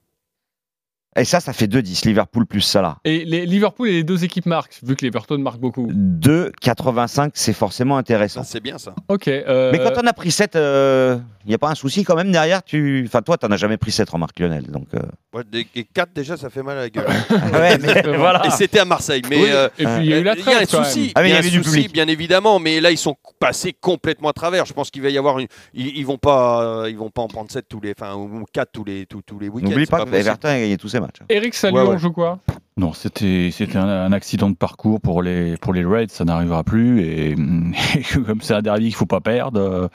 Et 1.17 1.25
ça, 1.25 1.41
ça 1.41 1.53
fait 1.53 1.67
2-10. 1.67 2.07
Liverpool 2.07 2.47
plus 2.47 2.61
Salah. 2.61 2.99
Et 3.05 3.25
les 3.25 3.47
Liverpool 3.47 3.89
et 3.89 3.93
les 3.93 4.05
deux 4.05 4.25
équipes 4.25 4.47
marquent, 4.47 4.79
vu 4.83 4.95
que 4.97 5.05
l'Everton 5.05 5.39
marque 5.39 5.59
beaucoup. 5.59 5.89
2,85, 5.91 7.31
c'est 7.35 7.53
forcément 7.53 7.97
intéressant. 7.97 8.43
C'est 8.45 8.61
bien 8.61 8.79
ça. 8.79 8.95
Ok. 9.09 9.29
euh, 9.29 9.71
Mais 9.73 9.79
quand 9.79 9.93
on 10.03 10.07
a 10.07 10.13
pris 10.13 10.31
7, 10.31 10.53
il 10.55 11.49
n'y 11.49 11.55
a 11.55 11.59
pas 11.59 11.69
un 11.71 11.75
souci 11.75 12.05
quand 12.05 12.17
même 12.17 12.33
derrière 12.33 12.63
tu... 12.63 13.05
Enfin, 13.07 13.23
toi, 13.23 13.39
tu 13.39 13.47
n'en 13.47 13.53
as 13.53 13.57
jamais 13.57 13.77
pris 13.77 13.93
7, 13.93 14.09
remarque 14.11 14.39
Lionel. 14.39 14.65
Donc, 14.65 14.89
euh, 14.95 15.01
Ouais, 15.35 15.43
des- 15.51 15.67
et 15.75 15.85
4 15.85 16.11
déjà, 16.15 16.37
ça 16.37 16.51
fait 16.51 16.63
mal 16.63 16.77
à 16.79 16.83
la 16.83 16.91
gueule. 16.91 17.07
Ouais, 17.53 17.79
mais 17.79 18.03
voilà. 18.17 18.47
Et 18.47 18.51
c'était 18.51 18.81
à 18.81 18.85
Marseille. 18.85 19.23
Mais, 19.31 19.37
Oui, 19.39 19.49
euh, 19.51 19.69
et 19.79 19.85
puis 19.85 19.95
il 20.01 20.07
y 20.07 20.15
a 20.15 20.19
eu 20.19 20.23
la 20.23 20.33
euh, 20.33 20.37
trêve, 20.37 20.57
un 20.63 20.67
quand 20.67 20.85
souci. 20.85 21.13
Ah, 21.15 21.27
il 21.27 21.31
y 21.31 21.35
a 21.35 21.39
un 21.39 21.41
du 21.41 21.51
souci, 21.51 21.71
public. 21.71 21.93
bien 21.93 22.09
évidemment. 22.09 22.59
Mais 22.59 22.81
là, 22.81 22.91
ils 22.91 22.99
sont 22.99 23.17
passés 23.39 23.73
complètement 23.73 24.31
à 24.31 24.33
travers. 24.33 24.65
Je 24.67 24.73
pense 24.73 24.91
qu'il 24.91 25.03
va 25.03 25.11
y 25.11 25.19
avoir 25.19 25.39
une. 25.39 25.47
Ils, 25.75 25.97
ils 25.99 26.07
vont 26.07 26.19
pas, 26.19 26.85
ils 26.89 26.97
vont 26.97 27.11
pas 27.11 27.23
en 27.23 27.29
prendre 27.29 27.51
7 27.51 27.67
tous 27.69 27.81
les, 27.81 27.95
enfin, 27.99 28.15
ou 28.17 28.45
4 28.53 28.71
tous 28.73 28.85
les, 28.85 29.07
tous, 29.07 29.23
tous 29.23 29.39
les 29.39 29.49
week-ends. 29.49 29.69
n'oublie 29.71 29.87
pas, 29.87 29.99
possible. 29.99 30.17
qu'Everton 30.17 30.49
a 30.49 30.59
gagné 30.59 30.77
tous 30.79 30.89
ses 30.89 31.01
matchs. 31.01 31.06
Eric 31.29 31.55
Salut, 31.55 31.77
Ouais, 31.77 31.83
ouais. 31.83 31.89
on 31.95 31.99
joue 31.99 32.13
quoi? 32.13 32.39
Non, 32.79 32.93
c'était 32.93 33.51
c'était 33.53 33.79
un, 33.79 33.89
un 33.89 34.13
accident 34.13 34.51
de 34.51 34.55
parcours 34.57 35.01
pour 35.01 35.23
les 35.23 35.57
pour 35.57 35.73
les 35.73 35.85
Reds, 35.85 36.09
ça 36.11 36.25
n'arrivera 36.25 36.63
plus 36.63 37.01
et, 37.01 37.31
et 37.31 37.35
comme 38.27 38.41
c'est 38.43 38.55
un 38.55 38.63
derby 38.63 38.85
qu'il 38.87 38.95
faut 38.95 39.07
pas 39.07 39.21
perdre, 39.23 39.59
euh, 39.61 39.89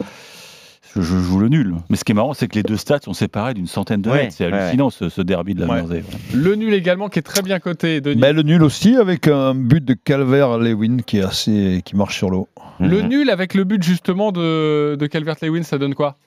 je, 0.95 1.01
je 1.01 1.17
joue 1.19 1.37
le 1.39 1.47
nul. 1.47 1.75
Mais 1.89 1.95
ce 1.95 2.03
qui 2.03 2.11
est 2.11 2.15
marrant, 2.15 2.33
c'est 2.33 2.47
que 2.47 2.55
les 2.55 2.63
deux 2.63 2.77
stats 2.77 2.99
sont 3.03 3.13
séparés 3.13 3.53
d'une 3.53 3.67
centaine 3.67 4.01
de 4.01 4.09
Ouais, 4.09 4.23
mètres. 4.23 4.33
C'est 4.35 4.47
ouais, 4.47 4.53
hallucinant 4.53 4.89
ce, 4.89 5.09
ce 5.09 5.21
derby 5.21 5.53
de 5.53 5.61
la 5.63 5.67
Ouais. 5.67 5.81
Mersey. 5.83 6.03
Le 6.33 6.55
nul 6.55 6.73
également, 6.73 7.07
qui 7.07 7.19
est 7.19 7.21
très 7.21 7.43
bien 7.43 7.59
coté, 7.59 8.01
Denis. 8.01 8.19
Mais 8.19 8.33
le 8.33 8.41
nul 8.41 8.63
aussi 8.63 8.97
avec 8.97 9.27
un 9.27 9.53
but 9.53 9.85
de 9.85 9.93
Calvert-Lewin 9.93 10.97
qui 11.05 11.19
est 11.19 11.23
assez 11.23 11.81
qui 11.85 11.95
marche 11.95 12.17
sur 12.17 12.29
l'eau. 12.31 12.47
Le 12.79 13.03
Mhm. 13.03 13.07
nul 13.09 13.29
avec 13.29 13.53
le 13.53 13.63
but 13.63 13.83
justement 13.83 14.31
de, 14.31 14.95
de 14.99 15.05
Calvert-Lewin, 15.05 15.61
ça 15.63 15.77
donne 15.77 15.93
quoi? 15.93 16.17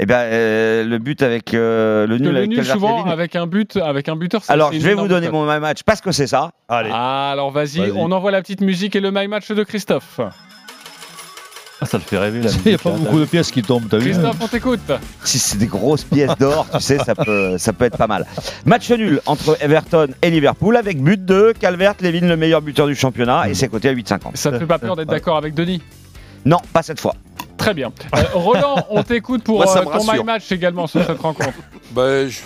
Eh 0.00 0.06
bien, 0.06 0.18
euh, 0.18 0.84
le 0.84 0.98
but 0.98 1.22
avec 1.22 1.54
euh, 1.54 2.06
le 2.06 2.18
nul 2.18 2.30
le 2.30 2.36
avec 2.38 2.50
nul 2.50 2.64
souvent 2.64 3.04
avec 3.04 3.34
un 3.34 3.48
but, 3.48 3.76
avec 3.76 4.08
un 4.08 4.14
buteur. 4.14 4.44
ça, 4.44 4.52
Alors, 4.52 4.72
je 4.72 4.78
vais 4.78 4.94
vous 4.94 5.08
donner 5.08 5.28
mon 5.28 5.44
my 5.44 5.58
match 5.58 5.82
parce 5.82 6.00
que 6.00 6.12
c'est 6.12 6.28
ça. 6.28 6.52
Allez. 6.68 6.90
Ah, 6.92 7.30
alors 7.32 7.50
vas-y, 7.50 7.90
on 7.96 8.12
envoie 8.12 8.30
la 8.30 8.40
petite 8.40 8.60
musique 8.60 8.94
et 8.94 9.00
le 9.00 9.10
my 9.10 9.26
match 9.26 9.50
de 9.50 9.64
Christophe. 9.64 10.20
Ah, 11.80 11.86
ça 11.86 11.98
le 11.98 12.02
fait 12.02 12.18
rêver 12.18 12.42
là. 12.42 12.50
Il 12.64 12.68
n'y 12.70 12.74
a 12.74 12.78
pas 12.78 12.90
beaucoup 12.90 13.20
de 13.20 13.24
pièces 13.24 13.50
qui 13.50 13.62
tombent, 13.62 13.88
t'as 13.88 13.98
vu 13.98 14.10
Christophe, 14.10 14.36
on 14.40 14.48
t'écoute. 14.48 14.80
Si 15.24 15.38
c'est 15.38 15.58
des 15.58 15.66
grosses 15.66 16.04
pièces 16.04 16.36
d'or, 16.38 16.66
tu 16.72 16.80
sais, 16.80 16.98
ça 16.98 17.14
peut, 17.14 17.58
ça 17.58 17.72
peut 17.72 17.84
être 17.84 17.96
pas 17.96 18.06
mal. 18.06 18.24
Match 18.66 18.90
nul 18.90 19.20
entre 19.26 19.56
Everton 19.60 20.08
et 20.22 20.30
Liverpool 20.30 20.76
avec 20.76 21.02
but 21.02 21.24
de 21.24 21.52
Calvert-Lewin, 21.58 22.26
le 22.28 22.36
meilleur 22.36 22.62
buteur 22.62 22.86
du 22.86 22.94
championnat, 22.94 23.48
et 23.48 23.54
c'est 23.54 23.68
coté 23.68 23.88
à 23.88 23.94
8,50. 23.94 24.34
Ça 24.34 24.52
te 24.52 24.58
fait 24.58 24.66
pas 24.66 24.78
peur 24.78 24.96
d'être 24.96 25.08
d'accord 25.08 25.36
avec 25.36 25.54
Denis? 25.54 25.82
Non, 26.44 26.58
pas 26.72 26.82
cette 26.82 27.00
fois. 27.00 27.14
Très 27.58 27.74
bien. 27.74 27.92
Euh, 28.14 28.22
Roland, 28.34 28.76
on 28.88 29.02
t'écoute 29.02 29.42
pour 29.42 29.56
Moi, 29.62 29.76
euh, 29.76 29.84
ton 29.84 30.12
my 30.12 30.22
match 30.24 30.50
également 30.52 30.86
sur 30.86 31.04
cette 31.04 31.20
rencontre. 31.20 31.50
Ben, 31.92 32.28
je- 32.28 32.40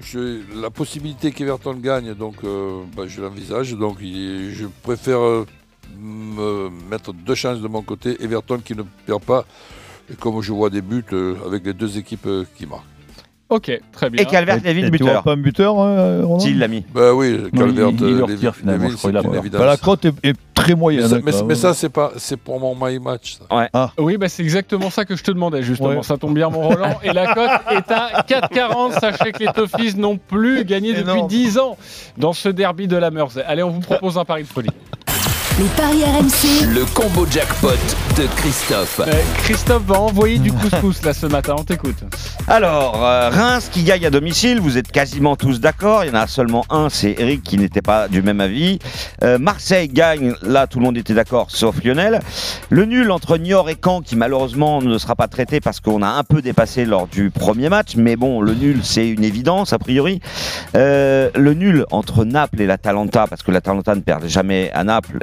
je- 0.00 0.60
la 0.60 0.70
possibilité 0.70 1.32
qu'Everton 1.32 1.74
gagne, 1.74 2.14
donc 2.14 2.36
euh, 2.44 2.82
ben, 2.96 3.06
je 3.08 3.20
l'envisage. 3.20 3.72
Donc 3.74 3.96
il- 4.00 4.52
je 4.54 4.66
préfère 4.82 5.20
me 5.98 6.68
mettre 6.90 7.12
deux 7.12 7.34
chances 7.34 7.60
de 7.60 7.68
mon 7.68 7.82
côté. 7.82 8.16
Everton 8.22 8.58
qui 8.58 8.74
ne 8.74 8.82
perd 9.06 9.22
pas. 9.22 9.44
Et 10.10 10.14
comme 10.16 10.40
je 10.42 10.52
vois 10.52 10.70
des 10.70 10.82
buts 10.82 11.04
avec 11.46 11.64
les 11.64 11.72
deux 11.74 11.98
équipes 11.98 12.28
qui 12.56 12.66
marquent. 12.66 12.84
Ok, 13.50 13.70
très 13.92 14.10
bien. 14.10 14.22
Et 14.22 14.26
Calvert-Lewin, 14.26 14.88
Et 14.92 14.98
tu 14.98 15.04
vois 15.04 15.22
pas 15.22 15.32
un 15.32 15.36
buteur, 15.38 15.80
euh, 15.80 16.22
Roland 16.22 16.38
S'il 16.38 16.58
l'a 16.58 16.68
mis. 16.68 16.84
Ben 16.94 17.12
oui, 17.12 17.38
Calvert, 17.56 17.88
il- 17.98 18.04
euh, 18.04 18.52
finalement, 18.52 18.90
je 18.90 18.96
crois, 18.96 19.10
il 19.10 19.16
a. 19.16 19.22
Bah, 19.22 19.64
la 19.64 19.76
cote 19.78 20.04
est, 20.04 20.12
est 20.22 20.36
très 20.52 20.74
mais, 20.74 20.74
moyenne. 20.74 21.08
ça, 21.08 21.16
hein, 21.16 21.20
mais- 21.24 21.32
quand 21.32 21.38
mais 21.42 21.46
même. 21.48 21.56
ça, 21.56 21.72
c'est 21.72 21.88
pas, 21.88 22.12
c'est 22.18 22.36
pour 22.36 22.60
mon 22.60 22.74
my 22.78 22.98
match. 22.98 23.38
ça. 23.50 23.92
Oui, 23.98 24.18
bah, 24.18 24.28
c'est 24.28 24.42
exactement 24.42 24.90
ça 24.90 25.06
que 25.06 25.16
je 25.16 25.22
te 25.24 25.30
demandais, 25.30 25.62
justement. 25.62 25.88
Ouais. 25.90 26.02
Ça 26.02 26.18
tombe 26.18 26.34
bien, 26.34 26.50
mon 26.50 26.68
Roland. 26.68 26.98
Et 27.02 27.12
la 27.14 27.32
cote 27.32 27.50
est 27.70 27.90
à 27.90 28.22
4,40. 28.28 28.92
Sachez 29.00 29.32
que 29.32 29.38
les 29.38 29.52
Toffees 29.52 29.94
n'ont 29.96 30.18
plus 30.18 30.66
gagné 30.66 30.90
depuis 30.92 31.02
Énorme. 31.12 31.28
10 31.28 31.58
ans 31.58 31.78
dans 32.18 32.34
ce 32.34 32.50
derby 32.50 32.86
de 32.86 32.98
la 32.98 33.10
Mersey. 33.10 33.42
Allez, 33.46 33.62
on 33.62 33.70
vous 33.70 33.80
propose 33.80 34.18
un 34.18 34.26
pari 34.26 34.42
de 34.42 34.48
folie. 34.48 34.68
Les 35.58 35.64
paris 35.76 36.04
RMC. 36.04 36.72
Le 36.72 36.84
combo 36.94 37.26
jackpot 37.28 37.70
de 38.16 38.26
Christophe. 38.36 39.00
Euh, 39.00 39.12
Christophe 39.38 39.82
va 39.86 39.98
envoyer 39.98 40.38
du 40.38 40.52
couscous 40.52 41.02
là 41.04 41.12
ce 41.12 41.26
matin. 41.26 41.56
On 41.58 41.64
t'écoute. 41.64 41.96
Alors, 42.46 43.04
euh, 43.04 43.28
Reims 43.28 43.68
qui 43.72 43.82
gagne 43.82 44.06
à 44.06 44.10
domicile, 44.10 44.60
vous 44.60 44.78
êtes 44.78 44.92
quasiment 44.92 45.34
tous 45.34 45.58
d'accord. 45.58 46.04
Il 46.04 46.08
y 46.08 46.10
en 46.12 46.14
a 46.14 46.28
seulement 46.28 46.64
un, 46.70 46.88
c'est 46.88 47.16
Eric 47.18 47.42
qui 47.42 47.58
n'était 47.58 47.82
pas 47.82 48.06
du 48.06 48.22
même 48.22 48.40
avis. 48.40 48.78
Euh, 49.24 49.38
Marseille 49.38 49.88
gagne, 49.88 50.32
là 50.42 50.68
tout 50.68 50.78
le 50.78 50.84
monde 50.84 50.96
était 50.96 51.14
d'accord, 51.14 51.50
sauf 51.50 51.82
Lionel. 51.82 52.20
Le 52.70 52.84
nul 52.84 53.10
entre 53.10 53.36
Niort 53.36 53.68
et 53.68 53.76
Caen 53.82 54.00
qui 54.00 54.14
malheureusement 54.14 54.80
ne 54.80 54.96
sera 54.96 55.16
pas 55.16 55.26
traité 55.26 55.60
parce 55.60 55.80
qu'on 55.80 56.02
a 56.02 56.08
un 56.08 56.22
peu 56.22 56.40
dépassé 56.40 56.84
lors 56.84 57.08
du 57.08 57.30
premier 57.30 57.68
match. 57.68 57.96
Mais 57.96 58.14
bon, 58.14 58.40
le 58.40 58.54
nul 58.54 58.80
c'est 58.84 59.08
une 59.08 59.24
évidence 59.24 59.72
a 59.72 59.80
priori. 59.80 60.20
Euh, 60.76 61.30
le 61.34 61.54
nul 61.54 61.84
entre 61.90 62.24
Naples 62.24 62.62
et 62.62 62.66
l'Atalanta, 62.66 63.26
parce 63.26 63.42
que 63.42 63.50
l'Atalanta 63.50 63.96
ne 63.96 64.02
perd 64.02 64.24
jamais 64.28 64.70
à 64.72 64.84
Naples. 64.84 65.18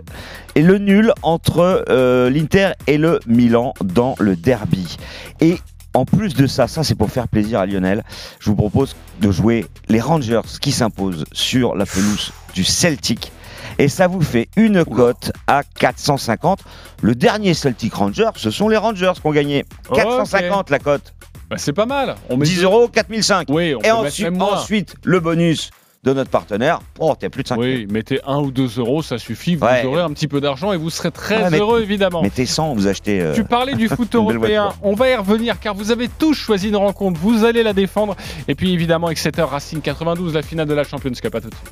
Et 0.55 0.61
le 0.61 0.77
nul 0.77 1.11
entre 1.21 1.85
euh, 1.89 2.29
l'Inter 2.29 2.71
et 2.87 2.97
le 2.97 3.19
Milan 3.27 3.73
dans 3.83 4.15
le 4.19 4.35
derby. 4.35 4.97
Et 5.41 5.57
en 5.93 6.05
plus 6.05 6.33
de 6.33 6.47
ça, 6.47 6.67
ça 6.67 6.83
c'est 6.83 6.95
pour 6.95 7.09
faire 7.09 7.27
plaisir 7.27 7.59
à 7.59 7.65
Lionel, 7.65 8.03
je 8.39 8.49
vous 8.49 8.55
propose 8.55 8.95
de 9.21 9.31
jouer 9.31 9.65
les 9.89 9.99
Rangers 10.01 10.41
qui 10.61 10.71
s'imposent 10.71 11.25
sur 11.31 11.75
la 11.75 11.85
pelouse 11.85 12.31
du 12.53 12.63
Celtic. 12.63 13.31
Et 13.77 13.89
ça 13.89 14.07
vous 14.07 14.21
fait 14.21 14.47
une 14.55 14.85
cote 14.85 15.31
à 15.47 15.63
450. 15.79 16.59
Le 17.01 17.15
dernier 17.15 17.53
Celtic 17.53 17.93
Rangers, 17.93 18.29
ce 18.35 18.49
sont 18.51 18.69
les 18.69 18.77
Rangers 18.77 19.13
qui 19.19 19.27
ont 19.27 19.31
gagné. 19.31 19.65
450 19.93 20.69
la 20.69 20.79
cote. 20.79 21.13
Bah, 21.49 21.57
c'est 21.59 21.73
pas 21.73 21.85
mal. 21.85 22.15
On 22.29 22.37
met 22.37 22.45
10 22.45 22.63
euros, 22.63 22.87
4005. 22.87 23.47
Oui, 23.49 23.75
on 23.75 23.79
Et 23.79 23.81
peut 23.81 23.87
mettre 23.87 23.97
ensuite, 23.99 24.23
même 24.25 24.37
moins. 24.37 24.59
ensuite, 24.59 24.95
le 25.03 25.19
bonus 25.19 25.69
de 26.05 26.13
notre 26.13 26.29
partenaire, 26.29 26.79
oh, 26.99 27.15
t'es 27.19 27.29
plus 27.29 27.43
de 27.43 27.47
5 27.47 27.57
Oui, 27.57 27.87
mettez 27.89 28.19
1 28.25 28.37
ou 28.37 28.51
2 28.51 28.77
euros, 28.79 29.01
ça 29.01 29.17
suffit. 29.17 29.55
Vous 29.55 29.65
Ouais. 29.65 29.83
aurez 29.85 30.01
un 30.01 30.11
petit 30.11 30.27
peu 30.27 30.39
d'argent 30.39 30.71
et 30.71 30.77
vous 30.77 30.89
serez 30.91 31.11
très 31.11 31.43
Ouais, 31.43 31.49
mais- 31.49 31.57
heureux, 31.59 31.81
évidemment. 31.81 32.21
Mettez 32.21 32.45
100, 32.45 32.73
vous 32.75 32.87
achetez. 32.87 33.19
euh, 33.21 33.33
Tu 33.33 33.43
parlais 33.43 33.73
du 33.73 33.87
foot 33.89 34.13
européen. 34.15 34.73
On 34.83 34.93
va 34.93 35.09
y 35.09 35.15
revenir 35.15 35.59
car 35.59 35.73
vous 35.73 35.91
avez 35.91 36.07
tous 36.07 36.33
choisi 36.35 36.69
une 36.69 36.75
rencontre. 36.75 37.19
Vous 37.19 37.43
allez 37.43 37.63
la 37.63 37.73
défendre. 37.73 38.15
Et 38.47 38.55
puis 38.55 38.71
évidemment, 38.71 39.09
Exeter 39.09 39.41
Racing 39.41 39.81
92, 39.81 40.33
la 40.35 40.41
finale 40.43 40.67
de 40.67 40.73
la 40.75 40.83
Champions 40.83 41.11
Cup. 41.11 41.33
À 41.35 41.41
tout 41.41 41.49
de 41.49 41.55
suite. 41.55 41.71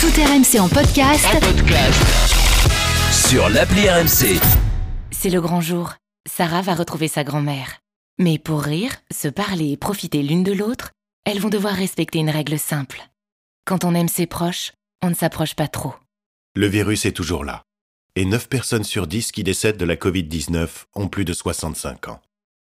Tout 0.00 0.22
RMC 0.22 0.60
en 0.60 0.68
podcast. 0.68 1.26
Sur 3.10 3.48
l'appli 3.50 3.88
RMC. 3.90 4.40
C'est 5.10 5.30
le 5.30 5.40
grand 5.40 5.60
jour. 5.60 5.94
Sarah 6.30 6.62
va 6.62 6.74
retrouver 6.74 7.08
sa 7.08 7.24
grand-mère. 7.24 7.80
Mais 8.18 8.38
pour 8.38 8.62
rire, 8.62 8.90
se 9.12 9.28
parler 9.28 9.72
et 9.72 9.76
profiter 9.76 10.22
l'une 10.22 10.42
de 10.44 10.52
l'autre, 10.52 10.90
elles 11.24 11.40
vont 11.40 11.48
devoir 11.48 11.74
respecter 11.74 12.18
une 12.18 12.30
règle 12.30 12.58
simple. 12.58 13.00
Quand 13.68 13.84
on 13.84 13.94
aime 13.94 14.08
ses 14.08 14.26
proches, 14.26 14.72
on 15.02 15.10
ne 15.10 15.14
s'approche 15.14 15.54
pas 15.54 15.68
trop. 15.68 15.92
Le 16.54 16.66
virus 16.68 17.04
est 17.04 17.12
toujours 17.12 17.44
là. 17.44 17.64
Et 18.16 18.24
9 18.24 18.48
personnes 18.48 18.82
sur 18.82 19.06
10 19.06 19.30
qui 19.30 19.44
décèdent 19.44 19.76
de 19.76 19.84
la 19.84 19.96
Covid-19 19.96 20.86
ont 20.94 21.08
plus 21.08 21.26
de 21.26 21.34
65 21.34 22.08
ans. 22.08 22.22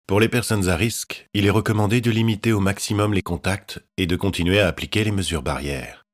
Pour 0.07 0.21
les 0.21 0.29
personnes 0.29 0.69
à 0.69 0.77
risque, 0.77 1.27
il 1.33 1.45
est 1.45 1.49
recommandé 1.49 1.99
de 1.99 2.09
limiter 2.09 2.53
au 2.53 2.61
maximum 2.61 3.13
les 3.13 3.21
contacts 3.21 3.83
et 3.97 4.07
de 4.07 4.15
continuer 4.15 4.61
à 4.61 4.67
appliquer 4.69 5.03
les 5.03 5.11
mesures 5.11 5.43
barrières. 5.43 6.05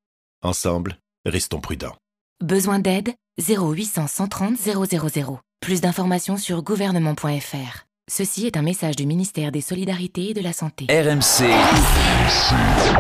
Ensemble, 0.42 0.98
restons 1.24 1.62
prudents. 1.62 1.96
Besoin 2.44 2.80
d'aide? 2.80 3.14
0800 3.38 4.08
130 4.08 4.58
000. 4.58 5.40
Plus 5.62 5.82
d'informations 5.82 6.38
sur 6.38 6.64
gouvernement.fr. 6.64 7.89
Ceci 8.12 8.48
est 8.48 8.58
un 8.58 8.64
message 8.64 8.96
du 8.96 9.06
ministère 9.06 9.52
des 9.52 9.62
Solidarités 9.62 10.32
et 10.32 10.34
de 10.34 10.42
la 10.42 10.52
Santé. 10.52 10.88
RMC. 10.90 11.46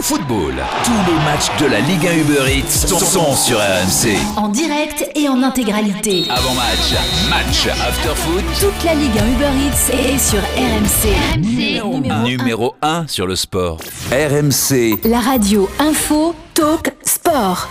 Football. 0.01 0.53
Tous 0.83 1.11
les 1.11 1.17
matchs 1.25 1.49
de 1.59 1.65
la 1.65 1.79
Ligue 1.79 2.05
1 2.05 2.17
Uber 2.19 2.59
Eats 2.59 2.87
sont, 2.87 2.99
sont 2.99 3.35
sur 3.35 3.57
RMC. 3.57 4.15
En 4.37 4.49
direct 4.49 5.09
et 5.15 5.27
en 5.27 5.41
intégralité. 5.41 6.25
Avant 6.29 6.53
match, 6.53 6.93
match, 7.27 7.67
after 7.81 8.15
foot. 8.15 8.43
Toute 8.59 8.83
la 8.85 8.93
Ligue 8.93 9.17
1 9.17 9.33
Uber 9.33 9.49
Eats 9.65 9.91
est 9.97 10.19
sur 10.19 10.41
RMC. 10.41 11.39
Numéro 11.39 11.95
un. 12.07 12.23
Numéro 12.23 12.75
1 12.83 13.07
sur 13.07 13.25
le 13.25 13.35
sport. 13.35 13.79
RMC. 14.11 14.99
La 15.09 15.21
radio 15.21 15.67
info, 15.79 16.35
talk, 16.59 16.91
sport. 17.03 17.69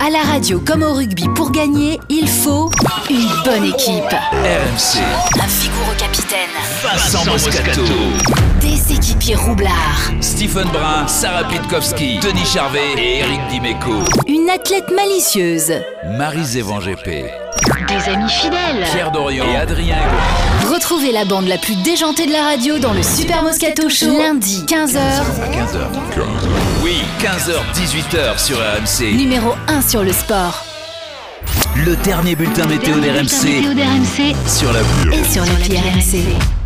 À 0.00 0.08
la 0.08 0.22
radio 0.22 0.60
comme 0.60 0.82
au 0.82 0.94
rugby, 0.94 1.24
pour 1.34 1.50
gagner, 1.50 2.00
il 2.08 2.26
faut 2.26 2.70
une 3.10 3.28
bonne 3.44 3.64
équipe. 3.64 4.02
RMC. 4.32 4.98
Un 5.38 5.46
vigoureux 5.46 5.96
capitaine. 5.98 6.48
Vincent 6.82 7.24
Moscato. 7.26 7.82
Des 8.86 8.94
équipiers 8.94 9.34
roublards. 9.34 10.10
Stephen 10.20 10.68
Brun, 10.68 11.06
Sarah 11.06 11.44
Pitkowski, 11.48 12.18
Denis 12.20 12.46
Charvet 12.46 12.80
et 12.96 13.18
Eric 13.18 13.40
Dimeco. 13.50 13.92
Une 14.26 14.48
athlète 14.48 14.90
malicieuse. 14.94 15.72
Marie 16.16 16.44
Zévan 16.44 16.78
GP. 16.78 17.06
Des 17.88 18.10
amis 18.12 18.30
fidèles. 18.30 18.86
Pierre 18.92 19.10
Dorian 19.10 19.44
et 19.52 19.56
Adrien. 19.56 19.96
Retrouvez 20.72 21.12
la 21.12 21.24
bande 21.24 21.46
la 21.48 21.58
plus 21.58 21.74
déjantée 21.82 22.26
de 22.26 22.32
la 22.32 22.42
radio 22.44 22.78
dans 22.78 22.92
le 22.92 23.02
Super 23.02 23.42
Moscato 23.42 23.88
Show. 23.88 24.16
Lundi, 24.18 24.64
15h. 24.66 24.98
À 24.98 25.48
15h. 25.48 25.86
Oui, 26.82 26.96
15h, 27.20 27.52
18h 27.74 28.38
sur 28.38 28.56
RMC. 28.58 29.14
Numéro 29.16 29.52
1 29.68 29.82
sur 29.82 30.02
le 30.02 30.12
sport. 30.12 30.64
Le 31.76 31.96
dernier 31.96 32.34
bulletin 32.34 32.66
météo 32.66 32.96
d'RMC. 32.96 33.74
d'RMC. 33.74 34.34
Sur 34.46 34.72
la 34.72 34.80
Et 35.14 35.24
sur 35.24 35.44
l'appli 35.44 35.76
RMC. 35.76 36.59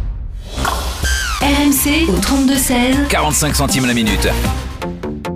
RMC 1.54 2.08
au 2.08 2.16
32-16. 2.16 3.06
45 3.08 3.54
centimes 3.54 3.86
la 3.86 3.94
minute. 3.94 4.26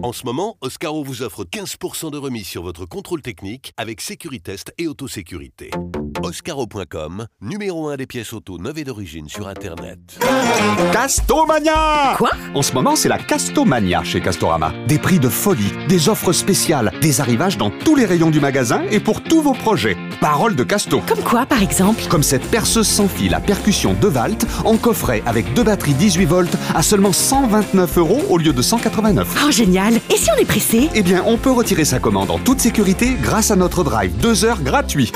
En 0.03 0.13
ce 0.13 0.25
moment, 0.25 0.57
Oscaro 0.61 1.05
vous 1.05 1.23
offre 1.23 1.45
15% 1.45 2.11
de 2.11 2.19
remise 2.19 2.47
sur 2.47 2.65
votre 2.65 2.87
contrôle 2.87 3.23
technique 3.23 3.73
avec 3.77 4.01
Sécuritest 4.01 4.73
et 4.79 4.89
autosécurité. 4.89 5.71
Oscaro.com, 6.29 7.27
numéro 7.41 7.89
1 7.89 7.97
des 7.97 8.07
pièces 8.07 8.35
auto 8.35 8.59
neuves 8.59 8.77
et 8.77 8.85
d'origine 8.85 9.31
sur 9.31 9.49
Internet. 9.49 9.99
Castomania 10.93 12.17
Quoi? 12.19 12.29
En 12.55 12.61
ce 12.61 12.75
moment, 12.75 12.97
c'est 12.97 13.09
la 13.09 13.17
Castomania 13.17 14.05
chez 14.05 14.21
Castorama. 14.21 14.75
Des 14.87 14.99
prix 14.99 15.19
de 15.19 15.31
folie, 15.31 15.73
des 15.89 16.11
offres 16.11 16.33
spéciales, 16.33 16.93
des 17.01 17.23
arrivages 17.23 17.57
dans 17.57 17.71
tous 17.71 17.97
les 17.97 18.05
rayons 18.05 18.29
du 18.29 18.41
magasin 18.41 18.83
et 18.91 19.01
pour 19.01 19.23
tous 19.23 19.41
vos 19.41 19.55
projets. 19.55 19.97
Parole 20.21 20.55
de 20.55 20.65
Casto. 20.65 21.01
Comme 21.09 21.23
quoi, 21.23 21.47
par 21.47 21.63
exemple? 21.63 22.03
Comme 22.11 22.23
cette 22.23 22.45
perceuse 22.51 22.89
sans 22.89 23.09
fil 23.09 23.33
à 23.33 23.41
percussion 23.41 23.95
2 23.95 24.09
Volt 24.09 24.47
en 24.67 24.77
coffret 24.77 25.23
avec 25.25 25.55
deux 25.55 25.63
batteries 25.63 25.95
18 25.95 26.27
volts 26.27 26.57
à 26.75 26.83
seulement 26.83 27.13
129 27.13 27.97
euros 27.97 28.21
au 28.29 28.37
lieu 28.37 28.53
de 28.53 28.61
189. 28.61 29.47
Oh, 29.47 29.51
génial 29.51 29.95
Et 29.95 30.19
si 30.19 30.29
on 30.31 30.39
est 30.39 30.45
pressé? 30.45 30.91
Eh 30.95 31.03
bien, 31.03 31.23
on 31.27 31.39
peut 31.39 31.53
retirer 31.53 31.87
sa 31.87 32.01
commande 32.01 32.31
en 32.31 32.39
toute 32.39 32.61
sécurité 32.61 33.17
grâce 33.23 33.51
à 33.51 33.57
notre 33.57 33.83
drive 33.83 34.15
2 34.19 34.45
heures 34.45 34.61
gratuit. 34.61 35.11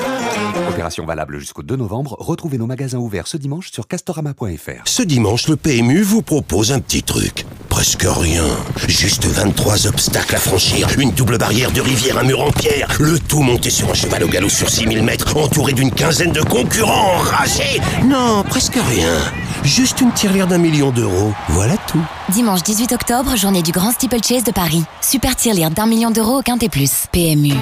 Opération 0.70 1.01
valable 1.04 1.38
jusqu'au 1.38 1.62
2 1.62 1.76
novembre. 1.76 2.16
Retrouvez 2.18 2.58
nos 2.58 2.66
magasins 2.66 2.98
ouverts 2.98 3.26
ce 3.26 3.36
dimanche 3.36 3.70
sur 3.70 3.86
castorama.fr. 3.86 4.82
Ce 4.84 5.02
dimanche, 5.02 5.48
le 5.48 5.56
PMU 5.56 6.02
vous 6.02 6.22
propose 6.22 6.72
un 6.72 6.80
petit 6.80 7.02
truc. 7.02 7.46
Presque 7.68 8.06
rien. 8.06 8.44
Juste 8.86 9.24
23 9.24 9.86
obstacles 9.86 10.36
à 10.36 10.38
franchir, 10.38 10.88
une 10.98 11.10
double 11.12 11.38
barrière 11.38 11.72
de 11.72 11.80
rivière, 11.80 12.18
un 12.18 12.24
mur 12.24 12.42
en 12.42 12.50
pierre, 12.50 12.88
le 13.00 13.18
tout 13.18 13.40
monté 13.40 13.70
sur 13.70 13.90
un 13.90 13.94
cheval 13.94 14.24
au 14.24 14.28
galop 14.28 14.50
sur 14.50 14.68
6000 14.68 15.02
mètres, 15.02 15.36
entouré 15.36 15.72
d'une 15.72 15.90
quinzaine 15.90 16.32
de 16.32 16.42
concurrents 16.42 17.16
enragés. 17.16 17.80
Non, 18.04 18.44
presque 18.48 18.74
rien. 18.74 19.16
Juste 19.64 20.00
une 20.00 20.12
tirelire 20.12 20.46
d'un 20.46 20.58
million 20.58 20.90
d'euros. 20.90 21.32
Voilà 21.48 21.76
tout. 21.88 22.02
Dimanche 22.28 22.62
18 22.62 22.92
octobre, 22.92 23.36
journée 23.36 23.62
du 23.62 23.72
Grand 23.72 23.92
Steeplechase 23.92 24.44
de 24.44 24.52
Paris. 24.52 24.84
Super 25.00 25.34
tirelire 25.36 25.70
d'un 25.70 25.86
million 25.86 26.10
d'euros 26.10 26.38
au 26.38 26.42
Quintet 26.42 26.68
Plus. 26.68 27.06
PMU. 27.12 27.54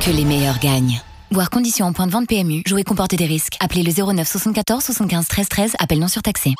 Que 0.00 0.10
les 0.10 0.24
meilleurs 0.24 0.58
gagnent. 0.58 1.00
Voir 1.30 1.50
conditions 1.50 1.86
en 1.86 1.92
point 1.92 2.06
de 2.06 2.12
vente 2.12 2.28
PMU. 2.28 2.62
Jouer 2.66 2.84
comporter 2.84 3.16
des 3.16 3.26
risques. 3.26 3.56
Appelez 3.60 3.82
le 3.82 3.92
09 3.92 4.28
74 4.28 4.84
75 4.84 5.26
13 5.28 5.48
13. 5.48 5.72
Appel 5.78 5.98
non 5.98 6.08
surtaxé. 6.08 6.54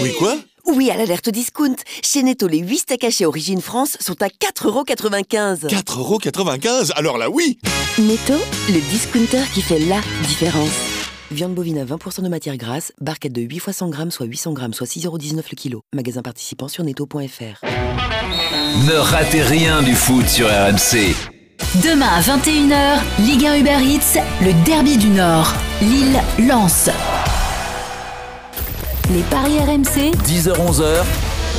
Oui, 0.00 0.12
quoi? 0.18 0.36
Oui, 0.66 0.90
à 0.90 0.96
l'alerte 0.96 1.28
discount. 1.30 1.74
Chez 2.02 2.22
Netto, 2.22 2.46
les 2.46 2.58
8 2.58 2.78
steaks 2.78 3.04
hachés 3.04 3.26
Origine 3.26 3.60
France 3.60 3.96
sont 4.00 4.20
à 4.22 4.28
4,95€. 4.28 5.68
4,95€ 5.68 6.92
Alors 6.94 7.18
là, 7.18 7.28
oui 7.30 7.58
Netto, 7.98 8.34
le 8.68 8.80
discounter 8.90 9.42
qui 9.52 9.62
fait 9.62 9.80
la 9.80 10.00
différence. 10.26 10.70
Viande 11.30 11.54
bovine 11.54 11.78
à 11.78 11.84
20% 11.84 12.22
de 12.22 12.28
matière 12.28 12.56
grasse, 12.56 12.92
barquette 13.00 13.32
de 13.32 13.42
8 13.42 13.58
fois 13.58 13.72
100 13.72 13.88
grammes, 13.88 14.10
soit 14.10 14.26
800 14.26 14.52
grammes, 14.52 14.72
soit 14.74 14.86
6,19€ 14.86 15.36
le 15.36 15.56
kilo. 15.56 15.82
Magasin 15.94 16.22
participant 16.22 16.68
sur 16.68 16.84
netto.fr. 16.84 17.64
Ne 17.66 18.96
ratez 18.96 19.42
rien 19.42 19.82
du 19.82 19.94
foot 19.94 20.26
sur 20.28 20.48
RMC. 20.48 21.14
Demain 21.82 22.06
à 22.06 22.20
21h, 22.20 23.00
Ligue 23.18 23.44
1 23.46 23.56
Uber 23.56 23.78
Eats, 23.82 24.18
le 24.42 24.52
derby 24.64 24.96
du 24.96 25.08
Nord. 25.08 25.52
Lille 25.82 26.18
lance. 26.48 26.88
Les 29.10 29.22
paris 29.22 29.58
RMC, 29.58 30.12
10h-11h, 30.24 31.02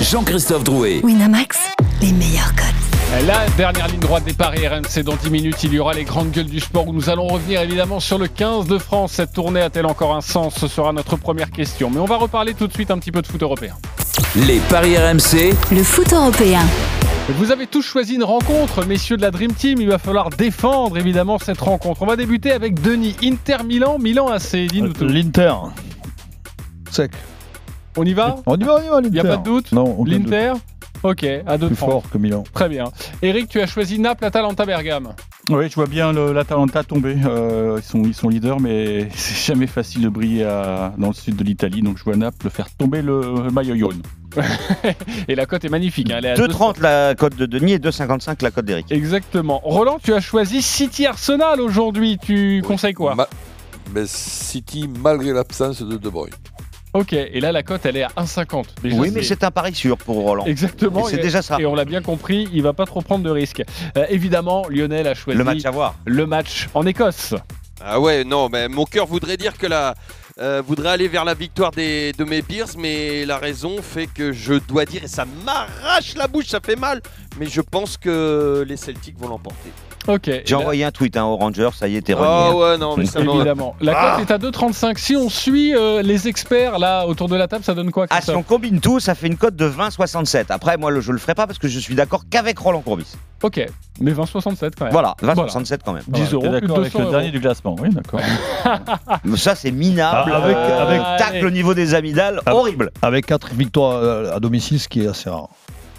Jean-Christophe 0.01 0.63
Drouet. 0.63 1.01
Winamax, 1.03 1.57
les 2.01 2.13
meilleurs 2.13 2.53
codes. 2.55 2.78
La 3.11 3.49
dernière 3.57 3.87
ligne 3.87 3.99
droite 3.99 4.23
des 4.23 4.33
paris 4.33 4.67
RMC. 4.67 5.03
Dans 5.03 5.15
10 5.15 5.31
minutes, 5.31 5.63
il 5.63 5.73
y 5.73 5.79
aura 5.79 5.93
les 5.93 6.03
grandes 6.03 6.29
gueules 6.29 6.45
du 6.45 6.59
sport 6.59 6.87
où 6.87 6.93
nous 6.93 7.09
allons 7.09 7.25
revenir 7.25 7.59
évidemment 7.61 7.99
sur 7.99 8.19
le 8.19 8.27
15 8.27 8.67
de 8.67 8.77
France. 8.77 9.13
Cette 9.13 9.33
tournée 9.33 9.61
a-t-elle 9.61 9.87
encore 9.87 10.15
un 10.15 10.21
sens? 10.21 10.55
Ce 10.59 10.67
sera 10.67 10.93
notre 10.93 11.15
première 11.17 11.49
question. 11.49 11.89
Mais 11.89 11.99
on 11.99 12.05
va 12.05 12.17
reparler 12.17 12.53
tout 12.53 12.67
de 12.67 12.71
suite 12.73 12.91
un 12.91 12.99
petit 12.99 13.11
peu 13.11 13.23
de 13.23 13.27
foot 13.27 13.41
européen. 13.41 13.75
Les 14.35 14.59
paris 14.69 14.95
RMC. 14.95 15.55
Le 15.71 15.83
foot 15.83 16.13
européen. 16.13 16.61
Vous 17.29 17.51
avez 17.51 17.65
tous 17.65 17.81
choisi 17.81 18.13
une 18.13 18.23
rencontre, 18.23 18.85
messieurs 18.85 19.17
de 19.17 19.23
la 19.23 19.31
Dream 19.31 19.53
Team. 19.53 19.81
Il 19.81 19.89
va 19.89 19.97
falloir 19.97 20.29
défendre 20.29 20.97
évidemment 20.97 21.39
cette 21.39 21.61
rencontre. 21.61 22.03
On 22.03 22.05
va 22.05 22.15
débuter 22.15 22.51
avec 22.51 22.79
Denis. 22.79 23.15
Inter 23.23 23.63
Milan, 23.65 23.97
Milan 23.99 24.27
AC. 24.27 24.55
Dis-nous 24.67 24.93
tout. 24.93 25.05
L'Inter. 25.05 25.53
Sec. 26.91 27.11
On 27.97 28.05
y 28.05 28.13
va? 28.13 28.35
On 28.45 28.55
y 28.55 28.63
va, 28.63 28.75
on 28.75 28.83
y 28.83 28.87
va, 28.87 29.01
l'Inter. 29.01 29.07
Il 29.07 29.13
n'y 29.13 29.19
a 29.19 29.23
pas 29.23 29.37
de 29.37 29.43
doute? 29.43 29.71
Non, 29.71 30.03
L'Inter? 30.05 30.53
Ok, 31.03 31.23
à 31.23 31.57
deux 31.57 31.67
Plus 31.67 31.73
de 31.73 31.77
France. 31.77 31.89
fort 31.91 32.03
que 32.11 32.17
Milan. 32.17 32.43
Très 32.53 32.67
bien. 32.69 32.85
Eric, 33.21 33.47
tu 33.49 33.61
as 33.61 33.67
choisi 33.67 33.99
Naples, 33.99 34.25
Atalanta, 34.25 34.65
Bergame. 34.65 35.13
Oui, 35.49 35.69
je 35.69 35.75
vois 35.75 35.87
bien 35.87 36.11
l'Atalanta 36.13 36.83
tomber. 36.83 37.15
Euh, 37.25 37.77
ils, 37.79 37.83
sont, 37.83 38.03
ils 38.03 38.13
sont 38.13 38.29
leaders, 38.29 38.59
mais 38.59 39.07
c'est 39.15 39.53
jamais 39.53 39.67
facile 39.67 40.01
de 40.03 40.09
briller 40.09 40.43
à- 40.43 40.93
dans 40.97 41.07
le 41.07 41.13
sud 41.13 41.35
de 41.37 41.43
l'Italie. 41.43 41.81
Donc 41.81 41.97
je 41.97 42.03
vois 42.03 42.15
Naples 42.15 42.49
faire 42.49 42.69
tomber 42.75 43.01
le 43.01 43.49
maillot 43.51 43.75
jaune. 43.77 44.01
Et 45.27 45.35
la 45.35 45.45
cote 45.45 45.65
est 45.65 45.69
magnifique. 45.69 46.11
hein, 46.11 46.15
elle 46.19 46.25
est 46.25 46.29
à 46.31 46.35
2,30 46.35 46.81
la 46.81 47.15
cote 47.15 47.35
de 47.35 47.45
Denis 47.47 47.73
et 47.73 47.79
2,55 47.79 48.43
la 48.43 48.51
cote 48.51 48.65
d'Eric. 48.65 48.91
Exactement. 48.91 49.59
Roland, 49.63 49.97
tu 50.03 50.13
as 50.13 50.19
choisi 50.19 50.61
City 50.61 51.07
Arsenal 51.07 51.59
aujourd'hui. 51.61 52.17
Tu 52.21 52.61
conseilles 52.65 52.93
quoi? 52.93 53.15
Ma- 53.15 53.27
mais 53.95 54.03
City, 54.05 54.87
malgré 55.01 55.33
l'absence 55.33 55.81
de 55.81 55.97
De 55.97 56.09
Bruyne. 56.09 56.33
Ok, 56.93 57.13
et 57.13 57.39
là 57.39 57.51
la 57.51 57.61
cote 57.61 57.85
elle 57.85 57.97
est 57.97 58.03
à 58.03 58.09
1,50. 58.17 58.65
Déjà, 58.81 58.97
Oui, 58.97 59.11
mais 59.13 59.21
c'est 59.21 59.43
un 59.43 59.51
pari 59.51 59.75
sûr 59.75 59.97
pour 59.97 60.15
Roland. 60.15 60.45
Exactement. 60.45 61.07
Et 61.07 61.11
C'est 61.11 61.21
déjà 61.21 61.41
ça. 61.41 61.57
Et 61.59 61.65
on 61.65 61.75
l'a 61.75 61.85
bien 61.85 62.01
compris, 62.01 62.49
il 62.51 62.63
va 62.63 62.73
pas 62.73 62.85
trop 62.85 63.01
prendre 63.01 63.23
de 63.23 63.29
risques. 63.29 63.63
Euh, 63.95 64.05
évidemment, 64.09 64.65
Lionel 64.69 65.07
a 65.07 65.13
choisi 65.13 65.37
Le 65.37 65.43
match 65.43 65.65
à 65.65 65.71
voir. 65.71 65.95
Le 66.05 66.25
match 66.25 66.67
en 66.73 66.85
Écosse. 66.85 67.35
Ah 67.81 67.99
ouais, 67.99 68.23
non, 68.23 68.49
mais 68.49 68.67
mon 68.67 68.85
cœur 68.85 69.05
voudrait 69.05 69.37
dire 69.37 69.57
que 69.57 69.67
la. 69.67 69.95
Euh, 70.41 70.61
voudrait 70.65 70.89
aller 70.89 71.07
vers 71.07 71.25
la 71.25 71.33
victoire 71.33 71.71
des, 71.71 72.11
de 72.13 72.23
mes 72.23 72.41
Bears, 72.41 72.69
mais 72.77 73.25
la 73.25 73.37
raison 73.37 73.81
fait 73.81 74.07
que 74.07 74.31
je 74.31 74.53
dois 74.55 74.85
dire, 74.85 75.03
et 75.03 75.07
ça 75.07 75.25
m'arrache 75.45 76.15
la 76.15 76.27
bouche, 76.27 76.45
ça 76.47 76.59
fait 76.65 76.75
mal, 76.77 77.01
mais 77.39 77.45
je 77.47 77.61
pense 77.61 77.97
que 77.97 78.63
les 78.67 78.77
Celtics 78.77 79.17
vont 79.19 79.27
l'emporter. 79.27 79.71
Ok. 80.07 80.31
J'ai 80.45 80.55
envoyé 80.55 80.85
un 80.85 80.91
tweet 80.91 81.17
hein, 81.17 81.25
aux 81.25 81.35
Rangers, 81.35 81.69
ça 81.75 81.87
y 81.87 81.97
est, 81.97 82.01
t'es 82.01 82.13
Ah 82.17 82.47
renié. 82.47 82.59
ouais, 82.59 82.77
non, 82.77 82.95
mais 82.97 83.05
ça 83.05 83.21
m'en- 83.21 83.35
Évidemment. 83.35 83.75
La 83.81 83.93
Ah. 83.95 84.15
cote 84.17 84.29
est 84.29 84.33
à 84.33 84.37
2,35. 84.37 84.97
Si 84.97 85.15
on 85.15 85.29
suit 85.29 85.75
euh, 85.75 86.01
les 86.01 86.27
experts 86.29 86.79
là 86.79 87.05
autour 87.05 87.27
de 87.27 87.35
la 87.35 87.47
table, 87.49 87.63
ça 87.65 87.75
donne 87.75 87.91
quoi 87.91 88.07
Ah, 88.09 88.21
si 88.21 88.31
on 88.31 88.41
combine 88.41 88.79
tout, 88.79 88.99
ça 89.01 89.13
fait 89.13 89.27
une 89.27 89.35
cote 89.37 89.57
de 89.57 89.65
20,67. 89.67 90.45
Après, 90.49 90.77
moi, 90.77 90.89
le- 90.89 91.01
je 91.01 91.11
le 91.11 91.17
ferai 91.19 91.35
pas 91.35 91.45
parce 91.45 91.59
que 91.59 91.67
je 91.67 91.77
suis 91.79 91.95
d'accord 91.95 92.23
qu'avec 92.29 92.57
Roland 92.57 92.81
Courbis. 92.81 93.07
Ok, 93.43 93.63
mais 93.99 94.11
20,67 94.13 94.71
quand 94.77 94.85
même. 94.85 94.93
Voilà, 94.93 95.15
20,67 95.21 95.79
quand 95.85 95.93
même. 95.93 96.03
10 96.07 96.33
euros, 96.33 96.47
d'accord 96.47 96.77
avec 96.79 96.91
200 96.91 96.99
le 96.99 97.03
euros. 97.05 97.11
dernier 97.13 97.31
du 97.31 97.39
classement, 97.41 97.75
oui, 97.79 97.89
d'accord. 97.89 98.19
Ça, 99.35 99.53
c'est 99.55 99.71
minable. 99.71 100.28
Avec- 100.31 100.55
Euh, 100.57 100.81
avec- 100.87 101.01
tacle 101.17 101.45
au 101.45 101.49
niveau 101.49 101.73
des 101.73 101.93
amygdales, 101.95 102.41
horrible. 102.45 102.91
Avec 103.01 103.25
4 103.25 103.53
victoires 103.53 104.03
à- 104.03 104.35
à 104.35 104.39
domicile, 104.39 104.79
ce 104.79 104.87
qui 104.87 105.03
est 105.03 105.07
assez 105.07 105.29
rare. 105.29 105.49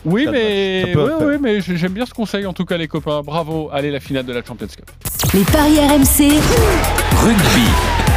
Oui, 0.05 0.27
mais, 0.31 0.93
oui, 0.97 1.11
oui, 1.21 1.35
mais 1.41 1.61
j'ai- 1.61 1.77
j'aime 1.77 1.93
bien 1.93 2.07
ce 2.07 2.15
conseil 2.15 2.47
en 2.47 2.55
tout 2.55 2.65
cas 2.65 2.79
les 2.79 2.89
copains. 2.89 3.21
Bravo. 3.23 3.69
Allez, 3.73 3.91
la 3.91 4.01
finale 4.01 4.25
de 4.25 4.33
la 4.33 4.43
Champions 4.43 4.67
Cup. 4.67 4.91
Les 5.35 5.45
paris 5.45 5.79
RMC. 5.79 6.41
Rugby. 7.23 8.10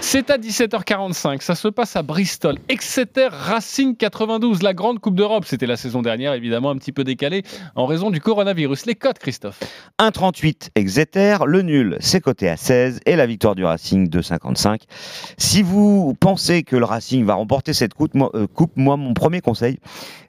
C'est 0.00 0.30
à 0.30 0.38
17h45, 0.38 1.42
ça 1.42 1.54
se 1.54 1.68
passe 1.68 1.96
à 1.96 2.02
Bristol. 2.02 2.56
Exeter 2.68 3.28
Racing 3.30 3.96
92, 3.96 4.62
la 4.62 4.72
grande 4.72 5.00
Coupe 5.00 5.16
d'Europe. 5.16 5.44
C'était 5.44 5.66
la 5.66 5.76
saison 5.76 6.00
dernière, 6.02 6.32
évidemment, 6.32 6.70
un 6.70 6.76
petit 6.76 6.92
peu 6.92 7.04
décalée 7.04 7.42
en 7.74 7.86
raison 7.86 8.10
du 8.10 8.20
coronavirus. 8.20 8.86
Les 8.86 8.94
codes, 8.94 9.18
Christophe 9.18 9.60
1,38 9.98 10.70
Exeter, 10.76 11.38
le 11.46 11.62
nul 11.62 11.96
c'est 12.00 12.20
coté 12.20 12.48
à 12.48 12.56
16 12.56 13.00
et 13.04 13.16
la 13.16 13.26
victoire 13.26 13.54
du 13.54 13.64
Racing 13.64 14.08
2,55. 14.08 14.82
Si 15.36 15.62
vous 15.62 16.14
pensez 16.18 16.62
que 16.62 16.76
le 16.76 16.84
Racing 16.84 17.24
va 17.24 17.34
remporter 17.34 17.72
cette 17.72 17.94
coupe, 17.94 18.14
moi, 18.14 18.30
euh, 18.34 18.46
coupe, 18.46 18.72
moi, 18.76 18.96
mon 18.96 19.14
premier 19.14 19.40
conseil, 19.40 19.78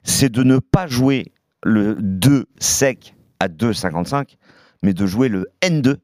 c'est 0.02 0.30
de 0.30 0.42
ne 0.42 0.58
pas 0.58 0.86
jouer 0.88 1.32
le 1.62 1.96
2 2.00 2.46
sec 2.58 3.14
à 3.38 3.48
2,55, 3.48 4.36
mais 4.82 4.92
de 4.92 5.06
jouer 5.06 5.28
le 5.28 5.46
N2 5.62 5.96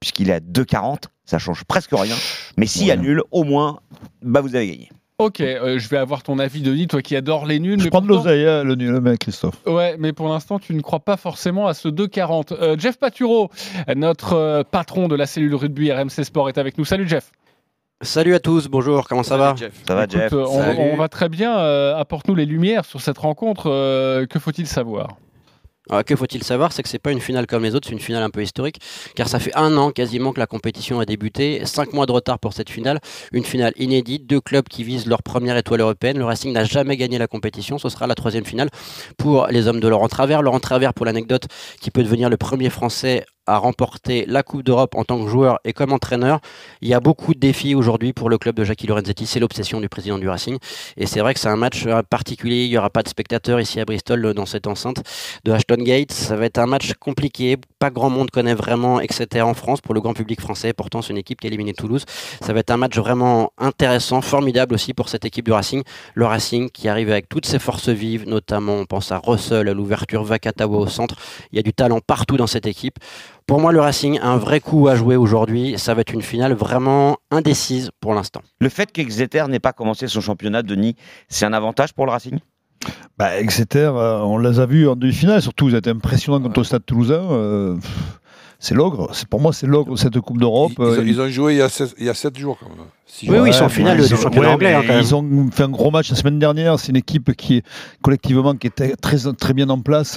puisqu'il 0.00 0.30
est 0.30 0.34
à 0.34 0.40
2,40. 0.40 1.04
Ça 1.26 1.38
change 1.38 1.64
presque 1.64 1.90
rien. 1.92 2.14
Mais 2.56 2.66
s'il 2.66 2.86
y 2.86 2.90
a 2.90 2.96
nul, 2.96 3.22
au 3.32 3.44
moins, 3.44 3.80
bah 4.22 4.40
vous 4.40 4.54
avez 4.56 4.68
gagné. 4.68 4.88
Ok, 5.18 5.40
euh, 5.40 5.78
je 5.78 5.88
vais 5.88 5.96
avoir 5.96 6.22
ton 6.22 6.38
avis, 6.38 6.60
Denis, 6.60 6.88
toi 6.88 7.00
qui 7.00 7.16
adores 7.16 7.46
les 7.46 7.58
nuls. 7.58 7.78
Je 7.80 7.84
mais 7.84 7.90
prends 7.90 8.02
de 8.02 8.06
pourtant- 8.06 8.24
l'oseille, 8.24 8.46
hein, 8.46 8.62
le 8.64 8.74
nul, 8.74 9.00
mais 9.00 9.16
Christophe. 9.16 9.54
Ouais, 9.66 9.96
mais 9.98 10.12
pour 10.12 10.28
l'instant, 10.28 10.58
tu 10.58 10.74
ne 10.74 10.82
crois 10.82 11.00
pas 11.00 11.16
forcément 11.16 11.66
à 11.68 11.74
ce 11.74 11.88
2,40. 11.88 12.52
Euh, 12.52 12.76
Jeff 12.78 12.98
Paturo, 12.98 13.50
notre 13.96 14.34
euh, 14.34 14.62
patron 14.62 15.08
de 15.08 15.16
la 15.16 15.24
cellule 15.26 15.54
rugby 15.54 15.90
RMC 15.90 16.22
Sport, 16.22 16.50
est 16.50 16.58
avec 16.58 16.76
nous. 16.76 16.84
Salut 16.84 17.08
Jeff. 17.08 17.32
Salut 18.02 18.34
à 18.34 18.40
tous, 18.40 18.68
bonjour, 18.68 19.08
comment 19.08 19.22
ça 19.22 19.38
va? 19.38 19.54
Ça 19.88 19.94
va, 19.94 20.04
Écoute, 20.04 20.16
euh, 20.34 20.44
on, 20.46 20.92
on 20.92 20.96
va 20.96 21.08
très 21.08 21.30
bien. 21.30 21.58
euh, 21.58 21.96
Apporte-nous 21.96 22.34
les 22.34 22.44
lumières 22.44 22.84
sur 22.84 23.00
cette 23.00 23.16
rencontre. 23.16 23.70
euh, 23.70 24.26
que 24.26 24.38
faut-il 24.38 24.66
savoir? 24.66 25.16
Alors, 25.88 26.04
que 26.04 26.16
faut-il 26.16 26.42
savoir 26.42 26.72
C'est 26.72 26.82
que 26.82 26.88
c'est 26.88 26.98
pas 26.98 27.12
une 27.12 27.20
finale 27.20 27.46
comme 27.46 27.62
les 27.62 27.74
autres, 27.74 27.88
c'est 27.88 27.94
une 27.94 28.00
finale 28.00 28.22
un 28.22 28.30
peu 28.30 28.42
historique, 28.42 28.80
car 29.14 29.28
ça 29.28 29.38
fait 29.38 29.54
un 29.54 29.76
an 29.76 29.90
quasiment 29.92 30.32
que 30.32 30.40
la 30.40 30.46
compétition 30.46 30.98
a 30.98 31.04
débuté, 31.04 31.64
cinq 31.64 31.92
mois 31.92 32.06
de 32.06 32.12
retard 32.12 32.38
pour 32.38 32.52
cette 32.52 32.70
finale, 32.70 33.00
une 33.32 33.44
finale 33.44 33.72
inédite, 33.76 34.26
deux 34.26 34.40
clubs 34.40 34.66
qui 34.68 34.82
visent 34.82 35.06
leur 35.06 35.22
première 35.22 35.56
étoile 35.56 35.80
européenne. 35.80 36.18
Le 36.18 36.24
Racing 36.24 36.52
n'a 36.52 36.64
jamais 36.64 36.96
gagné 36.96 37.18
la 37.18 37.28
compétition, 37.28 37.78
ce 37.78 37.88
sera 37.88 38.06
la 38.06 38.14
troisième 38.14 38.44
finale 38.44 38.68
pour 39.16 39.46
les 39.46 39.68
hommes 39.68 39.80
de 39.80 39.88
Laurent 39.88 40.08
Travers. 40.08 40.42
Laurent 40.42 40.60
Travers, 40.60 40.92
pour 40.92 41.06
l'anecdote, 41.06 41.46
qui 41.80 41.90
peut 41.90 42.02
devenir 42.02 42.30
le 42.30 42.36
premier 42.36 42.70
Français 42.70 43.24
à 43.46 43.58
remporter 43.58 44.24
la 44.26 44.42
Coupe 44.42 44.62
d'Europe 44.62 44.94
en 44.94 45.04
tant 45.04 45.22
que 45.22 45.28
joueur 45.28 45.58
et 45.64 45.72
comme 45.72 45.92
entraîneur. 45.92 46.40
Il 46.80 46.88
y 46.88 46.94
a 46.94 47.00
beaucoup 47.00 47.34
de 47.34 47.40
défis 47.40 47.74
aujourd'hui 47.74 48.12
pour 48.12 48.28
le 48.28 48.38
club 48.38 48.56
de 48.56 48.64
Jackie 48.64 48.86
Lorenzetti, 48.86 49.26
c'est 49.26 49.40
l'obsession 49.40 49.80
du 49.80 49.88
président 49.88 50.18
du 50.18 50.28
Racing. 50.28 50.58
Et 50.96 51.06
c'est 51.06 51.20
vrai 51.20 51.34
que 51.34 51.40
c'est 51.40 51.48
un 51.48 51.56
match 51.56 51.84
euh, 51.86 52.02
particulier, 52.02 52.64
il 52.64 52.70
n'y 52.70 52.78
aura 52.78 52.90
pas 52.90 53.02
de 53.02 53.08
spectateurs 53.08 53.60
ici 53.60 53.80
à 53.80 53.84
Bristol 53.84 54.24
euh, 54.24 54.34
dans 54.34 54.46
cette 54.46 54.66
enceinte 54.66 55.02
de 55.44 55.52
Ashton 55.52 55.76
Gate. 55.78 56.12
Ça 56.12 56.36
va 56.36 56.46
être 56.46 56.58
un 56.58 56.66
match 56.66 56.92
compliqué, 56.94 57.56
pas 57.78 57.90
grand 57.90 58.10
monde 58.10 58.30
connaît 58.30 58.54
vraiment 58.54 59.00
Exeter 59.00 59.42
en 59.42 59.54
France 59.54 59.80
pour 59.80 59.94
le 59.94 60.00
grand 60.00 60.14
public 60.14 60.40
français, 60.40 60.72
pourtant 60.72 61.02
c'est 61.02 61.12
une 61.12 61.18
équipe 61.18 61.40
qui 61.40 61.46
a 61.46 61.48
éliminé 61.48 61.74
Toulouse. 61.74 62.04
Ça 62.40 62.52
va 62.52 62.60
être 62.60 62.70
un 62.70 62.76
match 62.76 62.96
vraiment 62.96 63.52
intéressant, 63.58 64.20
formidable 64.20 64.74
aussi 64.74 64.94
pour 64.94 65.08
cette 65.08 65.24
équipe 65.24 65.44
du 65.44 65.52
Racing. 65.52 65.82
Le 66.14 66.26
Racing 66.26 66.70
qui 66.70 66.88
arrive 66.88 67.10
avec 67.10 67.28
toutes 67.28 67.46
ses 67.46 67.58
forces 67.58 67.88
vives, 67.88 68.26
notamment 68.26 68.74
on 68.74 68.86
pense 68.86 69.12
à 69.12 69.18
Russell, 69.18 69.68
à 69.68 69.74
l'ouverture, 69.74 70.24
Vakatawa 70.24 70.78
au 70.78 70.86
centre. 70.86 71.16
Il 71.52 71.56
y 71.56 71.58
a 71.58 71.62
du 71.62 71.72
talent 71.72 72.00
partout 72.00 72.36
dans 72.36 72.46
cette 72.46 72.66
équipe. 72.66 72.98
Pour 73.46 73.60
moi, 73.60 73.72
le 73.72 73.80
Racing 73.80 74.18
a 74.20 74.28
un 74.28 74.38
vrai 74.38 74.60
coup 74.60 74.88
à 74.88 74.96
jouer 74.96 75.16
aujourd'hui. 75.16 75.78
Ça 75.78 75.94
va 75.94 76.00
être 76.00 76.12
une 76.12 76.22
finale 76.22 76.54
vraiment 76.54 77.18
indécise 77.30 77.90
pour 78.00 78.14
l'instant. 78.14 78.42
Le 78.60 78.68
fait 78.68 78.90
qu'Exeter 78.90 79.44
n'ait 79.48 79.60
pas 79.60 79.72
commencé 79.72 80.08
son 80.08 80.20
championnat, 80.20 80.62
Denis, 80.62 80.96
c'est 81.28 81.44
un 81.44 81.52
avantage 81.52 81.92
pour 81.92 82.06
le 82.06 82.12
Racing? 82.12 82.38
Bah, 83.18 83.38
Exeter, 83.40 83.90
euh, 83.94 84.20
on 84.20 84.38
les 84.38 84.60
a 84.60 84.66
vus 84.66 84.86
en 84.88 84.96
demi-finale, 84.96 85.40
surtout, 85.42 85.68
ils 85.68 85.74
étaient 85.74 85.90
impressionnants 85.90 86.40
contre 86.40 86.60
le 86.60 86.64
Stade 86.64 86.84
Toulousain. 86.84 87.22
euh, 87.30 87.76
c'est 88.58 88.74
l'ogre. 88.74 89.10
Pour 89.28 89.40
moi, 89.40 89.52
c'est 89.52 89.66
l'ogre 89.66 89.92
de 89.92 89.96
cette 89.98 90.18
Coupe 90.20 90.38
d'Europe. 90.38 90.72
Ils, 90.78 90.82
ont- 90.82 90.86
Euh, 90.86 91.04
ils 91.06 91.20
ont 91.20 91.28
joué 91.28 91.54
il 91.54 91.58
y 91.58 91.62
a 91.62 91.68
7, 91.68 91.94
il 91.98 92.06
y 92.06 92.08
a 92.08 92.14
sept 92.14 92.38
jours 92.38 92.56
quand 92.58 92.68
même. 92.70 92.86
Six 93.06 93.28
Oui, 93.28 93.36
jours. 93.36 93.44
oui, 93.44 93.50
ils 93.50 93.54
sont 93.54 93.64
en 93.64 93.68
finale 93.68 93.98
ils 94.00 94.08
du 94.08 94.16
championnat 94.16 94.50
anglais, 94.50 94.74
hein. 94.74 94.82
Ils 94.98 95.14
ont 95.14 95.50
fait 95.52 95.62
un 95.64 95.68
gros 95.68 95.90
match 95.90 96.10
la 96.10 96.16
semaine 96.16 96.38
dernière. 96.38 96.78
C'est 96.78 96.88
une 96.88 96.96
équipe 96.96 97.34
qui 97.36 97.58
est 97.58 97.62
collectivement 98.02 98.54
qui 98.54 98.66
était 98.66 98.96
très 98.96 99.18
très 99.38 99.52
bien 99.52 99.68
en 99.68 99.80
place. 99.80 100.16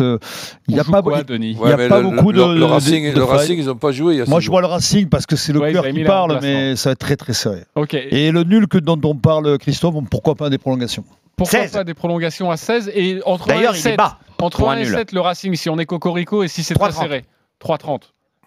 Il 0.68 0.74
n'y 0.74 0.80
a 0.80 0.84
pas, 0.86 1.01
quoi, 1.01 1.20
il- 1.20 1.26
Denis 1.26 1.57
il 1.62 1.70
y 1.70 1.72
a 1.72 1.78
pas 1.89 1.99
le, 2.01 2.10
beaucoup 2.10 2.32
le- 2.32 2.39
de. 2.47 2.60
le 2.60 2.66
Racing, 2.66 3.14
de 3.14 3.20
le 3.20 3.26
failles. 3.26 3.38
Racing, 3.38 3.60
ils 3.60 3.66
n'ont 3.66 3.76
pas 3.76 3.91
joué 3.91 4.16
il 4.16 4.18
y 4.20 4.22
a 4.22 4.26
Moi, 4.26 4.39
je 4.39 4.49
vois 4.49 4.62
le 4.62 4.68
Racing 4.68 5.07
parce 5.10 5.26
que 5.26 5.36
c'est 5.36 5.51
le 5.53 5.60
Ouais, 5.60 5.72
cœur 5.74 5.88
qui 5.89 6.03
parle, 6.03 6.39
mais 6.41 6.76
ça 6.78 6.89
va 6.89 6.93
être 6.93 6.99
très 6.99 7.16
très 7.18 7.34
serré. 7.34 7.64
Et 8.12 8.32
le 8.32 8.43
nul 8.43 8.68
que 8.68 8.78
dont 8.78 8.99
on 9.03 9.16
parle, 9.16 9.57
Christophe, 9.60 9.95
pourquoi 10.10 10.36
pas 10.36 10.49
des 10.49 10.57
prolongations? 10.57 11.03
Pourquoi 11.39 11.59
16. 11.61 11.71
pas 11.71 11.83
des 11.83 11.93
prolongations 11.95 12.51
à 12.51 12.57
16 12.57 12.91
et 12.93 13.19
entre 13.25 13.47
D'ailleurs, 13.47 13.71
1 13.73 13.75
et 13.75 13.77
il 13.77 13.79
est 13.79 13.89
7, 13.91 13.97
bas 13.97 14.19
entre 14.39 14.57
pour 14.59 14.69
1 14.71 14.75
un 14.75 14.77
et 14.77 14.83
nul. 14.83 14.93
7 14.93 15.11
le 15.13 15.21
Racing 15.21 15.55
si 15.55 15.69
on 15.69 15.79
est 15.79 15.85
cocorico 15.87 16.43
et 16.43 16.47
si 16.47 16.63
c'est 16.63 16.75
très 16.75 16.89
3,30. 16.89 16.99
serré 16.99 17.25
3,30. 17.65 18.01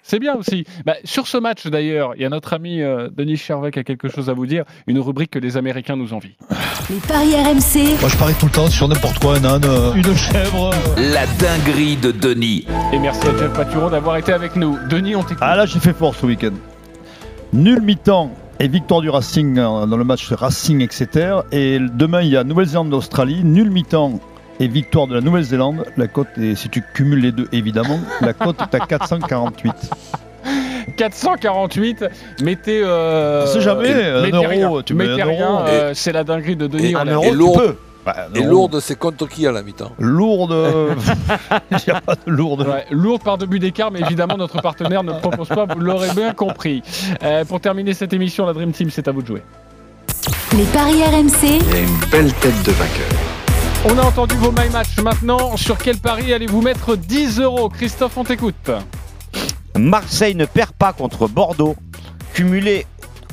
C'est 0.04 0.18
bien 0.18 0.34
aussi. 0.34 0.64
Bah, 0.84 0.94
sur 1.04 1.28
ce 1.28 1.38
match 1.38 1.66
d'ailleurs, 1.68 2.14
il 2.16 2.22
y 2.22 2.24
a 2.24 2.28
notre 2.28 2.54
ami 2.54 2.82
euh, 2.82 3.08
Denis 3.16 3.36
Chervet 3.36 3.70
qui 3.70 3.78
a 3.78 3.84
quelque 3.84 4.08
chose 4.08 4.28
à 4.30 4.32
vous 4.32 4.46
dire, 4.46 4.64
une 4.88 4.98
rubrique 4.98 5.30
que 5.30 5.38
les 5.38 5.56
Américains 5.56 5.94
nous 5.94 6.12
envient. 6.12 6.34
Les 6.90 6.96
paris 6.96 7.34
RMC. 7.36 8.00
Moi, 8.00 8.08
je 8.08 8.16
parie 8.16 8.34
tout 8.34 8.46
le 8.46 8.50
temps 8.52 8.66
sur 8.68 8.88
n'importe 8.88 9.20
quoi, 9.20 9.36
un 9.36 9.44
âne, 9.44 9.64
euh, 9.64 9.92
une 9.94 10.16
chèvre. 10.16 10.72
euh. 10.74 11.12
La 11.12 11.24
dinguerie 11.38 11.96
de 11.96 12.10
Denis. 12.10 12.66
Et 12.92 12.98
merci 12.98 13.24
à 13.28 13.36
Jeff 13.38 13.52
Paturo 13.52 13.90
d'avoir 13.90 14.16
été 14.16 14.32
avec 14.32 14.56
nous. 14.56 14.76
Denis, 14.90 15.14
on 15.14 15.22
t'écoute. 15.22 15.38
Ah 15.40 15.54
là, 15.54 15.66
j'ai 15.66 15.78
fait 15.78 15.92
fort 15.94 16.16
ce 16.16 16.26
week-end. 16.26 16.50
Nul 17.52 17.80
mi-temps 17.80 18.32
et 18.60 18.68
victoire 18.68 19.00
du 19.00 19.10
Racing 19.10 19.58
euh, 19.58 19.86
dans 19.86 19.96
le 19.96 20.04
match 20.04 20.32
Racing 20.32 20.80
Exeter. 20.82 21.40
Et 21.52 21.78
demain, 21.78 22.22
il 22.22 22.28
y 22.28 22.36
a 22.36 22.44
Nouvelle-Zélande-Australie. 22.44 23.42
Nul 23.44 23.70
mi-temps 23.70 24.20
et 24.60 24.68
victoire 24.68 25.06
de 25.06 25.14
la 25.14 25.20
Nouvelle-Zélande. 25.20 25.84
La 25.96 26.06
cote 26.06 26.28
est, 26.38 26.54
si 26.54 26.68
tu 26.68 26.82
cumules 26.94 27.20
les 27.20 27.32
deux, 27.32 27.48
évidemment, 27.52 27.98
la 28.20 28.32
cote 28.32 28.56
est 28.60 28.74
à 28.74 28.80
448. 28.86 29.72
448. 30.96 32.04
Mettez. 32.42 32.82
Euh, 32.84 33.60
jamais, 33.60 33.90
un 33.92 34.22
mettez 34.22 34.36
euro, 34.36 34.46
rien. 34.48 34.82
tu 34.84 34.94
mets 34.94 35.06
mettez 35.06 35.22
un 35.22 35.26
rien. 35.26 35.50
euro. 35.50 35.64
euh, 35.66 35.92
c'est 35.94 36.12
la 36.12 36.24
dinguerie 36.24 36.56
de 36.56 36.66
Denis. 36.66 36.90
Et, 36.90 36.96
on 36.96 37.00
un 37.00 37.06
euro, 37.06 37.24
tu 37.52 37.58
peux. 37.58 37.76
Bah, 38.04 38.28
et 38.34 38.38
euro. 38.40 38.48
Lourdes, 38.48 38.80
c'est 38.80 38.98
contre 38.98 39.28
qui 39.28 39.46
à 39.46 39.52
la 39.52 39.62
mi-temps 39.62 39.92
Lourde. 39.98 40.52
Il 41.70 41.76
n'y 41.86 41.92
a 41.92 42.00
pas 42.00 42.14
de 42.14 42.30
lourde. 42.30 42.66
Ouais, 42.66 42.84
lourde 42.90 43.22
par 43.22 43.38
deux 43.38 43.46
buts 43.46 43.60
d'écart, 43.60 43.90
mais 43.90 44.00
évidemment 44.00 44.36
notre 44.36 44.60
partenaire 44.60 45.04
ne 45.04 45.12
propose 45.12 45.48
pas, 45.48 45.66
vous 45.66 45.80
l'aurez 45.80 46.10
bien 46.14 46.32
compris. 46.34 46.82
Euh, 47.22 47.44
pour 47.44 47.60
terminer 47.60 47.94
cette 47.94 48.12
émission, 48.12 48.44
la 48.46 48.52
Dream 48.52 48.72
Team, 48.72 48.90
c'est 48.90 49.06
à 49.06 49.12
vous 49.12 49.22
de 49.22 49.26
jouer. 49.28 49.42
Les 50.56 50.64
paris 50.64 51.02
RMC. 51.02 51.60
Il 51.60 51.74
y 51.74 51.76
a 51.76 51.80
une 51.80 52.10
belle 52.10 52.32
tête 52.34 52.62
de 52.64 52.72
vainqueur. 52.72 53.08
On 53.84 53.98
a 53.98 54.02
entendu 54.02 54.34
vos 54.36 54.52
My 54.52 54.68
Match. 54.70 54.98
Maintenant, 55.02 55.56
sur 55.56 55.78
quel 55.78 55.98
pari 55.98 56.32
allez-vous 56.32 56.62
mettre 56.62 56.96
10 56.96 57.40
euros 57.40 57.68
Christophe, 57.68 58.16
on 58.16 58.24
t'écoute. 58.24 58.70
Marseille 59.78 60.34
ne 60.34 60.44
perd 60.44 60.72
pas 60.72 60.92
contre 60.92 61.26
Bordeaux, 61.26 61.74
cumulé 62.34 62.86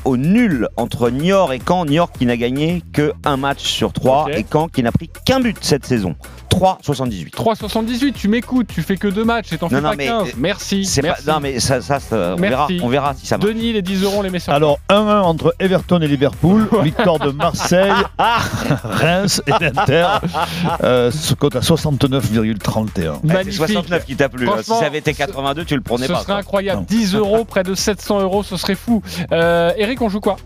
au 0.06 0.18
nul 0.18 0.68
entre 0.78 1.10
Niort 1.10 1.54
et 1.54 1.62
Caen. 1.66 1.86
Niort 1.86 2.12
qui 2.12 2.26
n'a 2.26 2.38
gagné 2.38 2.84
que 2.94 3.14
un 3.26 3.38
match 3.38 3.64
sur 3.64 3.94
trois 3.94 4.28
et 4.32 4.46
Caen 4.52 4.68
qui 4.68 4.84
n'a 4.84 4.92
pris 4.92 5.10
qu'un 5.26 5.40
but 5.40 5.58
cette 5.62 5.86
saison. 5.86 6.16
3,78. 6.50 7.32
3,78, 7.32 8.14
tu 8.14 8.28
m'écoutes, 8.28 8.68
tu 8.68 8.82
fais 8.82 8.98
que 8.98 9.08
deux 9.08 9.24
matchs 9.24 9.54
et 9.54 9.58
t'en 9.58 9.70
fais 9.70 9.82
non, 9.82 9.90
pas 9.92 9.96
mais, 9.96 10.08
15. 10.08 10.28
euh, 10.28 10.32
Merci. 10.38 10.86
C'est 10.86 11.02
pas, 11.02 11.10
merci. 11.10 11.28
non 11.28 11.40
mais 11.40 11.60
ça, 11.60 11.82
ça, 11.82 12.00
ça, 12.00 12.16
on, 12.16 12.42
verra, 12.42 12.68
Merci. 12.68 12.80
on 12.84 12.88
verra 12.90 13.14
si 13.14 13.26
ça 13.28 13.38
marche. 13.38 13.48
Denis, 13.50 13.74
les 13.74 13.82
10 13.82 14.04
euros, 14.04 14.16
on 14.20 14.22
les 14.24 14.30
met 14.30 14.40
sur 14.40 14.52
Alors 14.52 14.80
1-1 14.90 15.22
entre 15.22 15.56
Everton 15.60 16.00
et 16.02 16.08
Liverpool, 16.08 16.68
victoire 16.84 17.20
de 17.20 17.32
Marseille, 17.32 17.92
Reims 18.18 19.42
et 19.48 19.52
l'Inter, 19.60 20.08
euh, 20.84 21.12
ce 21.12 21.34
cote 21.34 21.56
à 21.56 21.60
69,31. 21.60 23.20
Eh, 23.24 23.28
c'est 23.28 23.34
Magnifique. 23.34 23.54
69 23.58 24.06
qui 24.06 24.16
t'a 24.16 24.30
plu. 24.30 24.48
hein. 24.50 24.56
Si 24.62 24.70
ça 24.72 24.86
avait 24.86 24.98
été 25.00 25.14
82, 25.14 25.66
tu 25.66 25.76
le 25.76 25.82
prenais 25.82 26.08
Ce 26.08 26.12
pas. 26.14 26.18
serait 26.20 26.26
quoi. 26.34 26.36
incroyable. 26.38 26.86
10 26.88 27.16
euros, 27.16 27.46
près 27.46 27.64
de 27.64 27.74
700 27.76 28.22
euros, 28.22 28.44
ce 28.44 28.58
serait 28.58 28.76
fou. 28.76 29.02
Euh, 29.32 29.72
Eric, 29.78 30.02
on 30.02 30.10
joue 30.10 30.20
quoi? 30.20 30.38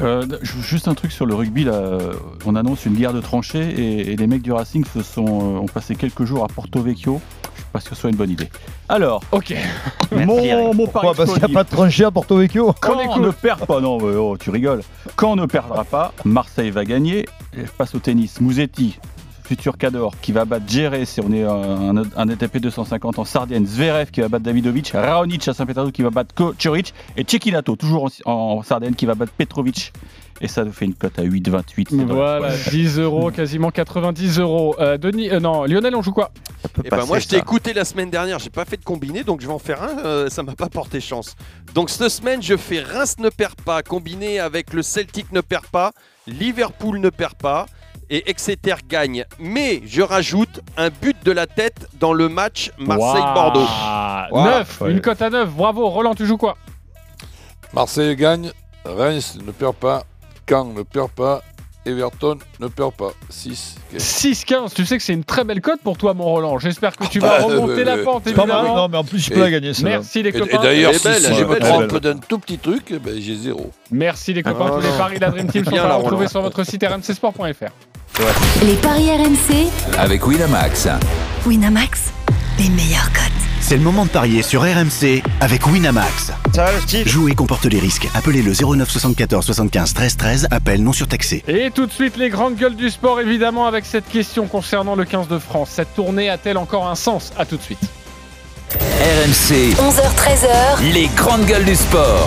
Euh, 0.00 0.24
juste 0.42 0.88
un 0.88 0.94
truc 0.94 1.12
sur 1.12 1.26
le 1.26 1.34
rugby, 1.34 1.64
là, 1.64 1.98
on 2.46 2.54
annonce 2.54 2.86
une 2.86 2.94
guerre 2.94 3.12
de 3.12 3.20
tranchées 3.20 3.68
et, 3.68 4.12
et 4.12 4.16
les 4.16 4.26
mecs 4.26 4.42
du 4.42 4.52
Racing 4.52 4.84
se 4.84 5.02
sont, 5.02 5.26
euh, 5.26 5.60
ont 5.60 5.66
passé 5.66 5.94
quelques 5.96 6.24
jours 6.24 6.44
à 6.44 6.48
Porto 6.48 6.80
Vecchio. 6.80 7.20
suis 7.54 7.64
pas 7.72 7.80
sûr 7.80 7.90
que 7.90 7.96
ce 7.96 8.00
soit 8.02 8.10
une 8.10 8.16
bonne 8.16 8.30
idée. 8.30 8.48
Alors, 8.88 9.22
ok. 9.32 9.54
mon, 10.12 10.74
mon 10.74 10.86
pari 10.86 11.06
Pourquoi 11.06 11.14
Parce 11.14 11.32
qu'il 11.32 11.44
n'y 11.44 11.52
a 11.52 11.54
pas 11.54 11.64
de 11.64 11.70
tranché 11.70 12.04
à 12.04 12.10
Porto 12.10 12.36
Vecchio 12.36 12.74
Quand 12.80 12.96
on 12.96 13.18
ne 13.18 13.30
perd 13.30 13.66
pas, 13.66 13.80
non, 13.80 13.98
mais 13.98 14.16
oh, 14.16 14.36
tu 14.38 14.50
rigoles. 14.50 14.82
Quand 15.16 15.32
on 15.32 15.36
ne 15.36 15.46
perdra 15.46 15.84
pas, 15.84 16.12
Marseille 16.24 16.70
va 16.70 16.84
gagner. 16.84 17.26
Et 17.56 17.62
Passe 17.76 17.94
au 17.94 17.98
tennis, 17.98 18.40
Mouzetti, 18.40 18.98
futur 19.48 19.78
Cador, 19.78 20.12
qui 20.20 20.32
va 20.32 20.44
battre 20.44 20.66
Géré, 20.68 21.04
si 21.06 21.20
on 21.20 21.32
est 21.32 21.42
un, 21.42 21.96
un, 21.96 22.02
un 22.16 22.28
ATP 22.28 22.58
250 22.58 23.18
en 23.18 23.24
Sardaigne, 23.24 23.64
Zverev 23.66 24.10
qui 24.10 24.20
va 24.20 24.28
battre 24.28 24.44
Davidovic, 24.44 24.90
Raonic 24.94 25.48
à 25.48 25.54
Saint-Pétersbourg 25.54 25.92
qui 25.92 26.02
va 26.02 26.10
battre 26.10 26.34
Kocoric, 26.34 26.92
et 27.16 27.24
Cecchinato, 27.26 27.74
toujours 27.76 28.10
en, 28.26 28.30
en 28.32 28.62
Sardaigne, 28.62 28.94
qui 28.94 29.06
va 29.06 29.14
battre 29.14 29.32
Petrovic. 29.32 29.92
Et 30.40 30.46
ça 30.46 30.62
nous 30.64 30.70
fait 30.72 30.84
une 30.84 30.94
cote 30.94 31.18
à 31.18 31.24
8,28. 31.24 31.86
c'est 31.90 31.96
dans 31.96 32.06
la 32.06 32.14
Voilà, 32.14 32.48
poche. 32.50 32.68
10 32.70 32.98
euros, 33.00 33.30
quasiment 33.32 33.72
90 33.72 34.38
euros. 34.38 34.76
Euh, 34.78 34.96
Denis, 34.96 35.30
euh, 35.30 35.40
non, 35.40 35.64
Lionel, 35.64 35.96
on 35.96 36.02
joue 36.02 36.12
quoi? 36.12 36.30
Eh 36.84 36.90
ben 36.90 37.04
moi, 37.06 37.18
je 37.18 37.26
t'ai 37.26 37.38
écouté 37.38 37.72
la 37.72 37.84
semaine 37.84 38.08
dernière, 38.08 38.38
j'ai 38.38 38.50
pas 38.50 38.64
fait 38.64 38.76
de 38.76 38.84
combiné, 38.84 39.24
donc 39.24 39.40
je 39.40 39.48
vais 39.48 39.52
en 39.52 39.58
faire 39.58 39.82
un. 39.82 39.98
euh, 40.04 40.28
ça 40.28 40.44
m'a 40.44 40.54
pas 40.54 40.68
porté 40.68 41.00
chance. 41.00 41.34
Donc 41.74 41.90
cette 41.90 42.08
semaine, 42.10 42.40
je 42.40 42.56
fais 42.56 42.80
Reims 42.80 43.16
ne 43.18 43.30
perd 43.30 43.56
pas, 43.56 43.82
combiné 43.82 44.38
avec 44.38 44.72
le 44.74 44.82
Celtic 44.82 45.32
ne 45.32 45.40
perd 45.40 45.66
pas, 45.66 45.90
Liverpool 46.28 47.00
ne 47.00 47.10
perd 47.10 47.34
pas 47.34 47.66
et 48.10 48.30
Exeter 48.30 48.74
gagne. 48.88 49.24
Mais 49.38 49.82
je 49.86 50.02
rajoute 50.02 50.60
un 50.76 50.90
but 50.90 51.16
de 51.24 51.32
la 51.32 51.46
tête 51.46 51.88
dans 52.00 52.12
le 52.12 52.28
match 52.28 52.70
Marseille-Bordeaux. 52.78 53.66
Voilà. 54.30 54.58
9, 54.58 54.82
une 54.88 55.00
cote 55.00 55.22
à 55.22 55.30
9. 55.30 55.50
Bravo, 55.50 55.88
Roland, 55.88 56.14
tu 56.14 56.26
joues 56.26 56.38
quoi? 56.38 56.56
Marseille 57.72 58.16
gagne, 58.16 58.50
Reims 58.84 59.38
ne 59.44 59.52
perd 59.52 59.74
pas, 59.74 60.04
Caen 60.48 60.72
ne 60.72 60.82
perd 60.82 61.10
pas, 61.10 61.42
Everton 61.88 62.38
ne 62.60 62.68
perd 62.68 62.92
pas. 62.94 63.12
6. 63.30 63.76
6-15, 63.96 64.74
tu 64.74 64.84
sais 64.84 64.96
que 64.98 65.02
c'est 65.02 65.12
une 65.12 65.24
très 65.24 65.44
belle 65.44 65.60
cote 65.60 65.80
pour 65.82 65.96
toi, 65.96 66.14
mon 66.14 66.24
Roland. 66.24 66.58
J'espère 66.58 66.96
que 66.96 67.06
tu 67.06 67.18
vas 67.20 67.38
remonter 67.38 67.84
la 67.84 67.98
pente, 67.98 68.22
c'est 68.26 68.34
pas 68.34 68.46
mal, 68.46 68.58
évidemment. 68.58 68.76
non, 68.82 68.88
mais 68.88 68.98
en 68.98 69.04
plus, 69.04 69.22
tu 69.22 69.30
peux 69.30 69.40
la 69.40 69.50
gagner, 69.50 69.74
celle-là. 69.74 69.90
Merci 69.90 70.22
les 70.22 70.32
copains. 70.32 70.58
et 70.58 70.62
d'ailleurs, 70.62 70.94
si, 70.94 71.04
belle, 71.08 71.20
si 71.20 71.26
elle 71.26 71.34
je 71.34 71.44
me 71.44 71.58
trompe 71.58 71.96
d'un 71.98 72.16
tout 72.18 72.38
petit 72.38 72.58
truc, 72.58 72.82
eh 72.90 72.98
ben, 72.98 73.14
j'ai 73.20 73.36
zéro. 73.36 73.70
Merci 73.90 74.34
les 74.34 74.42
copains. 74.42 74.66
Ah, 74.68 74.80
Tous 74.80 74.86
les 74.86 74.98
paris 74.98 75.16
de 75.16 75.20
la 75.22 75.30
Dream 75.30 75.46
Team 75.50 75.64
sont 75.64 75.76
à 75.76 75.94
retrouver 75.94 76.28
sur 76.28 76.42
votre 76.42 76.64
site 76.64 76.84
rmcsport.fr. 76.84 77.72
Les 78.64 78.74
paris 78.74 79.10
RMC, 79.10 79.68
Avec 79.96 80.26
Winamax. 80.26 80.88
Winamax, 81.46 82.10
les 82.58 82.68
meilleurs. 82.70 82.97
C'est 83.68 83.76
le 83.76 83.82
moment 83.82 84.06
de 84.06 84.10
parier 84.10 84.42
sur 84.42 84.62
RMC 84.62 85.22
avec 85.42 85.66
Winamax. 85.66 86.32
Ça 86.54 86.64
va 86.64 86.72
le 86.72 86.80
style? 86.80 87.06
Jouer 87.06 87.34
comporte 87.34 87.66
les 87.66 87.78
risques. 87.78 88.08
Appelez 88.14 88.40
le 88.40 88.52
09 88.54 88.88
74 88.88 89.44
75 89.44 89.92
13 89.92 90.16
13. 90.16 90.48
Appel 90.50 90.82
non 90.82 90.94
surtaxé. 90.94 91.44
Et 91.46 91.70
tout 91.70 91.84
de 91.84 91.92
suite, 91.92 92.16
les 92.16 92.30
grandes 92.30 92.56
gueules 92.56 92.76
du 92.76 92.88
sport, 92.88 93.20
évidemment, 93.20 93.66
avec 93.66 93.84
cette 93.84 94.08
question 94.08 94.46
concernant 94.46 94.94
le 94.94 95.04
15 95.04 95.28
de 95.28 95.38
France. 95.38 95.68
Cette 95.70 95.94
tournée 95.94 96.30
a-t-elle 96.30 96.56
encore 96.56 96.88
un 96.88 96.94
sens? 96.94 97.30
À 97.36 97.44
tout 97.44 97.58
de 97.58 97.62
suite. 97.62 97.78
RMC, 98.72 99.74
11h-13h, 99.74 100.90
les 100.94 101.08
grandes 101.08 101.44
gueules 101.44 101.66
du 101.66 101.76
sport. 101.76 102.26